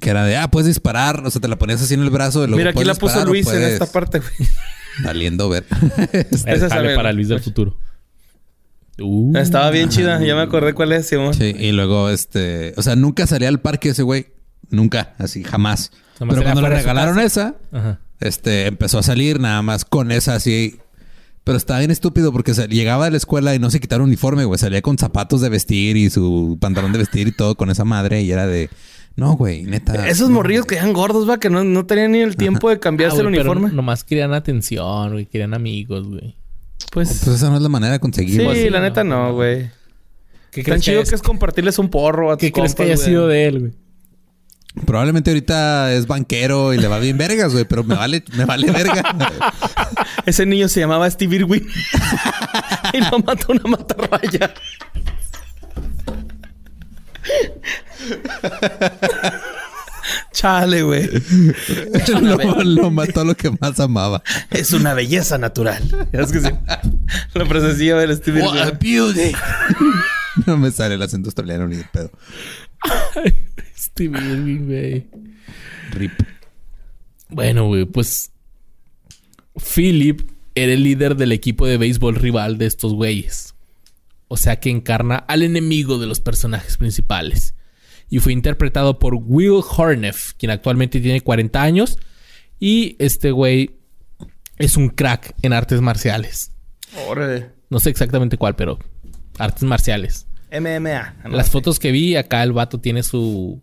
[0.00, 1.24] Que era de, ah, puedes disparar.
[1.24, 2.44] O sea, te la ponías así en el brazo.
[2.44, 4.50] y luego Mira, aquí la puso Luis en esta parte, güey.
[5.04, 5.64] Valiendo ver.
[6.12, 7.12] Esa sale para.
[7.12, 7.76] Luis del futuro.
[8.98, 10.20] Uh, Estaba bien chida.
[10.24, 11.34] Ya me acordé cuál es, Simón.
[11.34, 12.74] sí, y luego, este...
[12.76, 14.28] O sea, nunca salía al parque ese güey.
[14.70, 15.14] Nunca.
[15.18, 15.90] Así, jamás.
[16.18, 17.56] Pero cuando le regalaron esa...
[17.72, 17.98] Ajá.
[18.20, 20.78] Este, empezó a salir nada más con esa así.
[21.44, 24.08] Pero estaba bien estúpido porque se- llegaba de la escuela y no se quitaba el
[24.08, 24.58] uniforme, güey.
[24.58, 28.22] Salía con zapatos de vestir y su pantalón de vestir y todo con esa madre.
[28.22, 28.70] Y era de,
[29.16, 30.08] no, güey, neta.
[30.08, 33.18] Esos morrillos que eran gordos, va, que no, no tenían ni el tiempo de cambiarse
[33.18, 33.70] Ah, el pero uniforme.
[33.76, 35.26] Nomás querían atención, güey.
[35.26, 36.34] Querían amigos, güey.
[36.90, 38.40] Pues, Pues esa no es la manera de conseguir.
[38.54, 39.70] sí, la no, neta no, no, güey.
[40.50, 43.04] ¿Qué Tan chido que es compartirles un porro a tus ¿Qué crees que haya güey.
[43.06, 43.72] sido de él, güey?
[44.86, 47.64] Probablemente ahorita es banquero y le va bien vergas, güey.
[47.64, 49.02] Pero me vale, me vale verga.
[50.26, 51.66] Ese niño se llamaba Steve Irwin.
[52.92, 54.54] y lo mató una matarraya.
[60.32, 61.08] Chale, güey.
[62.20, 64.22] lo, lo mató lo que más amaba.
[64.50, 65.82] Es una belleza natural.
[66.12, 66.50] Es que sí.
[67.34, 68.78] Lo presenciaba el Steve What a Irwin.
[68.80, 69.32] beauty.
[70.46, 72.10] no me sale el acento australiano ni de pedo.
[73.76, 75.06] Steve Irwin, güey.
[75.92, 76.12] Rip.
[77.28, 78.30] Bueno, güey, pues
[79.56, 80.22] Philip
[80.54, 83.54] era el líder del equipo de béisbol rival de estos güeyes.
[84.28, 87.54] O sea que encarna al enemigo de los personajes principales.
[88.10, 91.98] Y fue interpretado por Will Horneff, quien actualmente tiene 40 años.
[92.60, 93.78] Y este güey
[94.58, 96.52] es un crack en artes marciales.
[97.70, 98.78] No sé exactamente cuál, pero
[99.38, 100.26] artes marciales.
[100.52, 101.16] MMA.
[101.24, 101.30] ¿no?
[101.30, 103.60] Las fotos que vi, acá el vato tiene su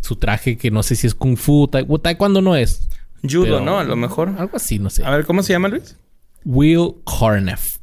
[0.00, 2.88] su traje que no sé si es kung fu, taekwondo no es.
[3.22, 3.78] Judo, ¿no?
[3.78, 4.34] A lo mejor.
[4.38, 5.04] Algo así, no sé.
[5.04, 5.96] A ver, ¿cómo se llama, Luis?
[6.44, 7.76] Will Horneff.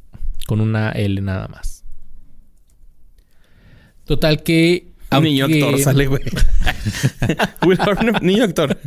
[0.46, 1.84] Con una L nada más.
[4.04, 4.88] Total que.
[5.22, 6.22] Niño aunque- actor sale, güey.
[7.66, 8.78] Will Horner, niño actor.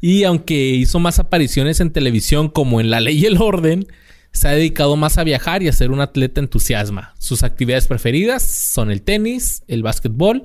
[0.00, 3.86] Y aunque hizo más apariciones en televisión como en La Ley y el Orden,
[4.32, 7.14] se ha dedicado más a viajar y a ser un atleta entusiasma.
[7.18, 10.44] Sus actividades preferidas son el tenis, el básquetbol,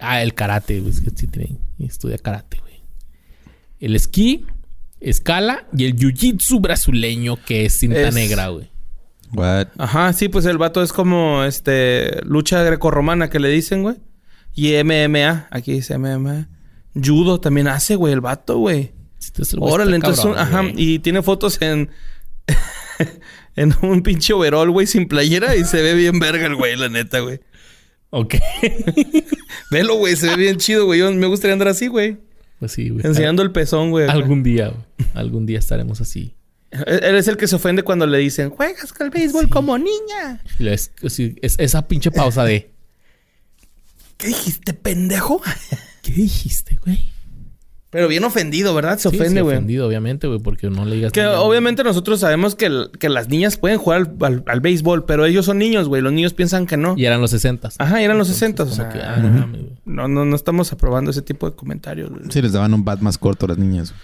[0.00, 2.60] ah, el karate, güey, es que sí tiene- estudia karate.
[3.80, 4.44] El esquí,
[5.00, 8.70] escala y el jiu-jitsu brasileño que es cinta Es- negra, güey.
[9.32, 9.68] What?
[9.76, 13.96] Ajá, sí, pues el vato es como este lucha grecorromana que le dicen, güey.
[14.54, 16.48] Y MMA, aquí dice MMA.
[16.94, 18.92] Judo también hace, güey, el vato, güey.
[19.58, 20.74] Órale, entonces, cabrón, ajá, güey.
[20.76, 21.90] y tiene fotos en
[23.56, 26.88] en un pinche overall, güey, sin playera y se ve bien verga el güey, la
[26.88, 27.40] neta, güey.
[28.10, 28.36] Ok.
[29.70, 31.00] Velo, güey, se ve bien chido, güey.
[31.00, 32.18] Yo me gustaría andar así, güey,
[32.58, 33.06] pues sí, güey.
[33.06, 34.08] enseñando el pezón, güey.
[34.08, 35.08] Algún día, güey.
[35.14, 36.34] Algún día estaremos así.
[36.70, 40.42] Él es el que se ofende cuando le dicen, "Juegas con el béisbol como niña."
[40.58, 42.70] Es, es- esa pinche pausa de...
[44.18, 45.40] ¿Qué dijiste, pendejo?
[46.02, 46.98] ¿Qué dijiste, güey?
[47.96, 48.98] Pero bien ofendido, ¿verdad?
[48.98, 49.56] Se Sí, ofende, sí, güey.
[49.56, 51.12] ofendido, obviamente, güey, porque no le digas...
[51.12, 54.60] Que niña, obviamente nosotros sabemos que, el- que las niñas pueden jugar al, al- al
[54.60, 56.02] béisbol, pero ellos son niños, güey.
[56.02, 56.94] Los niños piensan que no.
[56.98, 57.70] Y eran los 60.
[57.78, 59.46] Ajá, y eran los 60, o sea, que, ah, no
[59.86, 62.10] no, no, no estamos aprobando ese tipo de comentarios.
[62.10, 62.22] güey.
[62.28, 63.94] Sí, les daban un bat más corto a las niñas.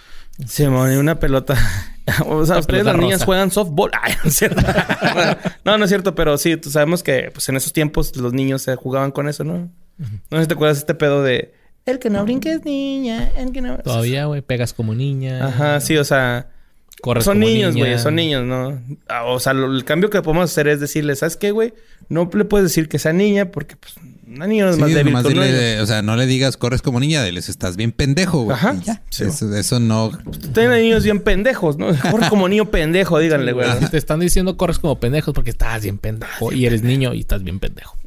[0.47, 1.53] Se me una pelota.
[2.25, 3.25] o sea, Una ustedes las niñas rosa.
[3.25, 3.91] juegan softball.
[4.01, 4.61] Ay, no es cierto.
[5.65, 8.63] no, no es cierto, pero sí, tú sabemos que pues en esos tiempos los niños
[8.63, 9.69] se jugaban con eso, ¿no?
[9.99, 11.53] No sé si te acuerdas de este pedo de
[11.85, 13.77] el que no brinque es niña, el que no.
[13.79, 15.45] Todavía, güey, pegas como niña.
[15.47, 16.47] Ajá, sí, o sea,
[17.01, 17.87] Corres son como niños, niña.
[17.87, 18.81] güey, son niños, ¿no?
[19.09, 21.73] Ah, O sea, lo- el cambio que podemos hacer es decirle, ¿sabes qué, güey?
[22.09, 23.95] No le puedes decir que sea niña porque, pues,
[24.25, 25.83] una niña no es Sí, más débil nomás que un dile, niño.
[25.83, 28.55] o sea, no le digas corres como niña, diles estás bien pendejo, güey.
[28.55, 28.75] Ajá.
[28.81, 29.01] Y ya.
[29.09, 29.25] Sí.
[29.25, 30.11] eso, eso no.
[30.53, 31.87] Tienen niños bien pendejos, ¿no?
[32.11, 33.67] Corre como niño pendejo, díganle, güey.
[33.79, 36.53] Si te están diciendo corres como pendejos porque estás bien pendejo.
[36.53, 37.97] Y eres niño y estás bien pendejo.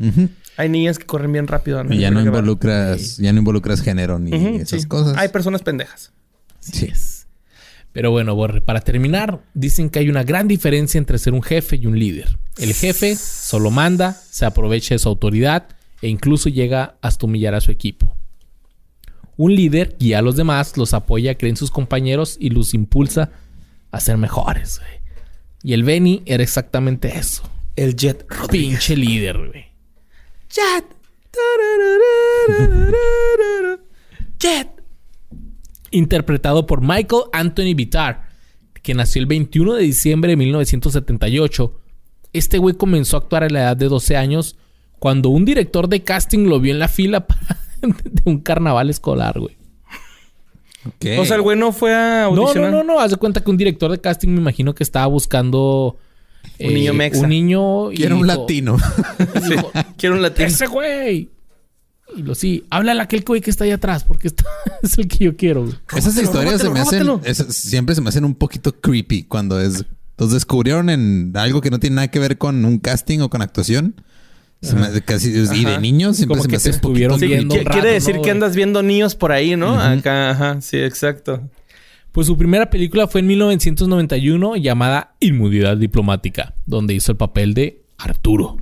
[0.00, 0.28] Ujú.
[0.60, 1.82] Hay niñas que corren bien rápido.
[1.88, 4.88] Y ya no involucras, ya no involucras género ni esas sí.
[4.88, 5.16] cosas.
[5.16, 6.12] Hay personas pendejas.
[6.58, 6.84] Sí.
[6.84, 7.26] es.
[7.92, 11.76] Pero bueno, Borre, para terminar, dicen que hay una gran diferencia entre ser un jefe
[11.76, 12.36] y un líder.
[12.58, 15.66] El jefe solo manda, se aprovecha de su autoridad
[16.02, 18.14] e incluso llega hasta humillar a su equipo.
[19.38, 23.30] Un líder guía a los demás, los apoya, cree en sus compañeros y los impulsa
[23.92, 25.00] a ser mejores, güey.
[25.62, 27.44] Y el Benny era exactamente eso.
[27.76, 29.69] El Jet Pinche líder, güey.
[30.50, 30.84] Jet.
[34.38, 34.68] Jet.
[35.92, 38.28] interpretado por Michael Anthony Vitar,
[38.82, 41.74] que nació el 21 de diciembre de 1978.
[42.32, 44.56] Este güey comenzó a actuar a la edad de 12 años
[44.98, 47.26] cuando un director de casting lo vio en la fila
[47.82, 49.56] de un carnaval escolar, güey.
[51.18, 52.72] O sea, el güey no fue a No, no, audicionar.
[52.72, 53.00] no, no.
[53.00, 55.96] Haz de cuenta que un director de casting me imagino que estaba buscando...
[56.58, 57.20] eh, Un niño mexa.
[57.22, 57.92] Un niño...
[57.92, 58.76] y Quiero un latino.
[59.48, 60.48] dijo, Quiero un latino.
[60.48, 61.28] ¡Ese güey!
[62.16, 64.44] Y lo sí, háblale a aquel güey que está ahí atrás porque está-
[64.82, 65.76] es el que yo quiero, güey.
[65.96, 67.06] Esas historias se me hacen...
[67.50, 69.84] siempre se me hacen un poquito creepy cuando es...
[70.18, 73.40] Los descubrieron en algo que no tiene nada que ver con un casting o con
[73.40, 73.94] actuación.
[74.60, 77.54] Se me hace casi, y de niños siempre Como se me hace estuvieron Sí, viendo
[77.54, 79.80] qui- un rato, quiere decir ¿no, que andas viendo niños por ahí, ¿no?
[79.80, 80.60] Acá, ajá.
[80.60, 81.48] Sí, exacto.
[82.12, 87.82] Pues su primera película fue en 1991 llamada Inmunidad Diplomática, donde hizo el papel de
[87.98, 88.56] Arturo.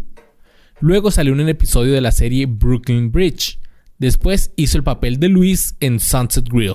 [0.81, 3.59] Luego salió en un episodio de la serie Brooklyn Bridge.
[3.99, 6.75] Después hizo el papel de Luis en Sunset Grill.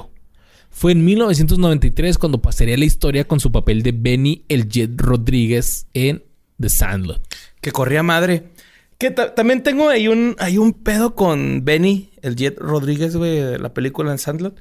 [0.69, 5.87] Fue en 1993 cuando pasaría la historia con su papel de Benny el Jet Rodríguez
[5.93, 6.23] en
[6.59, 7.21] The Sandlot.
[7.61, 8.49] Que corría madre.
[8.97, 13.35] Que ta- también tengo ahí un, hay un pedo con Benny, el Jet Rodríguez, güey,
[13.39, 14.59] de la película en Sandlot.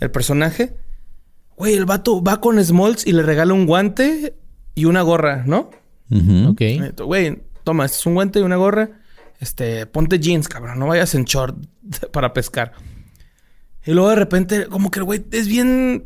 [0.00, 0.74] El personaje.
[1.56, 4.34] Güey, el vato va con Smalls y le regala un guante
[4.74, 5.70] y una gorra, ¿no?
[6.10, 6.50] Ujú.
[6.50, 6.62] Ok.
[7.04, 8.90] Güey, toma, este es un guante y una gorra.
[9.40, 10.78] Este, ponte jeans, cabrón.
[10.78, 11.56] No vayas en short
[12.12, 12.72] para pescar.
[13.84, 16.04] Y luego de repente, como que el güey es bien...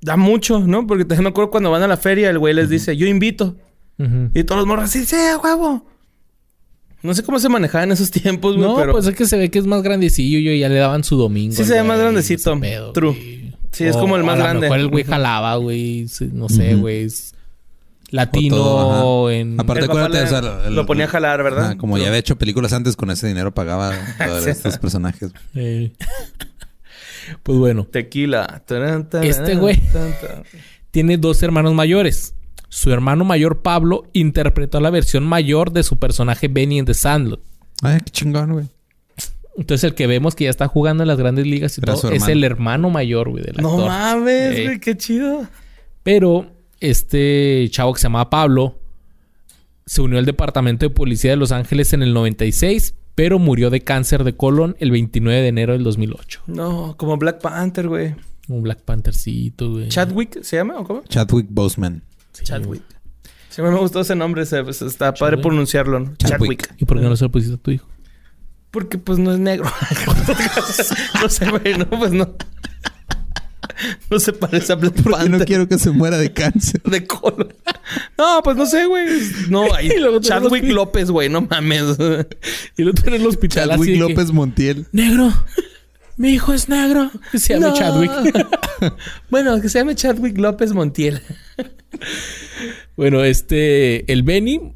[0.00, 0.86] Da mucho, ¿no?
[0.86, 3.56] Porque también me acuerdo cuando van a la feria, el güey les dice, yo invito.
[4.32, 5.84] Y todos los morros, sí, sí, huevo.
[7.02, 8.92] No sé cómo se manejaba en esos tiempos, güey, No, pero...
[8.92, 11.52] pues es que se ve que es más grandecillo y ya le daban su domingo.
[11.56, 12.58] Sí se ve más grandecito.
[12.60, 13.10] pedo, True.
[13.10, 13.56] güey.
[13.72, 14.60] Sí, es O como el más a lo grande.
[14.62, 16.06] mejor el güey jalaba, güey.
[16.32, 17.04] No sé, güey.
[17.04, 17.34] es
[18.10, 19.60] Latino todo, en...
[19.60, 21.76] Aparte, acuérdate, le- o sea, el- lo ponía a jalar, ¿verdad?
[21.76, 23.92] Como ya había hecho películas antes, con ese dinero pagaba
[24.26, 24.50] todos Sí.
[24.50, 25.30] estos personajes.
[25.54, 25.92] Eh.
[27.42, 27.84] pues bueno.
[27.84, 28.62] Tequila.
[29.22, 29.80] Este güey.
[30.90, 32.34] Tiene dos hermanos mayores.
[32.70, 37.40] Su hermano mayor, Pablo, interpretó la versión mayor de su personaje Benny en The Sandlot.
[37.82, 38.66] Ay, qué chingón, güey.
[39.58, 42.28] Entonces el que vemos que ya está jugando en las grandes ligas y todo es
[42.28, 43.86] el hermano mayor, güey, del No actor.
[43.88, 44.64] mames, Ey.
[44.66, 45.46] güey, qué chido.
[46.04, 46.46] Pero
[46.80, 48.78] este chavo que se llamaba Pablo
[49.84, 53.80] se unió al departamento de policía de Los Ángeles en el 96, pero murió de
[53.80, 56.42] cáncer de colon el 29 de enero del 2008.
[56.46, 58.14] No, como Black Panther, güey.
[58.48, 59.88] Un Black Panthercito, güey.
[59.88, 61.02] ¿Chadwick se llama o cómo?
[61.08, 62.02] Chadwick Boseman.
[62.32, 62.82] Sí, Chadwick.
[63.48, 64.46] Sí, me gustó ese nombre.
[64.46, 65.42] se- pues, está padre Chadwick.
[65.48, 66.14] pronunciarlo, ¿no?
[66.16, 66.74] Chadwick.
[66.78, 67.88] ¿Y por qué no se lo pusiste a tu hijo?
[68.70, 69.70] Porque pues no es negro.
[71.22, 72.34] no sé, güey, no, pues no.
[74.10, 76.82] No se parece a Black Porque Panther no quiero que se muera de cáncer.
[76.82, 77.54] de color.
[78.16, 79.06] No, pues no sé, güey.
[79.48, 79.86] No, ahí.
[79.86, 81.96] Y luego tenemos Chadwick López, güey, no mames.
[82.76, 84.86] Y lo tiene en el hospital así Chadwick que, López Montiel.
[84.92, 85.32] Negro.
[86.16, 87.10] Mi hijo es negro.
[87.30, 87.74] Que se llama No.
[87.74, 88.10] Chadwick.
[89.30, 91.22] bueno, que se llame Chadwick López Montiel.
[92.96, 94.74] Bueno, este, el Benny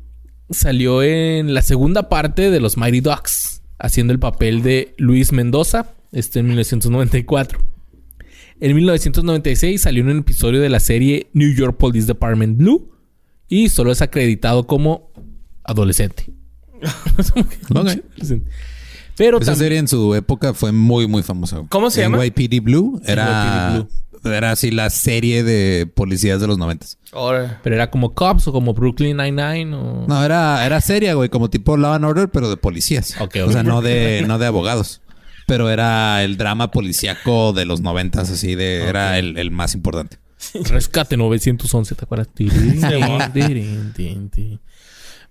[0.51, 3.52] salió en la segunda parte de los Mighty Ducks,
[3.83, 7.59] haciendo el papel de Luis Mendoza, este en 1994.
[8.61, 12.93] En 1996 salió en un episodio de la serie New York Police Department Blue
[13.49, 15.11] y solo es acreditado como
[15.65, 16.33] adolescente.
[17.75, 17.89] Ok.
[19.17, 21.63] Pero Esa también, serie en su época fue muy, muy famosa.
[21.69, 22.19] ¿Cómo se llama?
[22.19, 23.01] NYPD Blue.
[23.05, 23.89] Era, NYPD
[24.25, 26.99] era así la serie de policías de los noventas.
[27.63, 30.07] Pero era como Cops o como Brooklyn Nine-Nine o...
[30.09, 33.15] No, era, era seria, güey, como tipo Law and Order, pero de policías.
[33.21, 35.01] Ok, O sea, no de, no de abogados.
[35.47, 38.85] Pero era el drama policíaco de los noventas, así de...
[38.89, 40.19] Era el, el más importante.
[40.55, 42.29] Rescate 911, ¿te acuerdas?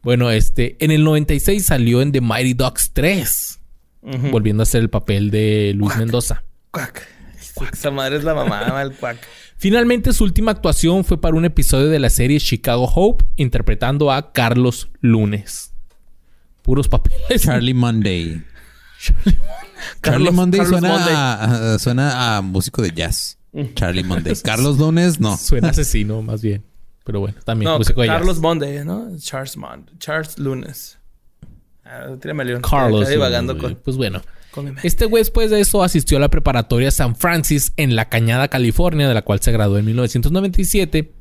[0.03, 3.59] bueno, este, en el 96 salió en The Mighty Ducks 3,
[4.03, 4.29] Ujú.
[4.31, 6.43] volviendo a hacer el papel de Luis Mendoza.
[6.71, 7.07] Cuac.
[7.71, 9.17] Esa madre es la mamá, el cuac.
[9.57, 14.31] Finalmente, su última actuación fue para un episodio de la serie Chicago Hope, interpretando a
[14.33, 15.73] Carlos Lunes.
[16.63, 17.41] Puros papeles.
[17.43, 18.43] Charlie Monday.
[19.03, 21.13] Carlos- Charlie Monday Carlos suena, Monday.
[21.15, 23.37] A, a- suena a músico de jazz.
[23.75, 24.33] Charlie Monday.
[24.43, 25.37] Carlos Lunes, no.
[25.37, 26.63] Suena asesino, más bien.
[27.03, 28.17] Pero bueno, también No, músico de jazz.
[28.17, 29.09] Carlos Monday, ¿no?
[29.19, 29.97] Charles Mond.
[29.97, 30.97] Charles Lunes.
[31.83, 32.61] Ah, tírame león.
[32.61, 34.21] Carlos Lunes, con, Pues bueno.
[34.83, 39.07] Este güey después de eso asistió a la preparatoria San Francis en La Cañada, California,
[39.07, 41.13] de la cual se graduó en 1997.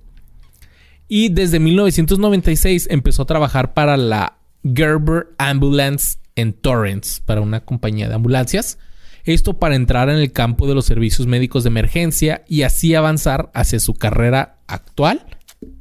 [1.09, 8.09] Y desde 1996 empezó a trabajar para la Gerber Ambulance en Torrance, para una compañía
[8.09, 8.78] de ambulancias.
[9.24, 13.51] Esto para entrar en el campo de los servicios médicos de emergencia y así avanzar
[13.55, 15.27] hacia su carrera actual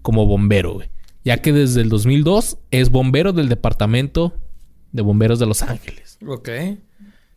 [0.01, 0.89] como bombero, güey.
[1.23, 4.33] Ya que desde el 2002 es bombero del departamento
[4.91, 6.17] de bomberos de Los Ángeles.
[6.25, 6.49] Ok.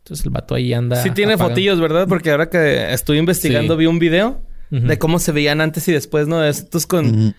[0.03, 1.01] Entonces el vato ahí anda.
[1.01, 1.53] Sí tiene apagando.
[1.55, 2.07] fotillos, ¿verdad?
[2.07, 3.79] Porque ahora que estuve investigando Sí.
[3.79, 6.43] vi un video de cómo se veían antes y después, ¿no?
[6.43, 7.05] Estos con...
[7.07, 7.33] Ujú.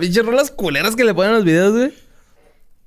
[0.00, 1.92] Pinches rolas culeras que le ponen a los videos, güey.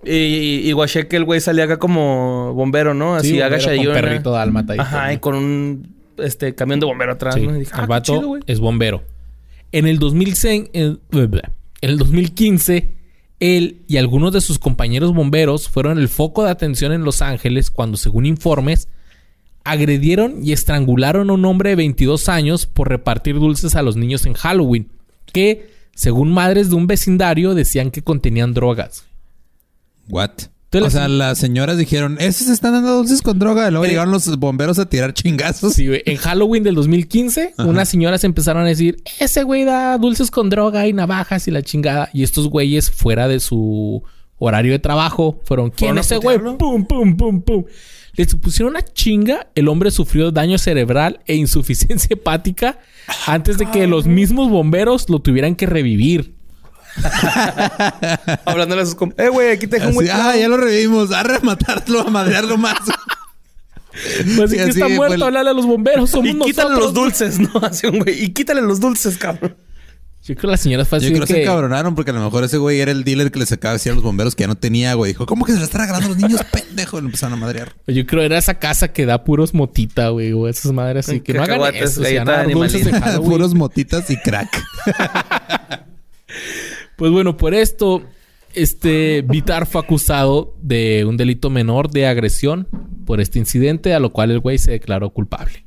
[0.03, 3.15] Y, y, y guaché que el güey salía acá como bombero, ¿no?
[3.15, 3.41] Así Sí, con
[3.87, 3.93] ¿no?
[4.01, 7.55] perrito dálmata Ajá, y con un este camión de bombero atrás, Sí, ¿no?
[7.55, 9.03] Y dije, ah, el vato chido, es bombero.
[9.71, 10.99] En el 2006, en
[11.81, 12.95] en el 2015,
[13.39, 17.69] él y algunos de sus compañeros bomberos fueron el foco de atención en Los Ángeles
[17.69, 18.87] cuando, según informes,
[19.63, 24.25] agredieron y estrangularon a un hombre de 22 años por repartir dulces a los niños
[24.25, 24.89] en Halloween,
[25.31, 29.05] que, según madres de un vecindario, decían que contenían drogas.
[30.09, 30.31] What?
[30.83, 33.69] O sea, las señoras dijeron, esos están dando dulces con droga.
[33.71, 33.89] Luego Eh.
[33.89, 35.73] llegaron los bomberos a tirar chingazos.
[35.73, 36.01] Sí, güey.
[36.05, 40.87] En Halloween del 2015, unas señoras empezaron a decir, ese güey da dulces con droga
[40.87, 42.09] y navajas y la chingada.
[42.13, 44.03] Y estos güeyes, fuera de su
[44.39, 46.37] horario de trabajo, fueron, ¿quién ¿Fueron a es ese güey?
[46.39, 47.63] Pum, pum, pum, pum.
[48.13, 49.47] Le pusieron una chinga.
[49.53, 52.79] El hombre sufrió daño cerebral e insuficiencia hepática
[53.27, 56.36] antes de que los mismos bomberos lo tuvieran que revivir.
[58.45, 59.25] Hablándole a sus compas.
[59.25, 60.09] Eh, güey, aquí te dejo un güey.
[60.09, 61.11] ah, ya lo revivimos.
[61.11, 62.77] A rematarlo, a madrearlo más.
[64.35, 66.09] Pues Sí, que está muerto, el- háblale a los bomberos.
[66.11, 67.49] Somos Y quítale los dulces, ¿no?
[67.63, 68.23] Así un güey.
[68.23, 69.55] Y quítale los dulces, cabrón.
[70.23, 71.43] Yo creo que la señora fue así Yo creo que se que...
[71.43, 73.95] encabronaron porque a lo mejor ese güey era el dealer que le sacaba decir a
[73.95, 75.13] los bomberos que ya no tenía, güey.
[75.13, 76.97] Dijo, ¿cómo que se le están regalando a los niños, pendejo?
[76.97, 77.73] Y le empezaron a madrear.
[77.87, 81.33] Yo creo era esa casa que da puros motita, güey, o esas madres así que
[81.33, 83.19] no hagan eso, se galleta van a dar de dulces de.
[83.21, 84.61] Puros motitas y crack.
[86.97, 88.01] Pues bueno, por esto,
[88.53, 92.67] este Vitar fue acusado de un delito menor de agresión
[93.05, 95.65] por este incidente, a lo cual el güey se declaró culpable.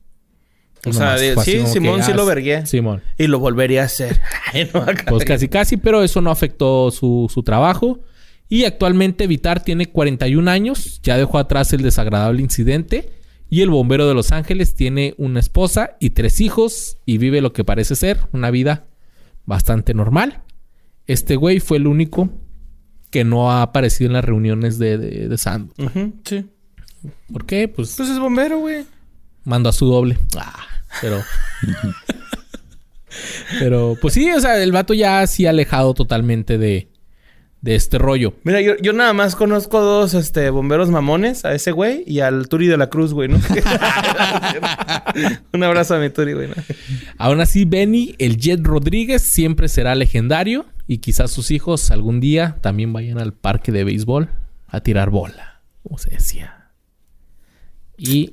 [0.86, 2.66] O sea, de- sí, Simón que, sí ah, lo vergué.
[2.66, 3.02] Simón.
[3.16, 4.20] Y lo volvería a hacer.
[4.52, 5.04] Ay, no, acá.
[5.08, 8.00] Pues casi casi, pero eso no afectó su, su trabajo.
[8.48, 13.10] Y actualmente Vitar tiene 41 años, ya dejó atrás el desagradable incidente.
[13.48, 17.52] Y el bombero de Los Ángeles tiene una esposa y tres hijos y vive lo
[17.52, 18.86] que parece ser una vida
[19.44, 20.42] bastante normal.
[21.10, 22.30] Este güey fue el único
[23.10, 26.46] que no ha aparecido en las reuniones de, de, de sí.
[27.32, 27.66] ¿Por qué?
[27.66, 28.84] Pues Pues es bombero, güey.
[29.42, 30.18] mandó a su doble.
[30.38, 30.64] Ah,
[31.00, 31.20] pero.
[33.58, 36.92] pero, pues sí, o sea, el vato ya sí alejado totalmente de,
[37.60, 38.34] de este rollo.
[38.44, 42.48] Mira, yo, yo nada más conozco dos este, bomberos mamones, a ese güey y al
[42.48, 43.40] Turi de la Cruz, güey, ¿no?
[45.52, 46.46] Un abrazo a mi Turi, güey.
[46.46, 46.54] ¿no?
[47.18, 52.58] Aún así, Benny, el Jet Rodríguez, siempre será legendario y quizás sus hijos algún día
[52.62, 54.28] también vayan al parque de béisbol
[54.66, 56.72] a tirar bola, como se decía.
[57.96, 58.32] Y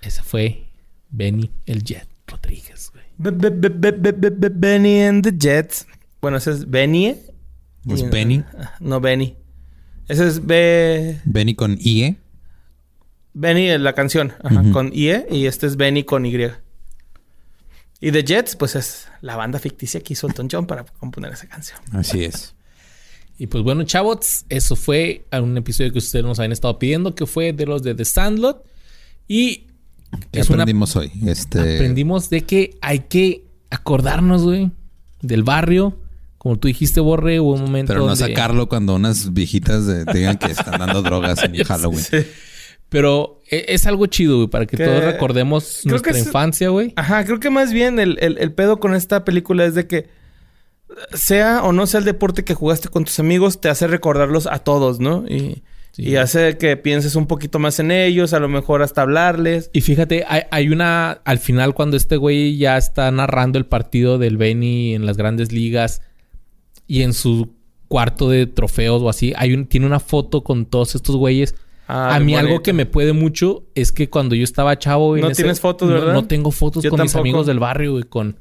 [0.00, 0.68] ese fue
[1.10, 3.04] Benny, el Jet Rodríguez, güey.
[3.18, 5.84] Benny and the Jets.
[6.20, 7.08] Bueno, ese es Benny.
[7.88, 8.44] Es Y- Benny.
[8.78, 9.36] No, Benny.
[10.06, 11.20] Ese es Be...
[11.24, 12.18] Benny con IE.
[13.34, 16.36] Benny, eh, la canción, ajá, con IE y este es Benny con Y.
[18.00, 21.46] Y The Jets, pues es la banda ficticia que hizo Elton John para componer esa
[21.46, 21.78] canción.
[21.92, 22.54] Así es.
[23.38, 27.26] Y pues bueno, chavos, eso fue un episodio que ustedes nos habían estado pidiendo, que
[27.26, 28.64] fue de los de The Sandlot.
[29.28, 29.66] Y
[30.32, 31.10] ¿Qué es una aprendimos hoy?
[31.26, 31.76] Este...
[31.76, 34.70] aprendimos de que hay que acordarnos, güey,
[35.22, 35.96] del barrio.
[36.38, 40.04] Como tú dijiste, Borre, hubo un momento Pero no donde- sacarlo cuando unas viejitas de-
[40.06, 42.04] te digan que están dando drogas en Halloween.
[42.90, 46.92] Pero e- es algo chido, güey, para que Que- todos recordemos nuestra es- infancia, güey.
[46.96, 50.08] Ajá, creo que más bien el, el- el pedo con esta película es de que
[51.14, 54.58] sea o no sea el deporte que jugaste con tus amigos, te hace recordarlos a
[54.58, 55.24] todos, ¿no?
[55.28, 55.62] Y,
[55.92, 56.02] Sí.
[56.04, 59.70] y hace que pienses un poquito más en ellos, a lo mejor hasta hablarles.
[59.72, 61.20] Y fíjate, hay, hay una...
[61.24, 65.50] Al final, cuando este güey ya está narrando el partido del Benny en las grandes
[65.52, 66.00] ligas
[66.86, 67.54] y en su
[67.88, 71.56] cuarto de trofeos o así, hay un, tiene una foto con todos estos güeyes.
[71.92, 75.16] Ah, a mí algo que me puede mucho es que cuando yo estaba chavo...
[75.16, 76.12] en ¿No tienes fotos, no- verdad?
[76.12, 77.22] No, tengo fotos Yo con mis tampoco.
[77.28, 78.38] amigos del barrio, güey, con...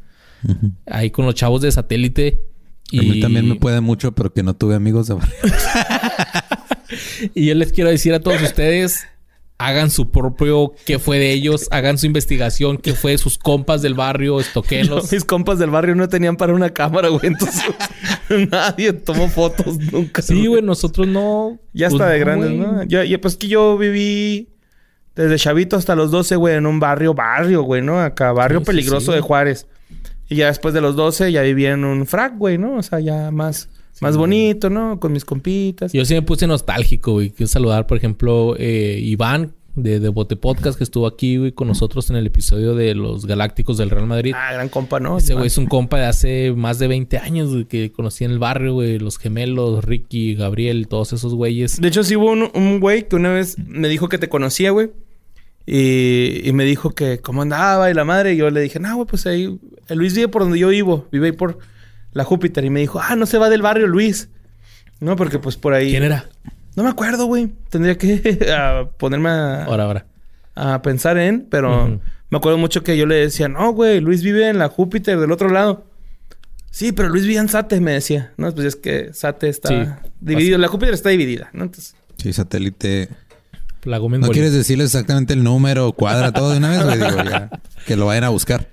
[0.86, 2.46] Ahí con los chavos de satélite.
[2.94, 5.34] A mí también me puede mucho, pero que no tuve amigos de barrio.
[7.36, 9.06] Y yo les quiero decir a todos ustedes,
[9.60, 13.81] hagan su propio qué fue de ellos, hagan su investigación, qué fue de sus compas
[13.81, 15.11] del barrio, estoquenlos.
[15.11, 17.27] Mis compas del barrio no tenían para una cámara, güey.
[17.27, 17.64] Entonces
[18.52, 20.22] nadie tomó fotos nunca.
[20.22, 21.60] Sí, güey, nosotros no.
[21.73, 22.60] Ya pues está de no, grandes, güey.
[22.60, 22.84] ¿no?
[22.84, 24.49] Yo, yo- pues que yo viví
[25.15, 27.99] desde chavito hasta los 12, güey, en un barrio, barrio, güey, ¿no?
[27.99, 29.15] Acá, barrio Sí, sí, peligroso sí.
[29.18, 29.68] de Juárez.
[30.30, 32.76] Y ya después de los 12 ya viví en un frac, güey, ¿no?
[32.77, 33.68] O sea, ya más,
[34.02, 34.99] más bonito, ¿no?
[34.99, 35.94] Con mis compitas.
[35.94, 37.32] Yo sí me puse nostálgico, güey.
[37.32, 41.68] Quiero saludar, por ejemplo, eh, Iván de, de Bote Podcast que estuvo aquí, güey, con
[41.68, 44.34] nosotros en el episodio de los Galácticos del Real Madrid.
[44.36, 45.18] Ah, gran compa, ¿no?
[45.18, 48.32] Ese güey es un compa de hace más de 20 años güey, que conocí en
[48.32, 48.99] el barrio, güey.
[48.99, 51.80] Los gemelos, Ricky, Gabriel, todos esos güeyes.
[51.80, 54.72] De hecho, sí hubo un, un güey que una vez me dijo que te conocía,
[54.72, 54.91] güey.
[55.66, 58.34] Y, y me dijo que cómo andaba y la madre.
[58.34, 59.60] Y yo le dije, no, güey, pues ahí.
[59.88, 61.07] El Luis vive por donde yo vivo.
[61.11, 61.60] Vive ahí por
[62.14, 62.64] la Júpiter.
[62.65, 64.30] Y me dijo, ah, no se va del barrio Luis.
[64.99, 65.91] No, porque pues por ahí.
[65.91, 66.30] ¿Quién era?
[66.76, 67.52] No me acuerdo, güey.
[67.69, 70.06] Tendría que ponerme a, Ahora, ahora.
[70.56, 71.99] a pensar en, pero
[72.30, 75.31] me acuerdo mucho que yo le decía, no, güey, Luis vive en la Júpiter del
[75.31, 75.86] otro lado.
[76.72, 78.31] Sí, pero Luis vive en Sate, me decía.
[78.38, 80.10] No, pues es que Sate está Sí.
[80.22, 80.57] dividido.
[80.60, 81.64] La Júpiter está dividida, ¿no?
[81.64, 83.07] Entonces, Sí, satélite.
[83.86, 86.84] ¿No quieres decirles exactamente el número, cuadra, todo de una vez?
[86.84, 86.98] güey?
[86.98, 87.49] Digo, ya,
[87.88, 88.68] que lo vayan a buscar.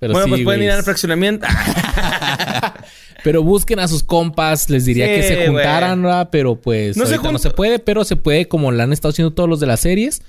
[0.00, 0.66] Pero bueno, sí, pues pueden güey.
[0.68, 1.46] ir al fraccionamiento.
[3.22, 4.70] Pero busquen a sus compas.
[4.70, 5.46] Les diría Sí, que se güey.
[5.48, 6.28] juntaran, ¿verdad?
[6.32, 7.78] Pero pues No se no se puede.
[7.78, 10.22] Pero se puede, como lo han estado haciendo todos los de las series.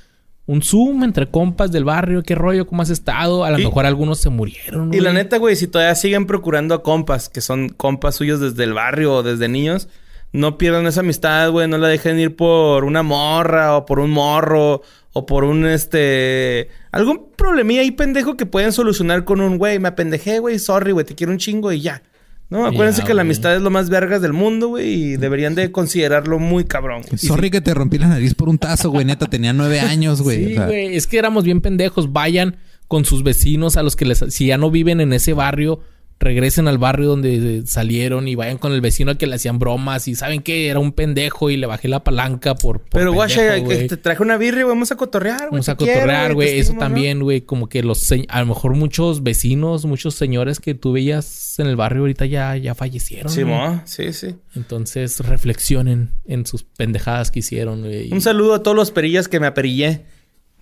[0.46, 2.24] Un Zoom entre compas del barrio.
[2.24, 2.68] ¿Qué rollo?
[2.68, 3.46] ¿Cómo has estado?
[3.46, 5.24] A lo mejor algunos se murieron, y la güey.
[5.24, 9.14] neta, güey, si todavía siguen procurando a compas, que son compas suyos desde el barrio
[9.14, 9.88] o desde niños,
[10.34, 11.68] no pierdan esa amistad, güey.
[11.68, 14.82] No la dejen ir por una morra o por un morro
[15.14, 16.70] o por un, este...
[16.92, 21.06] Algún problemilla ahí pendejo que pueden solucionar con un, güey, me apendejé, güey, sorry, güey,
[21.06, 22.02] te quiero un chingo y ya.
[22.50, 25.72] No, acuérdense que la amistad es lo más vergas del mundo, güey, y deberían de
[25.72, 27.02] considerarlo muy cabrón.
[27.16, 29.06] Sorry que te rompí la nariz por un tazo, güey.
[29.06, 30.48] Neta, tenía nueve años, güey.
[30.48, 30.96] Sí, O sea, güey.
[30.98, 32.12] Es que éramos bien pendejos.
[32.12, 32.58] Vayan
[32.90, 34.26] con sus vecinos a los que les...
[34.30, 35.80] Si ya no viven en ese barrio,
[36.22, 40.08] regresen al barrio donde salieron y vayan con el vecino al que le hacían bromas.
[40.08, 42.80] Y saben que era un pendejo y le bajé la palanca por...
[42.80, 43.88] por Pero, guacha, pendejo, que güey.
[43.88, 45.52] te traje una birria, güey, vamos a cotorrear, güey.
[45.52, 46.60] Vamos a cotorrear, güey.
[46.60, 47.42] Eso también, güey.
[47.42, 48.10] Como que los...
[48.30, 52.56] A lo mejor muchos vecinos, muchos señores que tú veías en el barrio ahorita ya,
[52.56, 53.32] ya fallecieron.
[53.32, 54.36] Sí, mo, sí, sí.
[54.56, 58.12] Entonces reflexionen en sus pendejadas que hicieron, güey.
[58.12, 60.06] Un saludo a todos los perillas que me aperillé.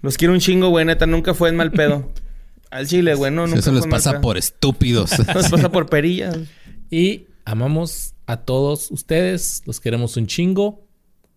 [0.01, 2.09] Los quiero un chingo, güey, neta, nunca fue en mal pedo.
[2.69, 5.17] Al chile, güey, no, nunca eso les pasa por estúpidos.
[5.33, 6.37] Nos pasa por perillas.
[6.91, 10.87] Y amamos a todos ustedes, los queremos un chingo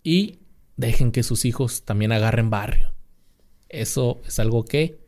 [0.02, 0.38] y
[0.78, 2.94] dejen que sus hijos también agarren barrio.
[3.68, 4.98] Eso es algo que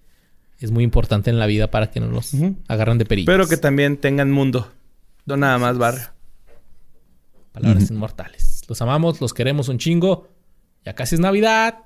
[0.59, 2.33] es muy importante en la vida para que no los
[2.69, 3.27] agarren de perillas.
[3.27, 4.71] Pero que también tengan mundo.
[5.25, 6.09] No nada más barrio.
[7.53, 8.63] Palabras inmortales.
[8.69, 10.29] Los amamos, los queremos un chingo.
[10.85, 11.85] Ya casi es Navidad.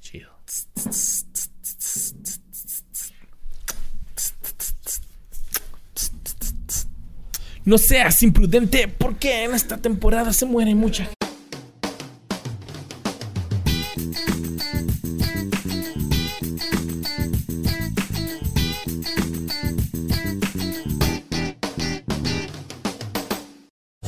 [0.00, 0.30] Chido.
[7.66, 11.14] No seas imprudente, porque en esta temporada se muere mucha gente.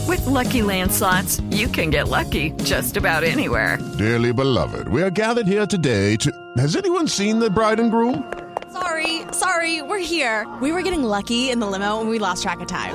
[0.06, 3.78] With Lucky Land slots, you can get lucky just about anywhere.
[3.96, 6.30] Dearly beloved, we are gathered here today to.
[6.58, 8.30] Has anyone seen the bride and groom?
[8.70, 10.46] Sorry, sorry, we're here.
[10.60, 12.94] We were getting lucky in the limo and we lost track of time.